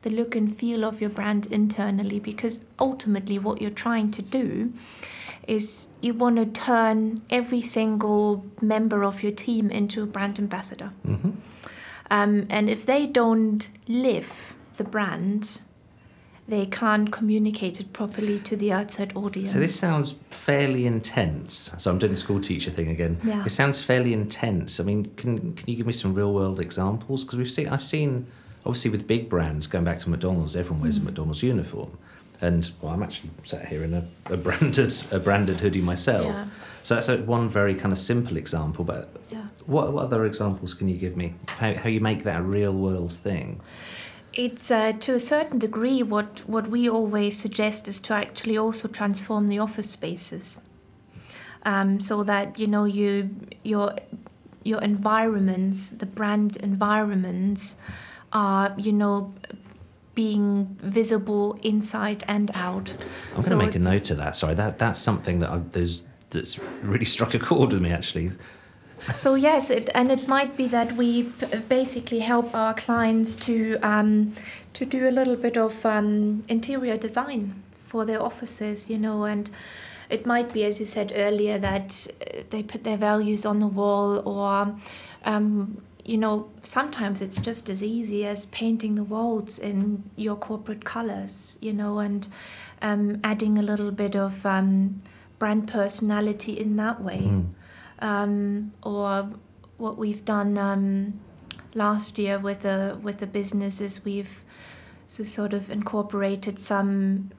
the 0.03 0.11
look 0.11 0.37
and 0.37 0.57
feel 0.57 0.85
of 0.85 1.01
your 1.01 1.11
brand 1.11 1.47
internally, 1.51 2.20
because 2.20 2.64
ultimately 2.79 3.39
what 3.39 3.61
you're 3.61 3.79
trying 3.87 4.12
to 4.12 4.22
do 4.22 4.72
is 5.49 5.89
you 6.01 6.14
want 6.14 6.37
to 6.37 6.47
turn 6.47 7.22
every 7.29 7.62
single 7.62 8.45
member 8.61 9.03
of 9.05 9.22
your 9.24 9.33
team 9.33 9.70
into 9.70 10.03
a 10.03 10.07
brand 10.07 10.39
ambassador. 10.39 10.91
hmm 11.05 11.31
Um, 12.11 12.47
and 12.49 12.71
if 12.71 12.87
they 12.87 13.07
don't 13.07 13.69
live 13.87 14.55
the 14.77 14.85
brand, 14.85 15.61
they 16.47 16.65
can't 16.65 17.13
communicate 17.13 17.79
it 17.79 17.93
properly 17.93 18.39
to 18.39 18.57
the 18.57 18.73
outside 18.73 19.15
audience. 19.15 19.53
So 19.53 19.59
this 19.59 19.79
sounds 19.79 20.15
fairly 20.31 20.87
intense. 20.87 21.75
So 21.77 21.91
I'm 21.91 21.99
doing 21.99 22.13
the 22.13 22.19
school 22.19 22.41
teacher 22.41 22.71
thing 22.71 22.89
again. 22.89 23.19
Yeah. 23.23 23.45
It 23.45 23.51
sounds 23.51 23.85
fairly 23.85 24.15
intense. 24.15 24.81
I 24.81 24.85
mean, 24.85 25.13
can 25.17 25.53
can 25.55 25.69
you 25.69 25.77
give 25.77 25.87
me 25.87 25.93
some 25.93 26.15
real 26.15 26.33
world 26.33 26.59
examples? 26.59 27.25
Because 27.25 27.39
we've 27.39 27.53
seen, 27.53 27.69
I've 27.69 27.85
seen, 27.85 28.27
obviously 28.65 28.91
with 28.91 29.07
big 29.07 29.29
brands 29.29 29.67
going 29.67 29.85
back 29.85 29.99
to 30.01 30.09
McDonald's, 30.09 30.57
everyone 30.57 30.81
wears 30.81 30.97
a 30.97 31.03
McDonald's 31.03 31.43
uniform, 31.43 31.99
and 32.41 32.70
well, 32.80 32.93
I'm 32.93 33.03
actually 33.03 33.30
sat 33.45 33.66
here 33.66 33.82
in 33.84 33.95
a, 33.95 34.07
a 34.26 34.36
branded 34.36 34.93
a 35.12 35.18
branded 35.18 35.61
hoodie 35.61 35.80
myself. 35.80 36.26
Yeah. 36.26 36.47
So 36.82 36.95
that's 36.95 37.09
a, 37.09 37.18
one 37.18 37.49
very 37.49 37.74
kind 37.74 37.93
of 37.93 37.99
simple 37.99 38.36
example. 38.36 38.84
But 38.84 39.11
Yeah. 39.30 39.49
what, 39.66 39.93
what 39.93 40.05
other 40.05 40.24
examples 40.24 40.74
can 40.74 40.89
you 40.89 40.97
give 40.97 41.16
me? 41.16 41.34
How 41.47 41.74
how 41.74 41.89
you 41.89 42.01
make 42.01 42.24
that 42.24 42.41
a 42.41 42.43
real 42.43 42.72
world 42.72 43.12
thing? 43.12 43.61
It's 44.32 44.70
uh, 44.70 44.93
to 45.01 45.14
a 45.14 45.20
certain 45.20 45.59
degree 45.59 46.03
what, 46.03 46.43
what 46.47 46.68
we 46.68 46.89
always 46.89 47.36
suggest 47.36 47.89
is 47.89 47.99
to 48.01 48.14
actually 48.14 48.57
also 48.59 48.86
transform 48.86 49.49
the 49.49 49.59
office 49.59 49.91
spaces, 49.91 50.61
um, 51.64 51.99
so 51.99 52.22
that 52.22 52.59
you 52.59 52.66
know 52.66 52.84
you 52.84 53.30
your 53.64 53.97
your 54.64 54.80
environments, 54.82 55.91
the 55.91 56.07
brand 56.07 56.57
environments, 56.57 57.76
are 58.32 58.74
you 58.76 58.93
know 58.93 59.32
being 60.19 60.77
visible 60.83 61.57
inside 61.62 62.25
and 62.27 62.51
out. 62.53 62.91
I'm 63.37 63.41
So 63.41 63.51
going 63.51 63.61
to 63.61 63.66
make 63.66 63.77
a 63.77 63.91
note 63.93 64.11
of 64.11 64.16
that. 64.16 64.35
Sorry, 64.35 64.55
that 64.55 64.77
that's 64.77 64.99
something 64.99 65.39
that 65.39 65.51
I, 65.51 65.59
there's 65.71 66.05
that's 66.31 66.59
really 66.83 67.05
struck 67.16 67.35
a 67.35 67.39
chord 67.39 67.73
with 67.73 67.83
me 67.83 67.93
actually. 67.93 68.33
So 69.14 69.37
yes, 69.37 69.71
it, 69.71 69.89
and 69.95 70.11
it 70.11 70.27
might 70.27 70.57
be 70.57 70.66
that 70.66 70.97
we 70.97 71.23
p- 71.23 71.59
basically 71.69 72.19
help 72.19 72.53
our 72.53 72.75
clients 72.75 73.37
to 73.47 73.79
um, 73.81 74.33
to 74.73 74.85
do 74.85 75.09
a 75.09 75.12
little 75.19 75.37
bit 75.37 75.57
of 75.57 75.87
um, 75.87 76.43
interior 76.49 76.97
design 76.97 77.62
for 77.87 78.05
their 78.05 78.21
offices, 78.21 78.91
you 78.91 78.99
know, 78.99 79.23
and 79.23 79.51
it 80.11 80.27
might 80.27 80.53
be, 80.53 80.64
as 80.64 80.81
you 80.81 80.87
said 80.87 81.12
earlier, 81.14 81.59
that 81.59 82.09
uh, 82.21 82.41
they 82.51 82.64
put 82.64 82.83
their 82.83 82.97
values 82.97 83.47
on 83.47 83.61
the 83.61 83.69
wall, 83.69 84.19
or 84.27 84.75
um, 85.25 85.81
you 86.09 86.17
know, 86.17 86.49
sometimes 86.63 87.21
it's 87.21 87.39
just 87.39 87.69
as 87.69 87.85
easy 87.85 88.25
as 88.25 88.47
painting 88.47 88.95
the 88.95 89.05
walls 89.05 89.59
in 89.59 90.05
your 90.17 90.37
corporate 90.37 90.83
colors, 90.83 91.59
you 91.61 91.75
know, 91.75 91.99
and 91.99 92.29
um, 92.81 93.21
adding 93.23 93.59
a 93.59 93.63
little 93.63 93.91
bit 93.91 94.17
of 94.17 94.47
um, 94.47 94.99
brand 95.39 95.69
personality 95.69 96.59
in 96.59 96.77
that 96.77 97.03
way 97.03 97.19
Mm. 97.19 97.45
um, 98.01 98.73
or 98.83 99.29
what 99.77 99.99
we've 99.99 100.25
done 100.25 100.57
um, 100.57 101.21
last 101.75 102.19
year 102.19 102.39
with 102.39 102.63
the 102.63 102.99
with 103.03 103.19
the 103.19 103.27
business 103.27 103.81
is 103.81 104.05
we've 104.05 104.43
so 105.05 105.23
sort 105.25 105.53
of 105.53 105.71
incorporated 105.71 106.59
some 106.59 107.31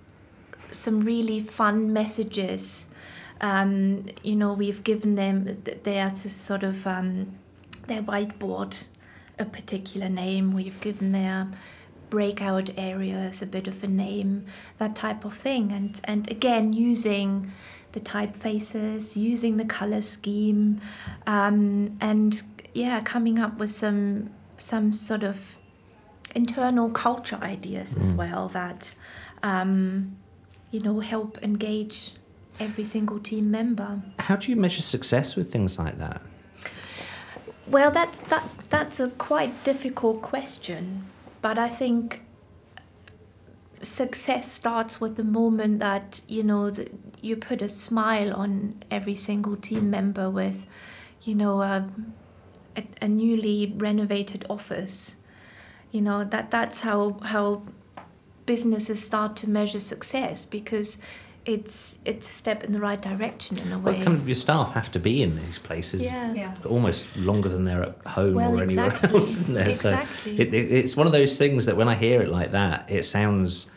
some 0.71 0.99
really 1.01 1.39
fun 1.41 1.91
messages. 1.91 2.87
Um, 3.41 4.05
you 4.21 4.35
know, 4.35 4.53
we've 4.53 4.83
given 4.83 5.15
them 5.15 5.63
they 5.83 5.99
are 5.99 6.11
to 6.11 6.29
sort 6.29 6.63
of 6.63 6.85
um, 6.85 7.37
their 7.89 8.01
whiteboard 8.01 8.85
a 9.37 9.45
particular 9.45 10.09
name. 10.09 10.53
We've 10.53 10.79
given 10.81 11.11
their 11.11 11.47
breakout 12.09 12.69
areas 12.77 13.41
a 13.41 13.45
bit 13.45 13.67
of 13.67 13.83
a 13.83 13.87
name, 13.87 14.45
that 14.77 14.95
type 14.95 15.25
of 15.25 15.33
thing, 15.35 15.71
and 15.71 15.99
and 16.05 16.29
again 16.31 16.73
using 16.73 17.51
the 17.91 17.99
typefaces, 17.99 19.15
using 19.15 19.57
the 19.57 19.65
color 19.65 20.01
scheme, 20.01 20.79
um, 21.27 21.97
and 21.99 22.41
yeah, 22.73 23.01
coming 23.01 23.37
up 23.39 23.57
with 23.59 23.71
some 23.71 24.29
some 24.57 24.93
sort 24.93 25.23
of 25.23 25.57
internal 26.35 26.89
culture 26.89 27.39
ideas 27.41 27.97
as 27.97 28.13
Mm. 28.13 28.17
well 28.17 28.47
that 28.49 28.95
um, 29.41 30.15
you 30.71 30.79
know 30.79 30.99
help 30.99 31.37
engage 31.41 32.11
every 32.59 32.83
single 32.83 33.19
team 33.19 33.49
member. 33.51 34.01
How 34.19 34.35
do 34.35 34.51
you 34.51 34.55
measure 34.57 34.81
success 34.81 35.35
with 35.35 35.51
things 35.51 35.79
like 35.79 35.97
that? 35.99 36.21
Well, 37.69 37.91
that 37.91 38.13
that 38.29 38.43
that's 38.71 38.99
a 38.99 39.09
quite 39.09 39.63
difficult 39.63 40.23
question, 40.23 41.05
but 41.39 41.59
I 41.59 41.69
think 41.69 42.23
success 43.83 44.51
starts 44.51 44.99
with 44.99 45.17
the 45.17 45.23
moment 45.23 45.77
that 45.79 46.21
you 46.27 46.41
know 46.41 46.71
that 46.71 46.91
you 47.21 47.35
put 47.35 47.61
a 47.61 47.69
smile 47.69 48.33
on 48.33 48.83
every 48.89 49.13
single 49.13 49.55
team 49.55 49.89
member 49.91 50.31
with, 50.31 50.65
you 51.21 51.35
know, 51.35 51.61
a, 51.61 51.89
a, 52.75 52.83
a 53.03 53.07
newly 53.07 53.71
renovated 53.77 54.45
office. 54.49 55.17
You 55.91 56.01
know 56.01 56.23
that 56.23 56.49
that's 56.49 56.81
how 56.81 57.19
how 57.21 57.61
businesses 58.47 59.03
start 59.03 59.35
to 59.37 59.49
measure 59.49 59.79
success 59.79 60.43
because 60.43 60.97
it's 61.45 61.97
it's 62.05 62.29
a 62.29 62.31
step 62.31 62.63
in 62.63 62.71
the 62.73 62.79
right 62.79 63.01
direction 63.01 63.57
in 63.57 63.71
a 63.71 63.79
Well, 63.79 63.93
way. 63.93 64.03
kind 64.03 64.17
of 64.17 64.27
your 64.27 64.35
staff 64.35 64.73
have 64.73 64.91
to 64.91 64.99
be 64.99 65.23
in 65.23 65.35
these 65.37 65.57
places 65.57 66.03
yeah. 66.03 66.33
Yeah. 66.33 66.55
almost 66.65 67.15
longer 67.17 67.49
than 67.49 67.63
they're 67.63 67.81
at 67.83 67.97
home 68.07 68.35
Well, 68.35 68.51
or 68.59 68.63
anywhere 68.63 68.87
exactly. 68.87 69.09
else. 69.19 69.31
Isn't 69.37 69.53
there? 69.53 69.67
Exactly. 69.67 70.35
So 70.35 70.41
it, 70.41 70.53
it, 70.53 70.71
it's 70.71 70.95
one 70.97 71.07
of 71.07 71.13
those 71.13 71.37
things 71.37 71.65
that 71.65 71.77
when 71.77 71.87
I 71.89 71.95
hear 71.95 72.21
it 72.21 72.29
like 72.29 72.51
that, 72.51 72.89
it 72.91 73.03
sounds 73.05 73.71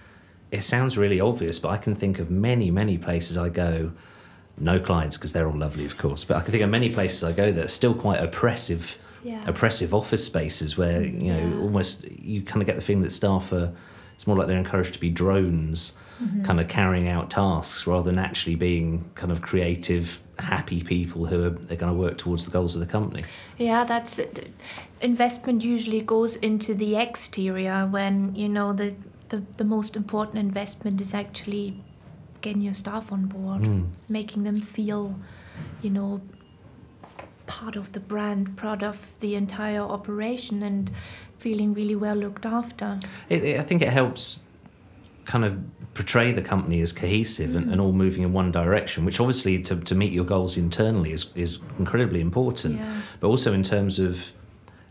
it 0.50 0.62
sounds 0.62 0.98
really 0.98 1.18
obvious, 1.20 1.58
but 1.58 1.70
I 1.70 1.78
can 1.78 1.94
think 1.94 2.18
of 2.18 2.30
many 2.30 2.70
many 2.70 2.98
places 2.98 3.38
I 3.38 3.48
go. 3.48 3.92
No 4.58 4.78
clients 4.78 5.16
because 5.16 5.32
they're 5.32 5.46
all 5.48 5.56
lovely, 5.56 5.86
of 5.86 5.96
course. 5.96 6.24
But 6.24 6.36
I 6.36 6.40
can 6.42 6.50
think 6.52 6.62
of 6.62 6.68
many 6.68 6.90
places 6.92 7.24
I 7.24 7.32
go 7.32 7.52
that 7.52 7.64
are 7.64 7.68
still 7.68 7.94
quite 7.94 8.20
oppressive, 8.22 8.98
Yeah. 9.24 9.42
oppressive 9.46 9.94
office 9.94 10.26
spaces 10.26 10.76
where 10.76 11.02
you 11.02 11.32
know 11.32 11.38
Yeah. 11.38 11.60
almost 11.62 12.04
you 12.10 12.42
kind 12.42 12.60
of 12.60 12.66
get 12.66 12.76
the 12.76 12.82
feeling 12.82 13.02
that 13.02 13.12
staff 13.12 13.50
are. 13.52 13.72
It's 14.14 14.26
more 14.26 14.36
like 14.36 14.48
they're 14.48 14.58
encouraged 14.58 14.92
to 14.92 15.00
be 15.00 15.08
drones, 15.08 15.94
Mm-hmm. 16.22 16.44
kind 16.44 16.60
of 16.60 16.68
carrying 16.68 17.08
out 17.08 17.30
tasks 17.30 17.86
rather 17.86 18.04
than 18.10 18.18
actually 18.18 18.54
being 18.54 19.10
kind 19.16 19.32
of 19.32 19.42
creative, 19.42 20.20
happy 20.38 20.82
people 20.82 21.26
who 21.26 21.44
are 21.44 21.50
they're 21.50 21.76
going 21.76 21.92
to 21.92 21.98
work 21.98 22.16
towards 22.18 22.44
the 22.44 22.50
goals 22.50 22.74
of 22.76 22.80
the 22.80 22.86
company. 22.86 23.24
Yeah, 23.58 23.82
that's 23.84 24.18
it. 24.18 24.48
Investment 25.00 25.64
usually 25.64 26.00
goes 26.00 26.36
into 26.36 26.74
the 26.74 26.96
exterior 26.96 27.86
when 27.90 28.34
you 28.36 28.48
know 28.48 28.72
the, 28.72 28.94
the 29.30 29.42
the 29.56 29.64
most 29.64 29.96
important 29.96 30.38
investment 30.38 31.00
is 31.00 31.12
actually 31.12 31.82
getting 32.40 32.62
your 32.62 32.74
staff 32.74 33.10
on 33.12 33.26
board, 33.26 33.62
Mm. 33.62 33.86
making 34.08 34.42
them 34.44 34.60
feel, 34.60 35.16
you 35.82 35.90
know, 35.90 36.20
part 37.46 37.76
of 37.76 37.92
the 37.92 38.00
brand, 38.00 38.56
part 38.56 38.82
of 38.82 39.18
the 39.20 39.34
entire 39.34 39.80
operation, 39.80 40.62
and 40.62 40.90
feeling 41.38 41.74
really 41.74 41.96
well 41.96 42.16
looked 42.16 42.46
after. 42.46 43.00
It, 43.28 43.44
it, 43.44 43.60
I 43.60 43.62
think 43.64 43.82
it 43.82 43.92
helps 43.92 44.44
kind 45.24 45.44
of 45.44 45.58
portray 45.94 46.32
the 46.32 46.42
company 46.42 46.80
as 46.80 46.92
cohesive 46.92 47.54
and, 47.54 47.70
and 47.70 47.80
all 47.80 47.92
moving 47.92 48.22
in 48.22 48.32
one 48.32 48.50
direction, 48.50 49.04
which 49.04 49.20
obviously 49.20 49.60
to, 49.62 49.76
to 49.76 49.94
meet 49.94 50.12
your 50.12 50.24
goals 50.24 50.56
internally 50.56 51.12
is, 51.12 51.30
is 51.34 51.58
incredibly 51.78 52.20
important. 52.20 52.78
Yeah. 52.78 53.00
But 53.20 53.28
also 53.28 53.52
in 53.52 53.62
terms 53.62 53.98
of 53.98 54.32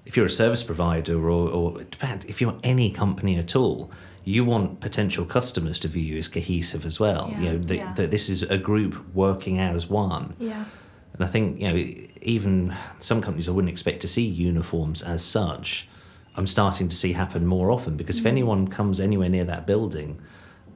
if 0.05 0.15
you're 0.15 0.25
a 0.25 0.29
service 0.29 0.63
provider 0.63 1.17
or, 1.29 1.49
or 1.49 1.82
if 2.27 2.41
you're 2.41 2.57
any 2.63 2.91
company 2.91 3.38
at 3.38 3.55
all, 3.55 3.91
you 4.23 4.45
want 4.45 4.79
potential 4.79 5.25
customers 5.25 5.79
to 5.79 5.88
view 5.88 6.03
you 6.03 6.19
as 6.19 6.27
cohesive 6.27 6.86
as 6.86 6.99
well. 6.99 7.34
You 7.39 7.49
know, 7.49 7.57
that, 7.57 7.75
Yeah. 7.75 7.93
that 7.93 8.11
this 8.11 8.29
is 8.29 8.43
a 8.43 8.57
group 8.57 9.03
working 9.15 9.59
as 9.59 9.88
one. 9.89 10.36
Yeah. 10.39 10.65
And 11.13 11.23
I 11.23 11.27
think, 11.27 11.59
you 11.59 11.67
know, 11.67 12.07
even 12.21 12.75
some 12.99 13.21
companies 13.21 13.49
I 13.49 13.51
wouldn't 13.51 13.71
expect 13.71 14.01
to 14.01 14.07
see 14.07 14.23
uniforms 14.25 15.01
as 15.01 15.23
such, 15.23 15.88
I'm 16.36 16.47
starting 16.47 16.88
to 16.88 16.95
see 16.95 17.13
happen 17.13 17.45
more 17.45 17.71
often 17.71 17.97
because 17.97 18.17
if 18.17 18.23
mm. 18.23 18.29
anyone 18.29 18.67
comes 18.67 18.99
anywhere 18.99 19.29
near 19.29 19.43
that 19.45 19.67
building, 19.67 20.21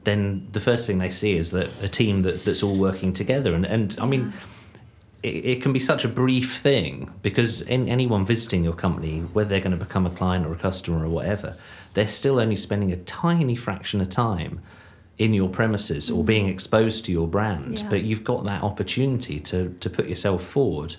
then 0.04 0.48
the 0.52 0.60
first 0.60 0.86
thing 0.86 0.98
they 0.98 1.10
see 1.10 1.36
is 1.36 1.50
that 1.50 1.68
a 1.82 1.88
team 1.88 2.22
that, 2.22 2.44
that's 2.44 2.62
all 2.62 2.76
working 2.76 3.12
together. 3.12 3.54
And, 3.54 3.64
and 3.64 3.96
I 4.00 4.06
mean, 4.06 4.32
it, 5.22 5.44
it 5.44 5.62
can 5.62 5.72
be 5.72 5.80
such 5.80 6.04
a 6.04 6.08
brief 6.08 6.58
thing 6.58 7.12
because 7.22 7.62
in, 7.62 7.88
anyone 7.88 8.24
visiting 8.24 8.62
your 8.62 8.74
company, 8.74 9.20
whether 9.20 9.50
they're 9.50 9.60
going 9.60 9.76
to 9.76 9.84
become 9.84 10.06
a 10.06 10.10
client 10.10 10.46
or 10.46 10.52
a 10.52 10.58
customer 10.58 11.04
or 11.04 11.08
whatever, 11.08 11.56
they're 11.94 12.06
still 12.06 12.38
only 12.38 12.56
spending 12.56 12.92
a 12.92 12.96
tiny 12.96 13.56
fraction 13.56 14.00
of 14.00 14.08
time 14.08 14.60
in 15.18 15.32
your 15.32 15.48
premises 15.48 16.10
or 16.10 16.22
mm. 16.22 16.26
being 16.26 16.46
exposed 16.46 17.04
to 17.06 17.12
your 17.12 17.26
brand. 17.26 17.80
Yeah. 17.80 17.88
But 17.88 18.02
you've 18.02 18.24
got 18.24 18.44
that 18.44 18.62
opportunity 18.62 19.40
to, 19.40 19.74
to 19.80 19.90
put 19.90 20.06
yourself 20.06 20.44
forward 20.44 20.96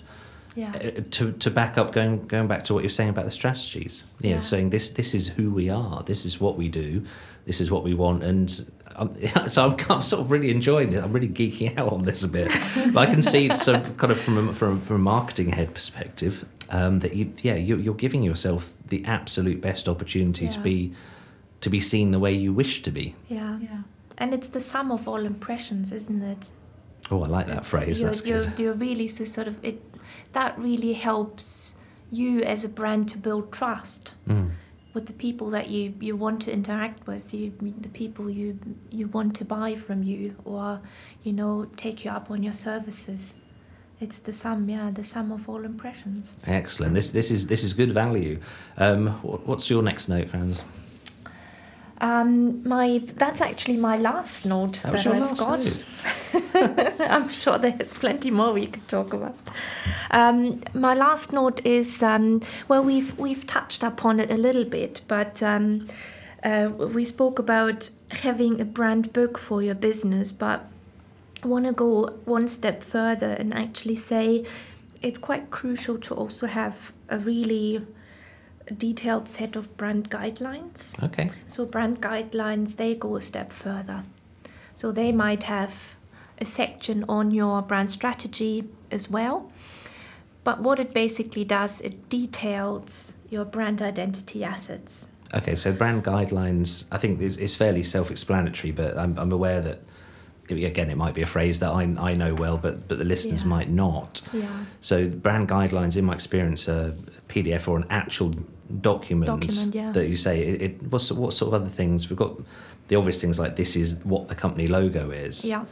Yeah. 0.58 0.72
uh, 0.74 1.00
to 1.16 1.32
to 1.44 1.50
back 1.50 1.78
up 1.78 1.92
going 1.92 2.26
going 2.26 2.48
back 2.48 2.64
to 2.64 2.74
what 2.74 2.82
you're 2.82 2.90
saying 3.00 3.10
about 3.10 3.26
the 3.30 3.30
strategies 3.42 3.94
yeah, 4.20 4.30
Yeah. 4.34 4.40
saying 4.40 4.70
this 4.70 4.90
this 4.90 5.14
is 5.14 5.28
who 5.36 5.46
we 5.60 5.66
are 5.70 6.02
this 6.10 6.24
is 6.26 6.40
what 6.40 6.54
we 6.58 6.68
do 6.68 7.04
this 7.46 7.60
is 7.60 7.70
what 7.70 7.82
we 7.88 7.94
want 7.94 8.24
and 8.24 8.48
I'm, 9.00 9.08
so 9.54 9.58
I'm, 9.70 9.76
I'm 9.88 10.02
sort 10.02 10.20
of 10.22 10.30
really 10.32 10.50
enjoying 10.50 10.90
this 10.90 11.00
I'm 11.04 11.12
really 11.12 11.28
geeking 11.40 11.78
out 11.78 11.92
on 11.92 12.00
this 12.04 12.22
a 12.24 12.28
bit 12.28 12.48
but 12.92 12.96
I 12.96 13.06
can 13.06 13.22
see 13.22 13.54
so 13.56 13.72
kind 14.00 14.10
of 14.12 14.18
from 14.20 14.48
a, 14.48 14.52
from, 14.52 14.70
a- 14.76 14.80
from 14.86 14.96
a 14.96 15.04
marketing 15.14 15.52
head 15.52 15.70
perspective 15.74 16.44
um, 16.70 16.98
that 17.00 17.14
you 17.14 17.32
yeah 17.42 17.54
you, 17.68 17.76
you're 17.76 17.94
giving 18.06 18.22
yourself 18.24 18.72
the 18.92 19.04
absolute 19.04 19.60
best 19.60 19.88
opportunity 19.88 20.48
to 20.48 20.58
be 20.60 20.92
to 21.60 21.70
be 21.70 21.80
seen 21.80 22.10
the 22.10 22.18
way 22.18 22.32
you 22.32 22.52
wish 22.52 22.82
to 22.82 22.90
be 22.90 23.14
Yeah. 23.28 23.58
Yeah. 23.60 23.82
And 24.20 24.34
it's 24.34 24.48
the 24.48 24.60
sum 24.60 24.90
of 24.90 25.06
all 25.06 25.24
impressions, 25.24 25.92
isn't 25.92 26.22
it? 26.22 26.50
Oh, 27.10 27.22
I 27.22 27.28
like 27.28 27.46
that 27.46 27.58
It's- 27.58 27.68
phrase. 27.70 28.00
You're, 28.00 28.10
That's 28.10 28.26
you're, 28.26 28.44
good. 28.44 28.58
you're 28.60 28.74
really 28.74 29.06
so 29.06 29.24
sort 29.24 29.46
of 29.48 29.54
it. 29.64 29.76
That 30.32 30.58
really 30.58 30.92
helps 30.94 31.76
you 32.10 32.42
as 32.42 32.64
a 32.64 32.68
brand 32.68 33.08
to 33.10 33.18
build 33.18 33.52
trust 33.52 34.14
Mm. 34.26 34.50
with 34.94 35.06
the 35.06 35.12
people 35.12 35.50
that 35.50 35.68
you, 35.68 35.94
you 36.00 36.16
want 36.16 36.42
to 36.42 36.52
interact 36.52 37.06
with, 37.06 37.32
you, 37.34 37.52
the 37.80 37.88
people 37.90 38.30
you 38.30 38.58
you 38.90 39.06
want 39.08 39.36
to 39.36 39.44
buy 39.44 39.74
from 39.74 40.02
you, 40.02 40.34
or 40.44 40.80
you 41.22 41.32
know 41.32 41.66
take 41.76 42.04
you 42.04 42.10
up 42.10 42.30
on 42.30 42.42
your 42.42 42.54
services. 42.54 43.36
It's 44.00 44.20
the 44.20 44.32
sum, 44.32 44.68
yeah, 44.68 44.90
the 44.90 45.02
sum 45.02 45.32
of 45.32 45.48
all 45.48 45.64
impressions. 45.64 46.36
Excellent. 46.46 46.94
This 46.94 47.10
this 47.10 47.30
is 47.30 47.46
this 47.48 47.62
is 47.64 47.72
good 47.74 47.92
value. 47.92 48.38
Um, 48.76 49.08
what, 49.22 49.46
what's 49.46 49.68
your 49.70 49.82
next 49.82 50.08
note, 50.08 50.30
Franz? 50.30 50.62
Um, 52.00 52.66
my 52.68 53.00
that's 53.16 53.40
actually 53.40 53.76
my 53.76 53.96
last 53.96 54.46
note 54.46 54.80
That 54.84 54.92
that, 54.92 55.06
I've 55.06 55.36
got. 55.36 57.00
I'm 57.10 57.28
sure 57.30 57.58
there's 57.58 57.92
plenty 57.92 58.30
more 58.30 58.52
we 58.52 58.66
could 58.68 58.86
talk 58.86 59.12
about. 59.12 59.36
Um, 60.12 60.60
my 60.74 60.94
last 60.94 61.32
note 61.32 61.64
is 61.66 62.02
um, 62.02 62.40
well, 62.68 62.84
we've 62.84 63.18
we've 63.18 63.46
touched 63.46 63.82
upon 63.82 64.20
it 64.20 64.30
a 64.30 64.36
little 64.36 64.64
bit, 64.64 65.00
but 65.08 65.42
um, 65.42 65.88
uh, 66.44 66.70
we 66.76 67.04
spoke 67.04 67.40
about 67.40 67.90
having 68.10 68.60
a 68.60 68.64
brand 68.64 69.12
book 69.12 69.36
for 69.36 69.60
your 69.60 69.74
business, 69.74 70.30
but 70.30 70.66
I 71.42 71.46
want 71.48 71.66
to 71.66 71.72
go 71.72 72.18
one 72.24 72.48
step 72.48 72.82
further 72.82 73.30
and 73.32 73.52
actually 73.52 73.96
say 73.96 74.44
it's 75.02 75.18
quite 75.18 75.50
crucial 75.50 75.98
to 75.98 76.14
also 76.14 76.46
have 76.46 76.92
a 77.08 77.18
really 77.18 77.86
detailed 78.76 79.28
set 79.28 79.56
of 79.56 79.76
brand 79.76 80.10
guidelines. 80.10 81.00
Okay. 81.02 81.30
So 81.46 81.64
brand 81.64 82.00
guidelines 82.00 82.76
they 82.76 82.94
go 82.94 83.16
a 83.16 83.20
step 83.20 83.52
further. 83.52 84.02
So 84.74 84.92
they 84.92 85.12
might 85.12 85.44
have 85.44 85.96
a 86.40 86.44
section 86.44 87.04
on 87.08 87.30
your 87.30 87.62
brand 87.62 87.90
strategy 87.90 88.64
as 88.90 89.10
well. 89.10 89.50
But 90.44 90.60
what 90.62 90.78
it 90.78 90.94
basically 90.94 91.44
does, 91.44 91.80
it 91.80 92.08
details 92.08 93.16
your 93.28 93.44
brand 93.44 93.82
identity 93.82 94.44
assets. 94.44 95.08
Okay. 95.34 95.54
So 95.54 95.72
brand 95.72 96.04
guidelines, 96.04 96.86
I 96.92 96.98
think, 96.98 97.20
is, 97.20 97.36
is 97.36 97.54
fairly 97.54 97.82
self-explanatory, 97.82 98.72
but 98.72 98.96
I'm, 98.96 99.18
I'm 99.18 99.32
aware 99.32 99.60
that 99.60 99.80
again 100.50 100.88
it 100.88 100.96
might 100.96 101.14
be 101.14 101.20
a 101.20 101.26
phrase 101.26 101.60
that 101.60 101.70
I, 101.70 101.82
I 101.98 102.14
know 102.14 102.34
well, 102.34 102.56
but 102.56 102.88
but 102.88 102.96
the 102.98 103.04
listeners 103.04 103.42
Yeah. 103.42 103.48
might 103.48 103.68
not. 103.68 104.22
Yeah. 104.32 104.64
So 104.80 105.08
brand 105.08 105.48
guidelines, 105.48 105.96
in 105.96 106.04
my 106.06 106.14
experience, 106.14 106.68
are 106.68 106.88
a 106.88 106.92
PDF 107.28 107.68
or 107.68 107.76
an 107.76 107.86
actual 107.90 108.34
document, 108.80 109.26
Document, 109.26 109.74
yeah. 109.74 109.92
that 109.92 110.08
you 110.08 110.16
say 110.16 110.40
it, 110.42 110.62
it 110.62 110.82
what's 110.92 111.10
what 111.12 111.32
sort 111.32 111.54
of 111.54 111.62
other 111.62 111.70
things 111.70 112.08
we've 112.10 112.18
got 112.18 112.32
the 112.88 112.96
obvious 112.96 113.20
things 113.20 113.38
like 113.38 113.56
this 113.56 113.76
is 113.76 114.04
what 114.04 114.28
the 114.28 114.34
company 114.34 114.66
logo 114.66 115.10
is 115.10 115.44
Yeah. 115.44 115.64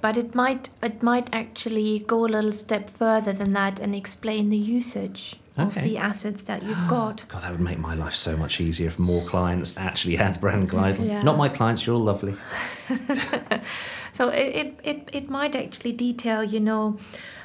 But 0.00 0.16
it 0.16 0.34
might 0.34 0.70
it 0.82 1.02
might 1.02 1.28
actually 1.32 1.98
go 2.00 2.24
a 2.24 2.30
little 2.36 2.52
step 2.52 2.88
further 2.88 3.32
than 3.34 3.52
that 3.52 3.80
and 3.80 3.94
explain 3.94 4.48
the 4.48 4.56
usage 4.56 5.36
of 5.56 5.74
the 5.74 5.98
assets 5.98 6.42
that 6.44 6.62
you've 6.62 6.88
got. 6.88 7.24
god 7.32 7.42
that 7.42 7.50
would 7.52 7.60
make 7.60 7.78
my 7.78 7.94
life 7.94 8.14
so 8.14 8.36
much 8.36 8.60
easier 8.60 8.88
if 8.88 8.98
more 8.98 9.24
clients 9.26 9.76
actually 9.76 10.16
had 10.24 10.40
brand 10.40 10.70
guidelines 10.70 11.08
Yeah. 11.08 11.22
not 11.22 11.36
my 11.36 11.48
clients 11.48 11.86
you're 11.86 11.96
all 11.96 12.02
lovely 12.02 12.34
So 14.12 14.28
it, 14.28 14.56
it, 14.56 14.80
it, 14.82 15.08
it 15.12 15.30
might 15.30 15.54
actually 15.54 15.92
detail, 15.92 16.44
you 16.44 16.60
know, 16.60 16.98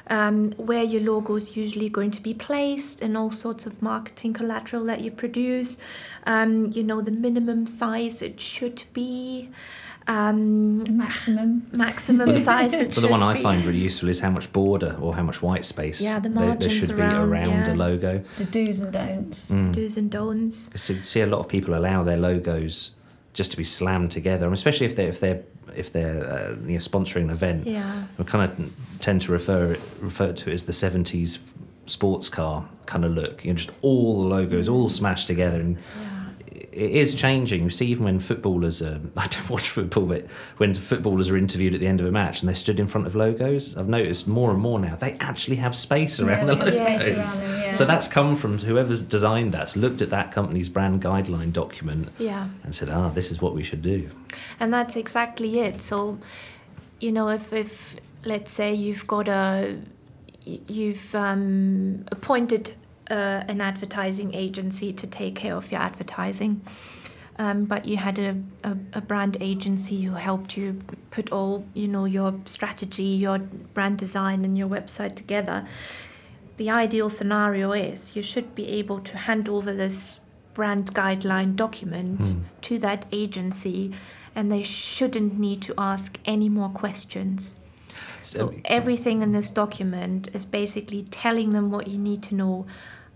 um, 0.08 0.52
where 0.52 0.82
your 0.82 1.02
logo 1.02 1.36
is 1.36 1.56
usually 1.56 1.88
going 1.88 2.10
to 2.12 2.22
be 2.22 2.34
placed 2.34 3.00
and 3.02 3.16
all 3.16 3.30
sorts 3.30 3.66
of 3.66 3.82
marketing 3.82 4.32
collateral 4.32 4.84
that 4.84 5.00
you 5.00 5.10
produce, 5.10 5.78
um, 6.26 6.70
you 6.72 6.82
know, 6.82 7.00
the 7.00 7.10
minimum 7.10 7.66
size 7.66 8.22
it 8.22 8.40
should 8.40 8.84
be, 8.92 9.50
um, 10.08 10.84
maximum. 10.96 11.66
maximum 11.72 12.36
size 12.48 12.72
it 12.72 12.94
but 12.94 13.00
the 13.00 13.08
one 13.08 13.24
I 13.24 13.34
be. 13.34 13.42
find 13.42 13.64
really 13.64 13.80
useful 13.80 14.08
is 14.08 14.20
how 14.20 14.30
much 14.30 14.52
border 14.52 14.96
or 15.00 15.16
how 15.16 15.24
much 15.24 15.42
white 15.42 15.64
space 15.64 16.00
Yeah, 16.00 16.20
the 16.20 16.28
there, 16.28 16.38
there 16.38 16.46
margins 16.48 16.72
should 16.74 16.90
around, 16.92 17.26
be 17.28 17.32
around 17.32 17.48
yeah. 17.48 17.72
a 17.72 17.74
logo 17.74 18.24
The 18.38 18.44
do's 18.44 18.80
and 18.80 18.92
don'ts. 18.92 19.50
Mm. 19.50 19.72
Do's 19.72 19.96
and 19.96 20.10
don'ts. 20.10 20.68
Because 20.68 21.08
see 21.08 21.20
a 21.22 21.26
lot 21.26 21.40
of 21.40 21.48
people 21.48 21.74
allow 21.74 22.04
their 22.04 22.16
logos 22.16 22.92
just 23.34 23.50
to 23.50 23.56
be 23.56 23.64
slammed 23.64 24.10
together, 24.12 24.50
especially 24.52 24.86
if 24.86 24.94
they're 24.94 25.08
if 25.08 25.18
they're 25.20 25.42
if 25.76 25.92
they're 25.92 26.24
uh, 26.24 26.50
you 26.66 26.72
know, 26.74 26.78
sponsoring 26.78 27.22
an 27.24 27.30
event. 27.30 27.66
Yeah. 27.66 28.04
I 28.18 28.22
kind 28.22 28.50
of 28.50 28.72
tend 29.00 29.22
to 29.22 29.32
refer 29.32 29.72
it, 29.72 29.80
refer 30.00 30.32
to 30.32 30.50
it 30.50 30.54
as 30.54 30.64
the 30.66 30.72
seventies 30.72 31.38
sports 31.86 32.28
car 32.28 32.68
kind 32.86 33.04
of 33.04 33.12
look. 33.12 33.44
You 33.44 33.52
know, 33.52 33.56
just 33.56 33.70
all 33.82 34.22
the 34.22 34.28
logos 34.28 34.68
all 34.68 34.88
smashed 34.88 35.26
together, 35.26 35.60
and 35.60 35.76
Yeah. 35.76 36.15
It 36.72 36.90
is 36.90 37.14
changing. 37.14 37.64
You 37.64 37.70
see, 37.70 37.86
even 37.86 38.04
when 38.04 38.20
footballers, 38.20 38.82
are, 38.82 39.00
I 39.16 39.26
don't 39.26 39.48
watch 39.50 39.68
football, 39.68 40.06
but 40.06 40.26
when 40.58 40.74
footballers 40.74 41.30
are 41.30 41.36
interviewed 41.36 41.74
at 41.74 41.80
the 41.80 41.86
end 41.86 42.00
of 42.00 42.06
a 42.06 42.10
match 42.10 42.40
and 42.40 42.48
they're 42.48 42.54
stood 42.54 42.78
in 42.80 42.86
front 42.86 43.06
of 43.06 43.14
logos, 43.14 43.76
I've 43.76 43.88
noticed 43.88 44.26
more 44.28 44.50
and 44.50 44.60
more 44.60 44.78
now 44.78 44.96
they 44.96 45.12
actually 45.20 45.56
have 45.56 45.74
space 45.76 46.20
around 46.20 46.46
Yeah, 46.48 46.54
the 46.54 46.64
logos. 46.64 46.74
space 46.76 47.38
around 47.40 47.50
them, 47.50 47.60
yeah. 47.62 47.72
So 47.72 47.84
that's 47.84 48.08
come 48.08 48.36
from 48.36 48.58
whoever's 48.58 49.02
designed 49.02 49.52
that's 49.52 49.76
looked 49.76 50.02
at 50.02 50.10
that 50.10 50.32
company's 50.32 50.68
brand 50.68 51.02
guideline 51.02 51.52
document 51.52 52.08
Yeah. 52.18 52.48
and 52.64 52.74
said, 52.74 52.88
ah, 52.88 53.08
this 53.10 53.30
is 53.30 53.40
what 53.40 53.54
we 53.54 53.62
should 53.62 53.82
do. 53.82 54.10
And 54.60 54.72
that's 54.72 54.96
exactly 54.96 55.60
it. 55.60 55.80
So, 55.82 56.18
you 57.00 57.12
know, 57.12 57.28
if, 57.28 57.52
if 57.52 57.96
let's 58.24 58.52
say 58.52 58.74
you've 58.74 59.06
got 59.06 59.28
a, 59.28 59.78
you've 60.44 61.14
um, 61.14 62.04
appointed 62.12 62.74
uh, 63.10 63.44
an 63.48 63.60
advertising 63.60 64.34
agency 64.34 64.92
to 64.92 65.06
take 65.06 65.34
care 65.36 65.54
of 65.54 65.70
your 65.70 65.80
advertising, 65.80 66.60
um, 67.38 67.64
but 67.64 67.84
you 67.84 67.98
had 67.98 68.18
a, 68.18 68.36
a, 68.64 68.76
a 68.94 69.00
brand 69.00 69.36
agency 69.40 70.02
who 70.02 70.14
helped 70.14 70.56
you 70.56 70.78
put 71.10 71.30
all, 71.30 71.66
you 71.74 71.88
know, 71.88 72.04
your 72.04 72.34
strategy, 72.46 73.02
your 73.04 73.38
brand 73.38 73.98
design, 73.98 74.44
and 74.44 74.56
your 74.56 74.68
website 74.68 75.14
together. 75.14 75.66
The 76.56 76.70
ideal 76.70 77.10
scenario 77.10 77.72
is 77.72 78.16
you 78.16 78.22
should 78.22 78.54
be 78.54 78.66
able 78.68 79.00
to 79.00 79.16
hand 79.18 79.48
over 79.48 79.74
this 79.74 80.20
brand 80.54 80.94
guideline 80.94 81.54
document 81.54 82.24
Hmm. 82.24 82.40
to 82.62 82.78
that 82.78 83.04
agency 83.12 83.92
and 84.34 84.50
they 84.50 84.62
shouldn't 84.62 85.38
need 85.38 85.60
to 85.62 85.74
ask 85.76 86.18
any 86.24 86.48
more 86.48 86.70
questions. 86.70 87.56
So 88.22 88.54
everything 88.64 89.22
in 89.22 89.32
this 89.32 89.50
document 89.50 90.28
is 90.34 90.44
basically 90.44 91.02
telling 91.04 91.50
them 91.50 91.70
what 91.70 91.86
you 91.88 91.98
need 91.98 92.22
to 92.24 92.34
know 92.34 92.66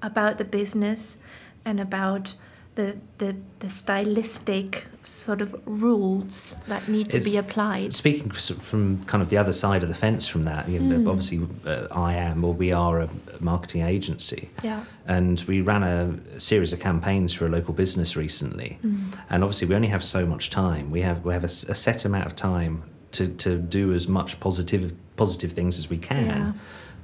about 0.03 0.39
the 0.39 0.45
business 0.45 1.17
and 1.65 1.81
about 1.81 2.35
the 2.77 2.97
the, 3.19 3.37
the 3.59 3.69
stylistic 3.69 4.87
sort 5.03 5.41
of 5.43 5.55
rules 5.67 6.57
that 6.69 6.89
need 6.89 7.11
to 7.11 7.21
be 7.21 7.37
applied. 7.37 7.93
Speaking 7.95 8.31
from 8.31 9.05
kind 9.07 9.23
of 9.23 9.29
the 9.31 9.37
other 9.37 9.53
side 9.53 9.83
of 9.83 9.89
the 9.89 9.95
fence 9.95 10.29
from 10.29 10.45
that, 10.45 10.69
you 10.69 10.79
know, 10.79 10.99
Mm. 10.99 11.09
obviously 11.09 11.41
uh, 11.67 11.87
I 11.91 12.15
am 12.15 12.45
or 12.45 12.53
we 12.55 12.71
are 12.73 13.01
a 13.01 13.09
marketing 13.41 13.83
agency. 13.83 14.51
Yeah. 14.63 14.85
And 15.07 15.41
we 15.49 15.63
ran 15.63 15.83
a 15.83 16.41
series 16.41 16.73
of 16.73 16.81
campaigns 16.81 17.33
for 17.33 17.47
a 17.47 17.49
local 17.49 17.75
business 17.75 18.17
recently. 18.17 18.79
Mm. 18.85 19.19
And 19.31 19.43
obviously, 19.43 19.67
we 19.69 19.75
only 19.75 19.89
have 19.89 20.05
so 20.05 20.25
much 20.27 20.51
time. 20.51 20.91
We 20.91 21.03
have 21.03 21.25
we 21.25 21.33
have 21.33 21.45
a, 21.45 21.53
a 21.73 21.75
set 21.75 22.05
amount 22.05 22.27
of 22.27 22.37
time 22.37 22.83
to, 23.13 23.29
to 23.29 23.59
do 23.59 23.93
as 23.93 24.07
much 24.07 24.39
positive 24.39 24.93
positive 25.17 25.53
things 25.53 25.79
as 25.79 25.91
we 25.91 25.99
can. 25.99 26.27
Yeah. 26.27 26.53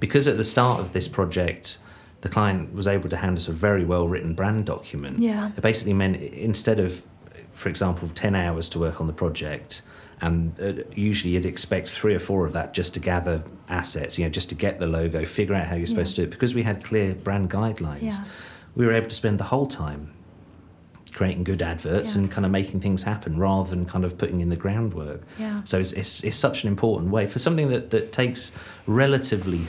Because 0.01 0.28
at 0.28 0.36
the 0.36 0.44
start 0.44 0.80
of 0.80 0.92
this 0.92 1.09
project, 1.09 1.78
the 2.23 2.29
client 2.29 2.73
was 2.75 2.87
able 2.87 3.09
to 3.11 3.17
hand 3.17 3.37
us 3.37 3.49
a 3.49 3.53
very 3.53 3.85
well 3.85 4.09
written 4.09 4.35
brand 4.35 4.67
document. 4.67 5.21
Yeah. 5.21 5.51
It 5.57 5.61
basically 5.61 5.93
meant 5.93 6.17
instead 6.17 6.81
of, 6.81 7.03
for 7.53 7.69
example, 7.69 8.09
ten 8.14 8.35
hours 8.35 8.69
to 8.71 8.79
work 8.79 9.01
on 9.01 9.07
the 9.07 9.12
project. 9.12 9.83
And 10.23 10.59
uh, 10.59 10.83
usually 10.95 11.35
you'd 11.35 11.45
expect 11.45 11.91
three 11.91 12.14
or 12.14 12.19
four 12.19 12.47
of 12.47 12.55
that 12.55 12.73
just 12.73 12.95
to 12.95 13.01
gather 13.01 13.43
assets, 13.69 14.19
you 14.19 14.25
know, 14.25 14.31
just 14.31 14.49
to 14.49 14.55
get 14.55 14.79
the 14.79 14.87
logo, 14.87 15.27
figure 15.27 15.55
out 15.55 15.67
how 15.67 15.77
you're 15.77 15.87
supposed 15.87 16.17
Yeah. 16.17 16.23
to 16.25 16.29
do 16.29 16.29
it. 16.29 16.31
Because 16.31 16.55
we 16.55 16.62
had 16.62 16.83
clear 16.83 17.14
brand 17.14 17.51
guidelines, 17.51 18.01
Yeah. 18.03 18.25
we 18.75 18.87
were 18.87 18.93
able 18.93 19.09
to 19.09 19.14
spend 19.14 19.39
the 19.39 19.45
whole 19.45 19.67
time 19.67 20.12
creating 21.12 21.45
good 21.45 21.61
adverts 21.61 22.14
Yeah. 22.14 22.23
and 22.23 22.31
kind 22.31 22.47
of 22.47 22.51
making 22.51 22.81
things 22.81 23.03
happen 23.03 23.39
rather 23.39 23.69
than 23.69 23.85
kind 23.85 24.07
of 24.07 24.17
putting 24.17 24.41
in 24.41 24.49
the 24.49 24.57
groundwork. 24.57 25.23
Yeah. 25.39 25.61
So 25.64 25.79
it's, 25.81 25.93
it's, 25.93 26.25
it's 26.25 26.37
such 26.39 26.64
an 26.64 26.69
important 26.69 27.11
way 27.11 27.27
for 27.27 27.39
something 27.39 27.69
that, 27.69 27.91
that 27.91 28.11
takes 28.12 28.53
relatively 28.87 29.62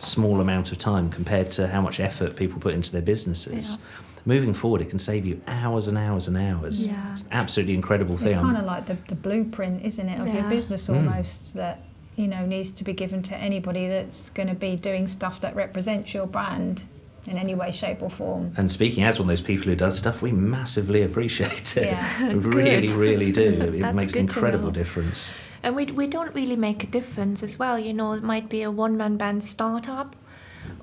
small 0.00 0.40
amount 0.40 0.72
of 0.72 0.78
time 0.78 1.10
compared 1.10 1.50
to 1.52 1.68
how 1.68 1.80
much 1.80 2.00
effort 2.00 2.36
people 2.36 2.60
put 2.60 2.74
into 2.74 2.92
their 2.92 3.02
businesses. 3.02 3.72
Yeah. 3.72 3.86
Moving 4.26 4.52
forward, 4.52 4.82
it 4.82 4.90
can 4.90 4.98
save 4.98 5.24
you 5.24 5.40
hours 5.46 5.88
and 5.88 5.96
hours 5.96 6.28
and 6.28 6.36
hours. 6.36 6.86
Yeah. 6.86 7.12
It's 7.14 7.22
an 7.22 7.28
absolutely 7.32 7.74
incredible 7.74 8.16
thing. 8.16 8.28
It's 8.32 8.40
kind 8.40 8.56
of 8.56 8.64
like 8.64 8.86
the, 8.86 8.96
the 9.08 9.14
blueprint, 9.14 9.82
isn't 9.84 10.08
it, 10.08 10.20
of 10.20 10.26
your 10.26 10.36
Yeah. 10.42 10.48
business 10.50 10.88
Mm. 10.88 10.96
almost 10.96 11.54
that 11.54 11.82
you 12.16 12.26
know 12.26 12.44
needs 12.44 12.70
to 12.72 12.84
be 12.84 12.92
given 12.92 13.22
to 13.22 13.36
anybody 13.36 13.88
that's 13.88 14.28
going 14.30 14.48
to 14.48 14.54
be 14.54 14.76
doing 14.76 15.06
stuff 15.08 15.40
that 15.40 15.56
represents 15.56 16.12
your 16.12 16.26
brand 16.26 16.84
in 17.26 17.38
any 17.38 17.54
way, 17.54 17.70
shape, 17.70 18.02
or 18.02 18.10
form. 18.10 18.52
and 18.56 18.70
speaking 18.70 19.04
as 19.04 19.18
one 19.18 19.24
of 19.24 19.28
those 19.28 19.40
people 19.46 19.66
who 19.66 19.76
does 19.76 19.96
stuff, 19.98 20.20
we 20.22 20.32
massively 20.32 21.02
appreciate 21.02 21.76
it. 21.76 21.84
Yeah. 21.86 22.28
we 22.28 22.34
really, 22.34 22.88
really 22.88 23.32
do. 23.32 23.72
It 23.84 23.94
makes 23.94 24.14
an 24.14 24.20
incredible 24.20 24.70
difference. 24.70 25.32
And 25.62 25.76
we, 25.76 25.86
we 25.86 26.06
don't 26.06 26.34
really 26.34 26.56
make 26.56 26.82
a 26.84 26.86
difference 26.86 27.42
as 27.42 27.58
well. 27.58 27.78
You 27.78 27.92
know, 27.92 28.12
it 28.12 28.22
might 28.22 28.48
be 28.48 28.62
a 28.62 28.70
one 28.70 28.96
man 28.96 29.16
band 29.16 29.44
startup 29.44 30.16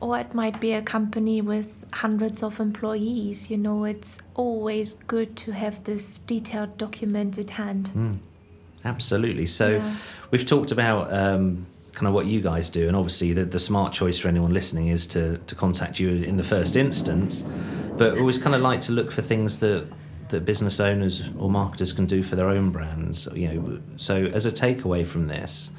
or 0.02 0.20
it 0.20 0.34
might 0.34 0.60
be 0.60 0.74
a 0.74 0.82
company 0.82 1.42
with 1.42 1.86
hundreds 1.94 2.44
of 2.44 2.60
employees. 2.60 3.50
You 3.50 3.58
know, 3.58 3.84
it's 3.86 4.20
always 4.36 4.96
good 5.08 5.36
to 5.38 5.52
have 5.52 5.84
this 5.86 6.18
detailed 6.20 6.78
document 6.78 7.38
at 7.38 7.52
hand. 7.52 7.92
Mm. 7.96 8.18
Absolutely. 8.86 9.46
So 9.48 9.70
Yeah. 9.78 9.96
we've 10.32 10.46
talked 10.46 10.72
about 10.72 11.12
um, 11.12 11.66
kind 11.94 12.08
of 12.08 12.14
what 12.14 12.28
you 12.28 12.42
guys 12.42 12.70
do, 12.70 12.88
and 12.88 12.96
obviously 12.96 13.34
the, 13.34 13.44
the 13.46 13.60
smart 13.60 13.92
choice 13.94 14.20
for 14.20 14.28
anyone 14.28 14.54
listening 14.54 14.88
is 14.88 15.08
to, 15.08 15.40
to 15.40 15.56
contact 15.56 16.00
you 16.00 16.10
in 16.10 16.38
the 16.38 16.44
first 16.44 16.76
instance. 16.76 17.42
But 17.98 18.20
always 18.20 18.38
kind 18.38 18.56
of 18.56 18.62
like 18.62 18.82
to 18.82 18.92
look 18.92 19.12
for 19.12 19.24
things 19.24 19.60
that 19.60 19.88
that 20.30 20.46
business 20.46 20.80
owners 20.80 21.30
or 21.38 21.50
marketers 21.50 21.94
can 21.94 22.06
do 22.06 22.24
for 22.24 22.36
their 22.36 22.50
own 22.50 22.72
brands. 22.72 23.28
You 23.34 23.48
know, 23.48 23.80
so 23.98 24.26
as 24.26 24.46
a 24.46 24.52
takeaway 24.52 25.06
from 25.06 25.28
this, 25.28 25.72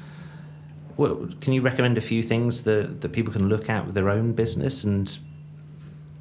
what, 0.95 1.41
can 1.41 1.53
you 1.53 1.61
recommend 1.61 1.97
a 1.97 2.01
few 2.01 2.23
things 2.23 2.63
that, 2.63 3.01
that 3.01 3.09
people 3.09 3.33
can 3.33 3.49
look 3.49 3.69
at 3.69 3.85
with 3.85 3.95
their 3.95 4.09
own 4.09 4.33
business 4.33 4.83
and 4.83 5.17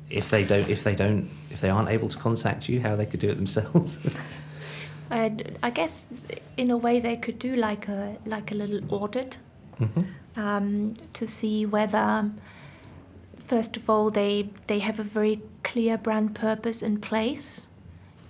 if 0.08 0.30
they 0.30 0.42
don't 0.42 0.70
if 0.70 0.84
they 0.84 0.94
don't 0.94 1.28
if 1.50 1.60
they 1.60 1.68
aren't 1.68 1.90
able 1.90 2.08
to 2.08 2.16
contact 2.16 2.66
you 2.66 2.80
how 2.80 2.96
they 2.96 3.04
could 3.04 3.20
do 3.20 3.28
it 3.28 3.34
themselves 3.34 4.00
And 5.10 5.58
I 5.62 5.68
guess 5.68 6.06
in 6.56 6.70
a 6.70 6.76
way 6.76 6.98
they 7.00 7.16
could 7.16 7.38
do 7.38 7.56
like 7.56 7.88
a 7.88 8.16
like 8.24 8.50
a 8.52 8.54
little 8.54 8.80
audit 8.90 9.36
hmm 9.76 10.02
um, 10.38 10.94
to 11.14 11.26
see 11.26 11.66
whether, 11.66 12.30
first 13.36 13.76
of 13.76 13.90
all, 13.90 14.08
they 14.08 14.50
they 14.68 14.78
have 14.78 15.00
a 15.00 15.02
very 15.02 15.42
clear 15.62 15.98
brand 15.98 16.34
purpose 16.34 16.82
in 16.82 17.00
place. 17.00 17.66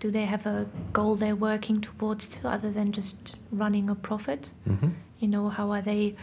Do 0.01 0.11
they 0.11 0.27
have 0.27 0.47
a 0.47 0.69
goal 0.93 1.17
they're 1.17 1.37
working 1.37 1.81
towards, 1.81 2.29
to, 2.29 2.49
other 2.49 2.71
than 2.71 2.93
just 2.93 3.37
running 3.51 3.91
a 3.91 3.95
profit? 3.95 4.53
hmm 4.65 4.91
You 5.19 5.29
know, 5.29 5.49
how 5.49 5.73
are 5.73 5.83
they 5.83 6.15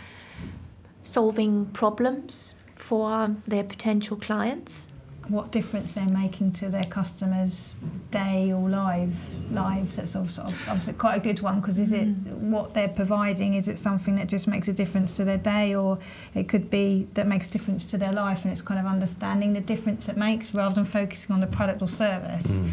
solving 1.04 1.66
problems 1.68 2.56
for 2.76 3.36
their 3.46 3.64
potential 3.64 4.18
clients? 4.18 4.88
what 5.28 5.52
difference 5.52 5.94
they're 5.94 6.08
making 6.10 6.52
to 6.52 6.70
their 6.70 6.86
customers' 6.86 7.76
day 8.12 8.52
or 8.52 8.70
live 8.70 9.52
lives. 9.52 9.98
That's 9.98 10.16
also 10.16 10.44
obviously 10.44 10.94
quite 10.94 11.16
a 11.16 11.20
good 11.20 11.42
one 11.42 11.60
because 11.60 11.80
is 11.80 11.92
it 11.92 12.06
what 12.06 12.74
they're 12.74 12.90
providing? 12.90 13.56
Is 13.56 13.68
it 13.68 13.80
something 13.80 14.16
that 14.16 14.28
just 14.28 14.48
makes 14.48 14.68
a 14.68 14.74
difference 14.74 15.16
to 15.18 15.26
their 15.26 15.38
day, 15.38 15.76
or 15.76 15.98
it 16.34 16.48
could 16.48 16.70
be 16.70 17.08
that 17.16 17.28
makes 17.28 17.48
a 17.48 17.52
difference 17.52 17.86
to 17.86 17.98
their 17.98 18.12
life? 18.12 18.44
And 18.44 18.52
it's 18.52 18.62
kind 18.62 18.80
of 18.80 18.86
understanding 18.86 19.54
the 19.54 19.62
difference 19.62 20.08
it 20.10 20.18
makes 20.18 20.54
rather 20.54 20.76
than 20.76 20.86
focusing 20.86 21.34
on 21.34 21.42
the 21.42 21.48
product 21.48 21.82
or 21.82 21.88
service. 21.88 22.62
Mm. 22.62 22.72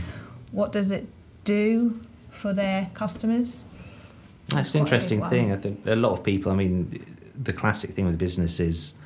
What 0.53 0.73
does 0.73 0.91
it 0.91 1.07
do 1.45 2.01
for 2.31 2.53
their 2.53 2.91
customers? 2.95 3.65
That's 4.49 4.75
an 4.75 4.81
interesting 4.81 5.21
good 5.21 5.31
thing. 5.31 5.53
I 5.53 5.57
think 5.57 5.81
a 5.87 5.97
lot 5.97 6.13
of 6.13 6.23
people. 6.23 6.53
I 6.53 6.55
mean, 6.55 7.05
the 7.41 7.53
classic 7.53 7.91
thing 7.91 8.07
with 8.07 8.19
business 8.19 8.61
is 8.61 8.97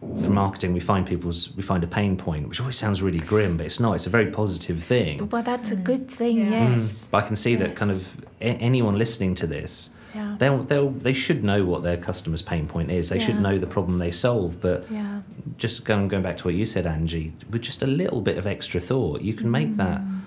for 0.00 0.30
marketing 0.30 0.72
we 0.74 0.80
find 0.80 1.06
people's 1.06 1.54
we 1.56 1.62
find 1.62 1.82
a 1.84 1.86
pain 1.86 2.16
point, 2.16 2.48
which 2.48 2.60
always 2.60 2.76
sounds 2.76 3.02
really 3.02 3.18
grim, 3.18 3.56
but 3.56 3.66
it's 3.66 3.80
not. 3.80 3.94
It's 3.94 4.06
a 4.06 4.10
very 4.10 4.30
positive 4.30 4.82
thing. 4.82 5.28
Well, 5.30 5.42
that's 5.42 5.70
a 5.70 5.76
Mm. 5.76 5.84
good 5.84 6.10
thing. 6.10 6.38
Yeah. 6.52 6.70
Yes. 6.70 7.06
Mm. 7.06 7.10
But 7.12 7.24
I 7.24 7.26
can 7.26 7.36
see 7.36 7.54
that 7.56 7.74
kind 7.76 7.90
of 7.90 8.14
a- 8.40 8.44
anyone 8.44 8.98
listening 8.98 9.34
to 9.36 9.46
this, 9.46 9.90
Yeah. 10.14 10.36
they'll 10.38 10.62
they'll 10.64 10.90
they 10.90 11.12
should 11.12 11.44
know 11.44 11.64
what 11.64 11.82
their 11.82 11.96
customer's 11.96 12.42
pain 12.42 12.66
point 12.66 12.90
is. 12.90 13.08
They 13.08 13.18
should 13.20 13.40
know 13.40 13.58
the 13.58 13.66
problem 13.66 13.98
they 13.98 14.10
solve. 14.12 14.60
But 14.60 14.86
Yeah. 14.90 15.20
just 15.58 15.84
going 15.84 16.08
going 16.08 16.22
back 16.22 16.36
to 16.38 16.44
what 16.44 16.54
you 16.54 16.66
said, 16.66 16.86
Angie, 16.86 17.32
with 17.50 17.62
just 17.62 17.82
a 17.82 17.86
little 17.86 18.20
bit 18.20 18.36
of 18.38 18.46
extra 18.46 18.80
thought, 18.80 19.22
you 19.22 19.34
can 19.34 19.50
make 19.50 19.76
that 19.76 20.00
Mm. 20.00 20.20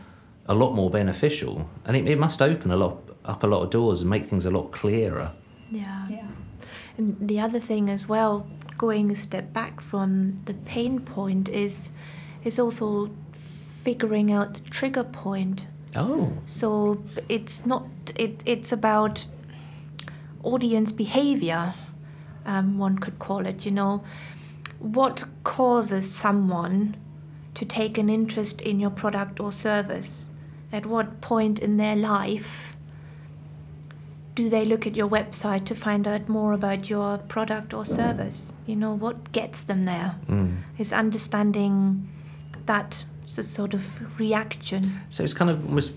A 0.50 0.54
lot 0.54 0.74
more 0.74 0.90
beneficial, 0.90 1.70
and 1.86 1.96
it, 1.96 2.08
it 2.08 2.20
must 2.20 2.42
open 2.42 2.72
a 2.72 2.76
lot 2.76 2.98
up 3.24 3.44
a 3.44 3.48
lot 3.48 3.62
of 3.62 3.70
doors 3.70 4.02
and 4.02 4.10
make 4.10 4.26
things 4.26 4.46
a 4.46 4.52
lot 4.52 4.72
clearer. 4.72 5.32
Yeah. 5.72 6.08
Yeah. 6.10 6.28
And 6.98 7.16
the 7.28 7.40
other 7.40 7.60
thing 7.60 7.90
as 7.90 8.10
well, 8.10 8.48
going 8.78 9.12
a 9.12 9.16
step 9.16 9.54
back 9.54 9.80
from 9.80 10.38
the 10.46 10.54
pain 10.54 11.00
point 11.00 11.48
is 11.48 11.92
is 12.44 12.60
also 12.60 13.12
figuring 13.32 14.32
out 14.32 14.56
the 14.56 14.70
trigger 14.70 15.04
point. 15.04 15.68
Oh, 15.96 16.34
So 16.46 17.04
it's 17.28 17.66
not 17.66 17.86
it, 18.16 18.42
it's 18.46 18.72
about 18.72 19.26
audience 20.44 20.92
behavior, 20.92 21.76
um, 22.46 22.78
one 22.78 22.98
could 22.98 23.20
call 23.20 23.46
it, 23.46 23.66
you 23.66 23.72
know. 23.72 24.04
What 24.80 25.26
causes 25.44 26.10
someone 26.10 26.96
to 27.54 27.66
take 27.66 27.98
an 27.98 28.10
interest 28.10 28.62
in 28.62 28.80
your 28.80 28.90
product 28.92 29.40
or 29.40 29.52
service? 29.52 30.29
At 30.72 30.86
what 30.86 31.22
point 31.22 31.60
in 31.60 31.78
their 31.78 31.96
life 31.96 32.76
do 34.36 34.50
they 34.50 34.64
look 34.64 34.88
at 34.88 34.96
your 34.96 35.10
website 35.10 35.66
to 35.66 35.76
find 35.76 36.08
out 36.08 36.30
more 36.30 36.54
about 36.54 36.90
your 36.90 37.18
product 37.18 37.74
or 37.74 37.84
service? 37.84 38.54
You 38.66 38.76
know, 38.76 38.94
what 38.94 39.32
gets 39.32 39.62
them 39.62 39.86
there 39.86 40.16
mm. 40.28 40.58
is 40.78 40.94
understanding 40.94 42.08
that 42.66 43.06
sort 43.26 43.74
of 43.74 44.20
reaction. 44.20 45.02
So 45.10 45.24
it's 45.24 45.34
kind 45.34 45.52
of 45.52 45.66
almost 45.66 45.92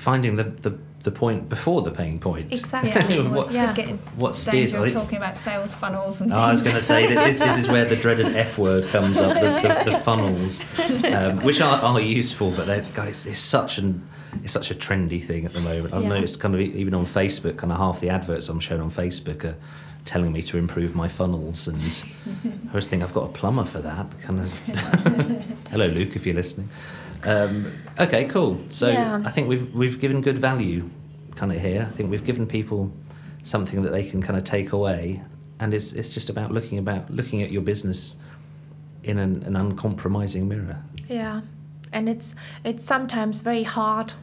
finding 0.00 0.36
the, 0.36 0.44
the, 0.44 0.78
the 1.02 1.10
point 1.10 1.48
before 1.48 1.82
the 1.82 1.90
pain 1.90 2.18
point. 2.18 2.50
Exactly. 2.52 2.90
Yeah, 3.16 3.28
What- 3.28 3.52
Yeah. 3.52 3.72
Getting 3.74 3.98
what 4.16 4.34
stage 4.34 4.70
steers- 4.70 4.82
think- 4.82 4.94
talking 4.94 5.18
about 5.18 5.36
sales 5.38 5.74
funnels 5.74 6.20
and 6.22 6.32
Oh, 6.32 6.36
I 6.38 6.50
was 6.52 6.62
going 6.62 6.76
to 6.76 6.82
say 6.82 7.12
that 7.14 7.38
this, 7.38 7.58
is 7.58 7.68
where 7.68 7.84
the 7.84 7.96
dreaded 7.96 8.34
F 8.36 8.56
word 8.58 8.86
comes 8.88 9.18
up, 9.20 9.34
the, 9.34 9.84
the, 9.84 9.90
the 9.90 9.98
funnels, 10.06 10.62
um, 11.04 11.42
which 11.44 11.60
are, 11.60 11.80
are 11.82 12.00
useful, 12.00 12.50
but 12.50 12.66
they're, 12.66 12.84
guys, 12.94 13.26
it's 13.26 13.40
such 13.40 13.78
an 13.78 14.06
it's 14.44 14.52
such 14.52 14.70
a 14.70 14.74
trendy 14.76 15.20
thing 15.22 15.44
at 15.44 15.52
the 15.52 15.60
moment. 15.60 15.92
I've 15.92 16.02
Yeah. 16.04 16.08
noticed 16.10 16.38
kind 16.38 16.54
of 16.54 16.60
even 16.60 16.94
on 16.94 17.04
Facebook, 17.04 17.56
kind 17.56 17.72
of 17.72 17.78
half 17.78 17.98
the 18.00 18.10
adverts 18.10 18.48
I'm 18.48 18.60
showing 18.60 18.80
on 18.80 18.88
Facebook 18.90 19.44
are 19.44 19.56
telling 20.04 20.32
me 20.32 20.40
to 20.42 20.56
improve 20.56 20.94
my 20.94 21.08
funnels, 21.08 21.66
and 21.68 21.80
I 22.70 22.74
was 22.74 22.86
thinking 22.86 23.02
I've 23.02 23.12
got 23.12 23.24
a 23.24 23.32
plumber 23.32 23.64
for 23.64 23.80
that. 23.82 24.06
Kind 24.22 24.38
of. 24.40 24.52
Hello, 25.70 25.86
Luke, 25.88 26.14
if 26.14 26.26
you're 26.26 26.36
listening. 26.36 26.68
Um, 27.24 27.72
okay, 28.00 28.24
cool. 28.26 28.60
So 28.70 28.88
Yeah. 28.88 29.22
I 29.24 29.30
think 29.30 29.48
we've 29.48 29.74
we've 29.74 30.00
given 30.00 30.20
good 30.20 30.38
value, 30.38 30.90
kind 31.36 31.52
of 31.52 31.60
here. 31.60 31.88
I 31.90 31.96
think 31.96 32.10
we've 32.10 32.24
given 32.24 32.46
people 32.46 32.92
something 33.42 33.82
that 33.82 33.90
they 33.90 34.04
can 34.04 34.20
kind 34.22 34.36
of 34.36 34.44
take 34.44 34.72
away, 34.72 35.22
and 35.58 35.72
it's 35.74 35.92
it's 35.92 36.10
just 36.10 36.28
about 36.30 36.50
looking 36.52 36.78
about 36.78 37.10
looking 37.10 37.42
at 37.42 37.50
your 37.50 37.62
business 37.62 38.16
in 39.02 39.18
an, 39.18 39.42
an 39.44 39.56
uncompromising 39.56 40.48
mirror. 40.48 40.82
Yeah, 41.08 41.40
and 41.92 42.08
it's 42.08 42.34
it's 42.64 42.84
sometimes 42.84 43.38
very 43.38 43.64
hard. 43.64 44.14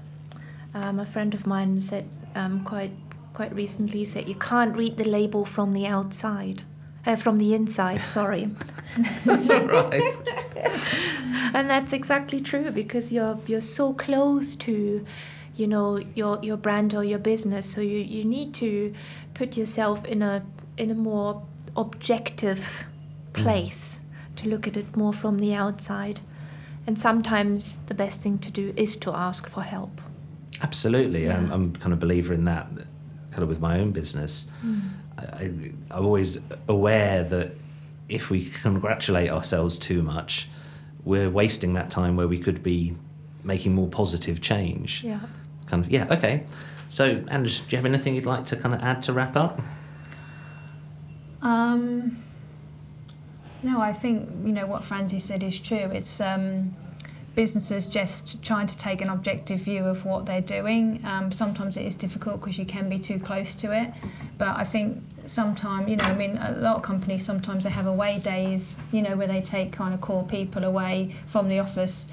Um, 0.73 0.99
a 0.99 1.05
friend 1.05 1.33
of 1.33 1.47
mine 1.47 1.79
said 1.79 2.07
um, 2.35 2.63
quite 2.63 2.91
quite 3.33 3.53
recently 3.55 4.05
said 4.05 4.27
you 4.27 4.35
can't 4.35 4.75
read 4.75 4.97
the 4.97 5.03
label 5.05 5.45
from 5.45 5.73
the 5.73 5.85
outside, 5.87 6.63
uh, 7.05 7.15
from 7.15 7.37
the 7.37 7.53
inside. 7.53 8.05
Sorry, 8.17 8.49
That's 9.25 9.49
all 9.49 9.65
right. 9.65 10.01
and 11.53 11.69
that's 11.69 11.93
exactly 11.93 12.41
true 12.41 12.71
because 12.71 13.11
you're 13.11 13.39
you're 13.47 13.61
so 13.61 13.93
close 13.93 14.55
to, 14.55 15.05
you 15.55 15.67
know, 15.67 15.97
your 16.15 16.39
your 16.41 16.57
brand 16.57 16.93
or 16.93 17.03
your 17.03 17.19
business. 17.19 17.71
So 17.71 17.81
you, 17.81 17.99
you 17.99 18.23
need 18.23 18.53
to 18.55 18.93
put 19.33 19.57
yourself 19.57 20.05
in 20.05 20.21
a 20.21 20.45
in 20.77 20.91
a 20.91 20.95
more 20.95 21.43
objective 21.75 22.85
place 23.33 24.01
to 24.35 24.49
look 24.49 24.67
at 24.67 24.77
it 24.77 24.95
more 24.95 25.13
from 25.13 25.39
the 25.39 25.53
outside. 25.53 26.21
And 26.85 26.99
sometimes 26.99 27.77
the 27.87 27.93
best 27.93 28.21
thing 28.21 28.39
to 28.39 28.51
do 28.51 28.73
is 28.75 28.95
to 28.97 29.11
ask 29.11 29.49
for 29.49 29.61
help. 29.61 30.01
Absolutely, 30.61 31.29
I'm, 31.29 31.51
I'm 31.51 31.73
kind 31.73 31.93
of 31.93 31.99
believer 31.99 32.33
in 32.33 32.45
that. 32.45 32.67
Kind 33.31 33.43
of 33.43 33.49
with 33.49 33.59
my 33.59 33.79
own 33.79 33.91
business, 33.91 34.49
I, 34.63 34.71
I, 35.17 35.43
I'm 35.91 36.05
always 36.05 36.39
aware 36.67 37.23
that 37.23 37.51
if 38.09 38.29
we 38.29 38.45
congratulate 38.63 39.29
ourselves 39.29 39.77
too 39.77 40.01
much, 40.01 40.49
we're 41.03 41.29
wasting 41.29 41.73
that 41.73 41.89
time 41.89 42.15
where 42.15 42.27
we 42.27 42.39
could 42.39 42.63
be 42.63 42.95
making 43.43 43.73
more 43.73 43.87
positive 43.87 44.41
change. 44.41 45.03
Yeah. 45.03 45.19
Kind 45.67 45.85
of, 45.85 45.91
yeah, 45.91 46.07
okay. 46.11 46.43
So, 46.89 47.23
Anders, 47.27 47.59
do 47.59 47.65
you 47.71 47.77
have 47.77 47.85
anything 47.85 48.15
you'd 48.15 48.25
like 48.25 48.45
to 48.45 48.55
kind 48.55 48.73
of 48.73 48.81
add 48.81 49.03
to 49.03 49.13
wrap 49.13 49.35
up? 49.35 49.61
Um, 51.41 52.23
no, 53.63 53.81
I 53.81 53.93
think 53.93 54.29
you 54.45 54.53
know 54.53 54.65
what 54.65 54.83
Franzi 54.83 55.19
said 55.19 55.43
is 55.43 55.59
true. 55.59 55.77
It's 55.77 56.21
um, 56.21 56.75
businesses 57.37 57.87
just 57.87 58.41
trying 58.41 58.65
to 58.65 58.75
take 58.75 58.99
an 58.99 59.09
objective 59.09 59.59
view 59.59 59.85
of 59.85 60.03
what 60.05 60.25
they're 60.25 60.41
doing. 60.41 60.99
Um, 61.05 61.31
sometimes 61.31 61.77
it 61.77 61.85
is 61.85 61.93
difficult 61.93 62.39
because 62.39 62.57
you 62.57 62.65
can 62.65 62.89
be 62.89 62.97
too 62.97 63.19
close 63.19 63.53
to 63.61 63.71
it, 63.79 63.93
but 64.39 64.57
I 64.57 64.63
think 64.63 65.03
sometimes 65.27 65.87
you 65.87 65.97
know, 65.97 66.05
I 66.05 66.15
mean, 66.15 66.35
a 66.37 66.53
lot 66.53 66.77
of 66.77 66.81
companies 66.81 67.23
sometimes 67.23 67.63
they 67.63 67.69
have 67.69 67.85
away 67.85 68.17
days, 68.17 68.75
you 68.91 69.03
know, 69.03 69.15
where 69.15 69.27
they 69.27 69.39
take 69.39 69.71
kind 69.71 69.93
of 69.93 70.01
core 70.01 70.25
people 70.25 70.63
away 70.63 71.15
from 71.27 71.47
the 71.47 71.59
office 71.59 72.07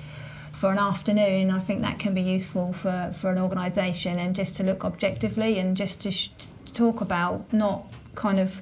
for 0.53 0.71
an 0.71 0.79
afternoon. 0.79 1.51
I 1.51 1.59
think 1.59 1.81
that 1.81 1.99
can 1.99 2.13
be 2.13 2.21
useful 2.21 2.75
for, 2.75 3.11
for 3.19 3.31
an 3.31 3.39
organisation 3.39 4.19
and 4.19 4.37
just 4.37 4.57
to 4.57 4.63
look 4.63 4.85
objectively 4.85 5.59
and 5.59 5.75
just 5.75 6.03
to, 6.03 6.11
sh- 6.11 6.29
to 6.67 6.73
talk 6.75 7.01
about 7.01 7.51
not 7.51 7.87
kind 8.15 8.39
of 8.39 8.61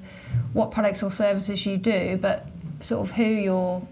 what 0.53 0.71
products 0.71 1.03
or 1.03 1.11
services 1.11 1.65
you 1.65 1.75
do, 1.75 2.17
but 2.21 2.47
sort 2.79 3.01
of 3.01 3.15
who 3.17 3.25
you're 3.25 3.85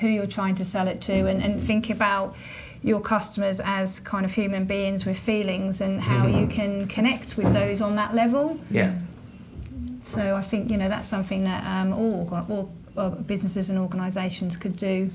who 0.00 0.08
you're 0.08 0.26
trying 0.26 0.54
to 0.56 0.64
sell 0.64 0.88
it 0.88 1.00
to, 1.02 1.26
and, 1.26 1.42
and 1.42 1.60
think 1.60 1.90
about 1.90 2.36
your 2.82 3.00
customers 3.00 3.60
as 3.64 4.00
kind 4.00 4.24
of 4.26 4.32
human 4.32 4.64
beings 4.66 5.06
with 5.06 5.18
feelings 5.18 5.80
and 5.80 6.00
how 6.00 6.26
you 6.26 6.46
can 6.46 6.86
connect 6.88 7.36
with 7.36 7.52
those 7.52 7.80
on 7.80 7.96
that 7.96 8.14
level. 8.14 8.58
Yeah. 8.70 8.94
So 10.02 10.36
I 10.36 10.42
think 10.42 10.70
you 10.70 10.76
know 10.76 10.88
that's 10.88 11.08
something 11.08 11.44
that 11.44 11.64
um, 11.64 11.92
all, 11.94 12.28
all 12.50 12.72
uh, 12.96 13.08
businesses 13.10 13.70
and 13.70 13.78
organisations 13.78 14.56
could 14.56 14.76
do. 14.76 15.10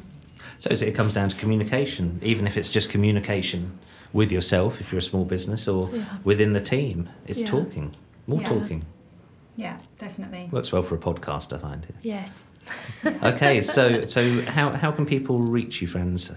So 0.57 0.69
is 0.71 0.81
it 0.81 0.87
it 0.87 0.95
comes 0.95 1.13
down 1.13 1.29
to 1.29 1.35
communication, 1.35 2.19
even 2.23 2.47
if 2.47 2.57
it's 2.57 2.69
just 2.69 2.89
communication 2.89 3.77
with 4.13 4.31
yourself, 4.31 4.81
if 4.81 4.91
you're 4.91 4.99
a 4.99 5.03
small 5.03 5.25
business, 5.25 5.67
or 5.67 5.89
Yeah. 5.93 6.03
within 6.23 6.53
the 6.53 6.61
team. 6.61 7.09
It's 7.27 7.41
Yeah. 7.41 7.47
talking. 7.47 7.95
More 8.25 8.39
Yeah. 8.41 8.47
talking. 8.47 8.83
Yeah, 9.57 9.77
definitely. 9.99 10.47
Works 10.51 10.71
well 10.71 10.81
for 10.81 10.95
a 10.95 10.97
podcast, 10.97 11.53
I 11.53 11.59
find. 11.59 11.83
it. 11.83 11.95
Yes. 12.01 12.45
Okay, 13.23 13.61
so 13.61 14.05
so 14.05 14.41
how 14.41 14.71
how 14.71 14.91
can 14.91 15.05
people 15.05 15.41
reach 15.41 15.81
you, 15.81 15.87
friends? 15.87 16.35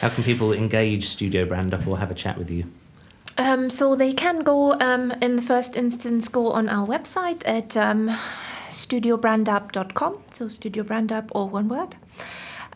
How 0.00 0.08
can 0.08 0.24
people 0.24 0.52
engage 0.52 1.08
Studio 1.08 1.44
Brand 1.44 1.74
Up 1.74 1.86
or 1.86 1.98
have 1.98 2.10
a 2.10 2.14
chat 2.14 2.38
with 2.38 2.50
you? 2.50 2.64
Um, 3.38 3.70
so 3.70 3.94
they 3.94 4.12
can 4.12 4.40
go, 4.40 4.72
um, 4.80 5.10
in 5.22 5.36
the 5.36 5.42
first 5.42 5.76
instance, 5.76 6.28
go 6.28 6.52
on 6.52 6.68
our 6.68 6.86
website 6.86 7.42
at 7.46 7.76
um, 7.76 8.08
studiobrandup.com. 8.68 10.22
So 10.30 10.48
Studio 10.48 10.84
Brand 10.84 11.12
Up, 11.12 11.30
all 11.34 11.48
one 11.48 11.68
word. 11.68 11.96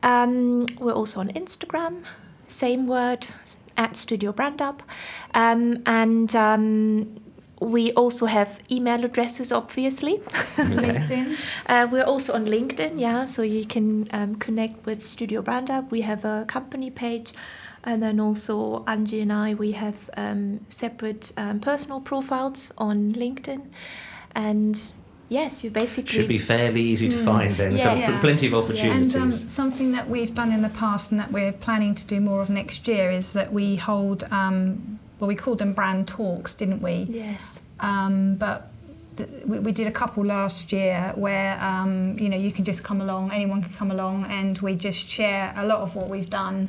Um, 0.03 0.67
we're 0.79 0.93
also 0.93 1.21
on 1.21 1.29
Instagram, 1.29 2.05
same 2.47 2.87
word, 2.87 3.29
at 3.77 3.97
Studio 3.97 4.33
Brand 4.33 4.63
Up. 4.63 4.83
Um, 5.35 5.83
and 5.85 6.35
um, 6.35 7.17
we 7.61 7.93
also 7.93 8.27
have 8.27 8.61
email 8.71 9.05
addresses, 9.05 9.51
obviously. 9.53 10.19
LinkedIn. 10.57 11.37
Uh, 11.67 11.89
we're 11.91 12.05
also 12.05 12.35
on 12.35 12.47
LinkedIn, 12.47 13.01
yeah, 13.01 13.25
so 13.27 13.43
you 13.43 13.65
can 13.67 14.07
um, 14.13 14.37
connect 14.37 14.85
with 14.87 15.03
Studio 15.03 15.43
Brand 15.43 15.71
Up. 15.71 15.91
We 15.91 16.03
have 16.03 16.25
a 16.25 16.45
company 16.47 16.91
page, 16.91 17.33
and 17.83 18.03
then 18.03 18.21
also 18.21 18.85
Angie 18.87 19.21
and 19.21 19.33
I, 19.33 19.55
we 19.55 19.73
have 19.73 20.11
um, 20.17 20.61
separate 20.69 21.33
um, 21.37 21.61
personal 21.61 22.01
profiles 22.01 22.73
on 22.77 23.13
LinkedIn. 23.13 23.63
And 24.35 24.93
yes, 25.31 25.65
you 25.65 25.71
basically. 25.71 26.13
Should 26.13 26.29
be 26.29 26.39
fairly 26.39 26.83
easy 26.83 27.09
to 27.09 27.17
Hmm. 27.19 27.25
find 27.25 27.55
then. 27.55 27.77
Yeah. 27.77 27.93
Pl- 27.95 28.01
Yeah. 28.01 28.21
Plenty 28.21 28.47
of 28.49 28.53
And 28.53 28.63
opportunities. 28.65 29.17
um, 29.17 29.33
something 29.33 29.93
that 29.93 30.11
we've 30.11 30.35
done 30.35 30.53
in 30.53 30.61
the 30.61 30.69
past 30.69 31.11
and 31.11 31.19
that 31.19 31.33
we're 31.33 31.53
planning 31.53 31.95
to 31.95 32.07
do 32.07 32.21
more 32.21 32.43
of 32.43 32.51
next 32.51 32.87
year 32.87 33.11
is 33.11 33.33
that 33.33 33.51
we 33.53 33.77
hold, 33.77 34.25
um, 34.31 34.96
well, 35.19 35.29
we 35.29 35.35
called 35.35 35.59
them 35.59 35.73
brand 35.73 36.09
talks, 36.09 36.55
didn't 36.55 36.83
we? 36.83 37.07
Yes. 37.09 37.61
Um, 37.81 38.37
but 38.37 38.71
th- 39.17 39.29
we, 39.45 39.59
we 39.59 39.73
did 39.73 39.87
a 39.87 39.91
couple 39.93 40.25
last 40.25 40.73
year 40.73 41.13
where 41.15 41.63
um, 41.63 42.19
you 42.19 42.29
know 42.29 42.37
you 42.37 42.53
can 42.53 42.65
just 42.65 42.85
come 42.85 43.01
along, 43.01 43.33
anyone 43.33 43.63
can 43.63 43.73
come 43.73 43.91
along, 43.91 44.27
and 44.27 44.59
we 44.61 44.75
just 44.75 45.09
share 45.09 45.53
a 45.57 45.67
lot 45.67 45.81
of 45.81 45.95
what 45.95 46.09
we've 46.09 46.31
done, 46.31 46.69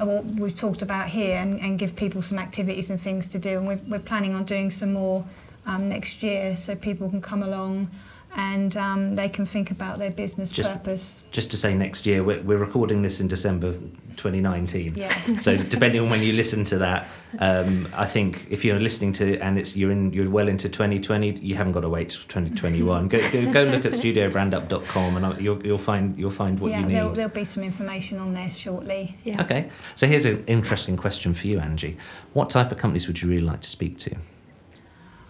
uh, 0.00 0.04
what 0.04 0.24
we've 0.24 0.54
talked 0.54 0.82
about 0.82 1.08
here, 1.08 1.36
and, 1.36 1.60
and 1.60 1.78
give 1.78 1.96
people 1.96 2.22
some 2.22 2.38
activities 2.38 2.90
and 2.90 3.00
things 3.00 3.28
to 3.28 3.38
do. 3.38 3.58
And 3.58 3.66
we're, 3.66 3.80
we're 3.88 3.98
planning 3.98 4.34
on 4.34 4.44
doing 4.44 4.70
some 4.70 4.92
more 4.92 5.24
um, 5.66 5.88
next 5.88 6.22
year, 6.22 6.56
so 6.56 6.74
people 6.74 7.08
can 7.08 7.20
come 7.20 7.42
along 7.42 7.90
and 8.36 8.76
um, 8.76 9.16
they 9.16 9.28
can 9.28 9.46
think 9.46 9.70
about 9.70 9.98
their 9.98 10.10
business 10.10 10.50
Just- 10.50 10.70
purpose. 10.70 11.22
Just 11.30 11.50
to 11.50 11.56
say, 11.56 11.74
next 11.74 12.06
year 12.06 12.22
we're, 12.22 12.42
we're 12.42 12.58
recording 12.58 13.02
this 13.02 13.20
in 13.20 13.28
December 13.28 13.72
2019. 14.16 14.94
Yeah. 14.96 15.14
So 15.40 15.56
depending 15.56 16.00
on 16.00 16.10
when 16.10 16.22
you 16.22 16.32
listen 16.32 16.64
to 16.64 16.78
that, 16.78 17.08
um, 17.38 17.88
I 17.94 18.06
think 18.06 18.46
if 18.50 18.64
you're 18.64 18.80
listening 18.80 19.12
to 19.14 19.38
and 19.38 19.58
it's 19.58 19.76
you're 19.76 19.90
in 19.92 20.12
you're 20.12 20.28
well 20.28 20.48
into 20.48 20.68
2020, 20.68 21.38
you 21.38 21.54
haven't 21.54 21.72
got 21.72 21.80
to 21.80 21.88
wait 21.88 22.10
till 22.10 22.22
2021. 22.22 23.08
go, 23.08 23.18
go 23.30 23.52
go 23.52 23.62
look 23.64 23.84
at 23.84 23.92
studiobrandup.com 23.92 25.16
and 25.16 25.26
I- 25.26 25.38
you'll 25.38 25.64
you'll 25.64 25.78
find 25.78 26.18
you'll 26.18 26.30
find 26.30 26.58
what 26.58 26.70
yeah, 26.70 26.80
you 26.80 26.86
need. 26.86 26.94
there'll, 26.96 27.12
there'll 27.12 27.30
be 27.30 27.44
some 27.44 27.62
information 27.62 28.18
on 28.18 28.34
there 28.34 28.50
shortly. 28.50 29.16
Yeah. 29.24 29.42
Okay, 29.42 29.68
so 29.94 30.06
here's 30.06 30.24
an 30.24 30.44
interesting 30.46 30.96
question 30.96 31.34
for 31.34 31.46
you, 31.46 31.60
Angie. 31.60 31.96
What 32.32 32.50
type 32.50 32.72
of 32.72 32.78
companies 32.78 33.06
would 33.06 33.22
you 33.22 33.28
really 33.28 33.42
like 33.44 33.60
to 33.62 33.68
speak 33.68 33.98
to? 34.00 34.16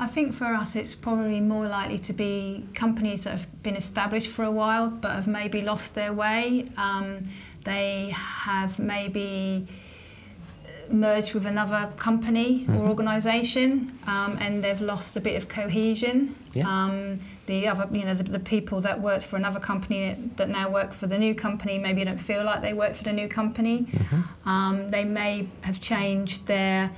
I 0.01 0.07
think 0.07 0.33
for 0.33 0.45
us, 0.45 0.77
it's 0.77 0.95
probably 0.95 1.41
more 1.41 1.67
likely 1.67 1.99
to 2.01 2.13
be 2.13 2.65
companies 2.75 3.25
that 3.25 3.31
have 3.31 3.63
been 3.63 3.75
established 3.77 4.29
for 4.29 4.45
a 4.45 4.51
while 4.51 4.89
but 4.91 5.13
have 5.13 5.27
maybe 5.27 5.61
lost 5.61 5.95
their 5.95 6.13
way. 6.13 6.67
Um, 6.77 7.23
they 7.65 8.11
have 8.15 8.79
maybe 8.79 9.67
merged 10.91 11.35
with 11.35 11.45
another 11.45 11.91
company 11.97 12.65
Mhm. 12.67 12.75
or 12.79 12.89
organisation 12.89 13.93
um, 14.07 14.39
and 14.41 14.65
they've 14.65 14.81
lost 14.81 15.17
a 15.17 15.21
bit 15.21 15.37
of 15.37 15.49
cohesion. 15.49 16.35
Yeah. 16.55 16.67
Um, 16.67 17.19
the 17.47 17.67
other, 17.69 17.87
you 17.93 18.05
know, 18.05 18.15
the, 18.15 18.23
the 18.23 18.39
people 18.39 18.81
that 18.83 19.01
worked 19.01 19.25
for 19.25 19.37
another 19.37 19.61
company 19.61 20.17
that 20.37 20.49
now 20.49 20.71
work 20.71 20.93
for 20.93 21.07
the 21.07 21.19
new 21.19 21.35
company 21.35 21.79
maybe 21.79 22.05
don't 22.05 22.19
feel 22.21 22.43
like 22.45 22.63
they 22.63 22.73
work 22.73 22.95
for 22.95 23.05
the 23.05 23.13
new 23.13 23.29
company. 23.29 23.87
Mm-hmm. 23.91 24.49
Um, 24.49 24.91
they 24.91 25.05
may 25.05 25.49
have 25.63 25.81
changed 25.81 26.47
their 26.47 26.91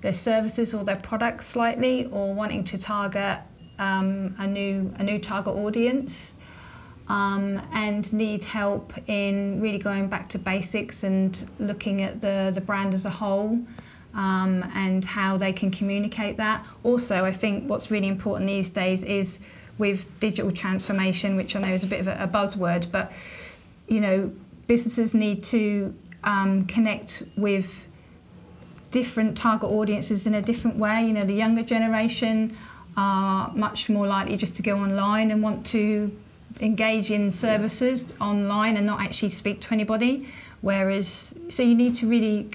their 0.00 0.12
services 0.12 0.74
or 0.74 0.84
their 0.84 0.96
products 0.96 1.46
slightly, 1.46 2.06
or 2.06 2.34
wanting 2.34 2.64
to 2.64 2.78
target 2.78 3.38
um, 3.78 4.34
a 4.38 4.46
new 4.46 4.92
a 4.98 5.02
new 5.02 5.18
target 5.18 5.54
audience, 5.54 6.34
um, 7.08 7.60
and 7.72 8.12
need 8.12 8.44
help 8.44 8.92
in 9.08 9.60
really 9.60 9.78
going 9.78 10.08
back 10.08 10.28
to 10.28 10.38
basics 10.38 11.04
and 11.04 11.50
looking 11.58 12.02
at 12.02 12.20
the 12.20 12.50
the 12.54 12.60
brand 12.60 12.94
as 12.94 13.04
a 13.04 13.10
whole. 13.10 13.58
Um, 14.14 14.64
and 14.74 15.04
how 15.04 15.36
they 15.36 15.52
can 15.52 15.70
communicate 15.70 16.38
that. 16.38 16.64
Also, 16.84 17.26
I 17.26 17.32
think 17.32 17.68
what's 17.68 17.90
really 17.90 18.08
important 18.08 18.48
these 18.48 18.70
days 18.70 19.04
is 19.04 19.40
with 19.76 20.06
digital 20.20 20.50
transformation, 20.50 21.36
which 21.36 21.54
I 21.54 21.60
know 21.60 21.68
is 21.68 21.84
a 21.84 21.86
bit 21.86 22.00
of 22.00 22.06
a, 22.06 22.22
a 22.22 22.26
buzzword, 22.26 22.90
but 22.90 23.12
you 23.88 24.00
know, 24.00 24.32
businesses 24.66 25.14
need 25.14 25.42
to 25.44 25.94
um, 26.24 26.64
connect 26.66 27.22
with 27.36 27.85
different 28.90 29.36
target 29.36 29.70
audiences 29.70 30.26
in 30.26 30.34
a 30.34 30.42
different 30.42 30.76
way. 30.78 31.02
You 31.02 31.12
know, 31.12 31.24
the 31.24 31.34
younger 31.34 31.62
generation 31.62 32.56
are 32.96 33.52
much 33.54 33.88
more 33.88 34.06
likely 34.06 34.36
just 34.36 34.56
to 34.56 34.62
go 34.62 34.78
online 34.78 35.30
and 35.30 35.42
want 35.42 35.66
to 35.66 36.10
engage 36.60 37.10
in 37.10 37.30
services 37.30 38.14
online 38.20 38.76
and 38.76 38.86
not 38.86 39.00
actually 39.00 39.28
speak 39.28 39.60
to 39.60 39.72
anybody. 39.72 40.28
Whereas, 40.62 41.34
so 41.48 41.62
you 41.62 41.74
need 41.74 41.94
to 41.96 42.06
really, 42.06 42.48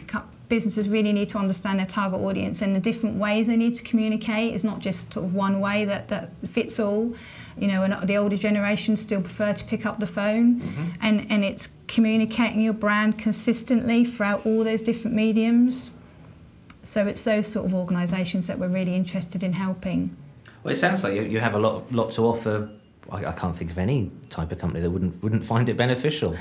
businesses 0.49 0.89
really 0.89 1.13
need 1.13 1.29
to 1.29 1.38
understand 1.38 1.79
their 1.79 1.86
target 1.86 2.19
audience 2.19 2.61
and 2.61 2.75
the 2.75 2.79
different 2.79 3.17
ways 3.17 3.47
they 3.47 3.55
need 3.55 3.75
to 3.75 3.84
communicate. 3.84 4.53
It's 4.53 4.63
not 4.63 4.79
just 4.79 5.13
sort 5.13 5.25
of 5.25 5.36
one 5.36 5.59
way 5.59 5.86
that, 5.86 6.07
that 6.07 6.32
fits 6.47 6.79
all. 6.79 7.13
You 7.57 7.67
know, 7.67 7.84
and 7.84 8.07
the 8.07 8.15
older 8.15 8.38
generation 8.38 8.95
still 8.95 9.21
prefer 9.21 9.53
to 9.53 9.65
pick 9.65 9.86
up 9.86 9.99
the 9.99 10.07
phone 10.07 10.61
mm-hmm. 10.61 10.86
and, 11.01 11.29
and 11.29 11.43
it's 11.43 11.69
communicating 11.88 12.61
your 12.61 12.73
brand 12.73 13.19
consistently 13.19 14.05
throughout 14.05 14.45
all 14.45 14.63
those 14.63 14.82
different 14.82 15.15
mediums. 15.15 15.91
So 16.84 17.05
it's 17.07 17.23
those 17.23 17.47
sort 17.47 17.65
of 17.65 17.73
organisations 17.73 18.47
that 18.47 18.57
we're 18.59 18.67
really 18.67 18.95
interested 18.95 19.43
in 19.43 19.53
helping. 19.53 20.15
Well, 20.63 20.73
it 20.73 20.77
sounds 20.77 21.03
like 21.03 21.13
you, 21.13 21.23
you 21.23 21.39
have 21.39 21.53
a 21.53 21.59
lot 21.59 21.91
lot 21.91 22.11
to 22.11 22.25
offer. 22.25 22.69
I, 23.09 23.25
I 23.25 23.32
can't 23.34 23.55
think 23.55 23.71
of 23.71 23.77
any 23.77 24.11
type 24.29 24.51
of 24.51 24.59
company 24.59 24.82
that 24.82 24.89
wouldn't 24.89 25.21
wouldn't 25.23 25.43
find 25.43 25.69
it 25.69 25.77
beneficial. 25.77 26.36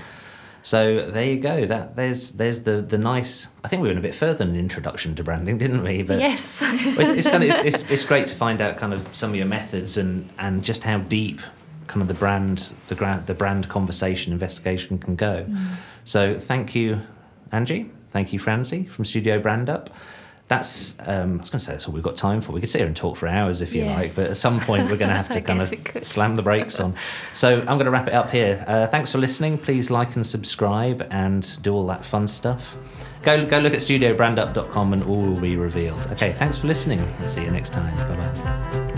So 0.62 1.10
there 1.10 1.24
you 1.24 1.40
go. 1.40 1.64
That 1.66 1.96
there's 1.96 2.32
there's 2.32 2.64
the 2.64 2.82
the 2.82 2.98
nice. 2.98 3.48
I 3.64 3.68
think 3.68 3.82
we 3.82 3.88
went 3.88 3.98
a 3.98 4.02
bit 4.02 4.14
further 4.14 4.44
than 4.44 4.50
an 4.50 4.58
introduction 4.58 5.14
to 5.16 5.24
branding, 5.24 5.58
didn't 5.58 5.82
we? 5.82 6.02
But 6.02 6.20
yes. 6.20 6.62
It's, 7.00 7.10
it's 7.10 7.28
kind 7.28 7.42
of 7.42 7.50
it's, 7.50 7.82
it's, 7.82 7.90
it's 7.90 8.04
great 8.04 8.26
to 8.26 8.34
find 8.34 8.60
out 8.60 8.76
kind 8.76 8.92
of 8.92 9.14
some 9.14 9.30
of 9.30 9.36
your 9.36 9.46
methods 9.46 9.96
and 9.96 10.28
and 10.38 10.62
just 10.62 10.84
how 10.84 10.98
deep 10.98 11.40
kind 11.86 12.02
of 12.02 12.08
the 12.08 12.14
brand 12.14 12.70
the 12.88 12.94
gra- 12.94 13.22
the 13.24 13.34
brand 13.34 13.68
conversation 13.68 14.32
investigation 14.32 14.98
can 14.98 15.16
go. 15.16 15.46
Mm. 15.48 15.76
So 16.04 16.38
thank 16.38 16.74
you, 16.74 17.00
Angie. 17.52 17.90
Thank 18.10 18.32
you, 18.32 18.38
Franzi 18.38 18.84
from 18.84 19.04
Studio 19.04 19.40
Brand 19.40 19.70
Up. 19.70 19.90
That's 20.50 20.96
um, 21.06 21.34
I 21.38 21.42
was 21.42 21.50
going 21.50 21.60
to 21.60 21.60
say 21.60 21.72
that's 21.72 21.86
all 21.86 21.94
we've 21.94 22.02
got 22.02 22.16
time 22.16 22.40
for. 22.40 22.50
We 22.50 22.60
could 22.60 22.68
sit 22.68 22.78
here 22.78 22.88
and 22.88 22.96
talk 22.96 23.16
for 23.16 23.28
hours 23.28 23.62
if 23.62 23.72
you 23.72 23.84
Yes. 23.84 23.96
like, 23.96 24.16
but 24.16 24.30
at 24.32 24.36
some 24.36 24.58
point 24.58 24.90
we're 24.90 24.96
going 24.96 25.08
to 25.16 25.16
have 25.16 25.28
to 25.28 25.40
kind 25.40 25.62
of 25.62 26.04
slam 26.04 26.34
the 26.34 26.42
brakes 26.42 26.80
on. 26.80 26.96
So 27.34 27.60
I'm 27.60 27.66
going 27.78 27.84
to 27.84 27.92
wrap 27.92 28.08
it 28.08 28.14
up 28.14 28.30
here. 28.32 28.64
Uh, 28.66 28.88
thanks 28.88 29.12
for 29.12 29.18
listening. 29.18 29.58
Please 29.58 29.92
like 29.92 30.16
and 30.16 30.26
subscribe 30.26 31.06
and 31.12 31.62
do 31.62 31.72
all 31.72 31.86
that 31.86 32.04
fun 32.04 32.26
stuff. 32.26 32.76
Go 33.22 33.46
go 33.46 33.60
look 33.60 33.74
at 33.74 33.78
studiobrandup.com 33.80 34.92
and 34.92 35.04
all 35.04 35.20
will 35.22 35.40
be 35.40 35.54
revealed. 35.56 36.00
Okay, 36.10 36.32
thanks 36.32 36.58
for 36.58 36.66
listening. 36.66 37.00
See 37.28 37.44
you 37.44 37.50
next 37.52 37.72
time. 37.72 37.94
Bye 38.08 38.16
bye. 38.16 38.89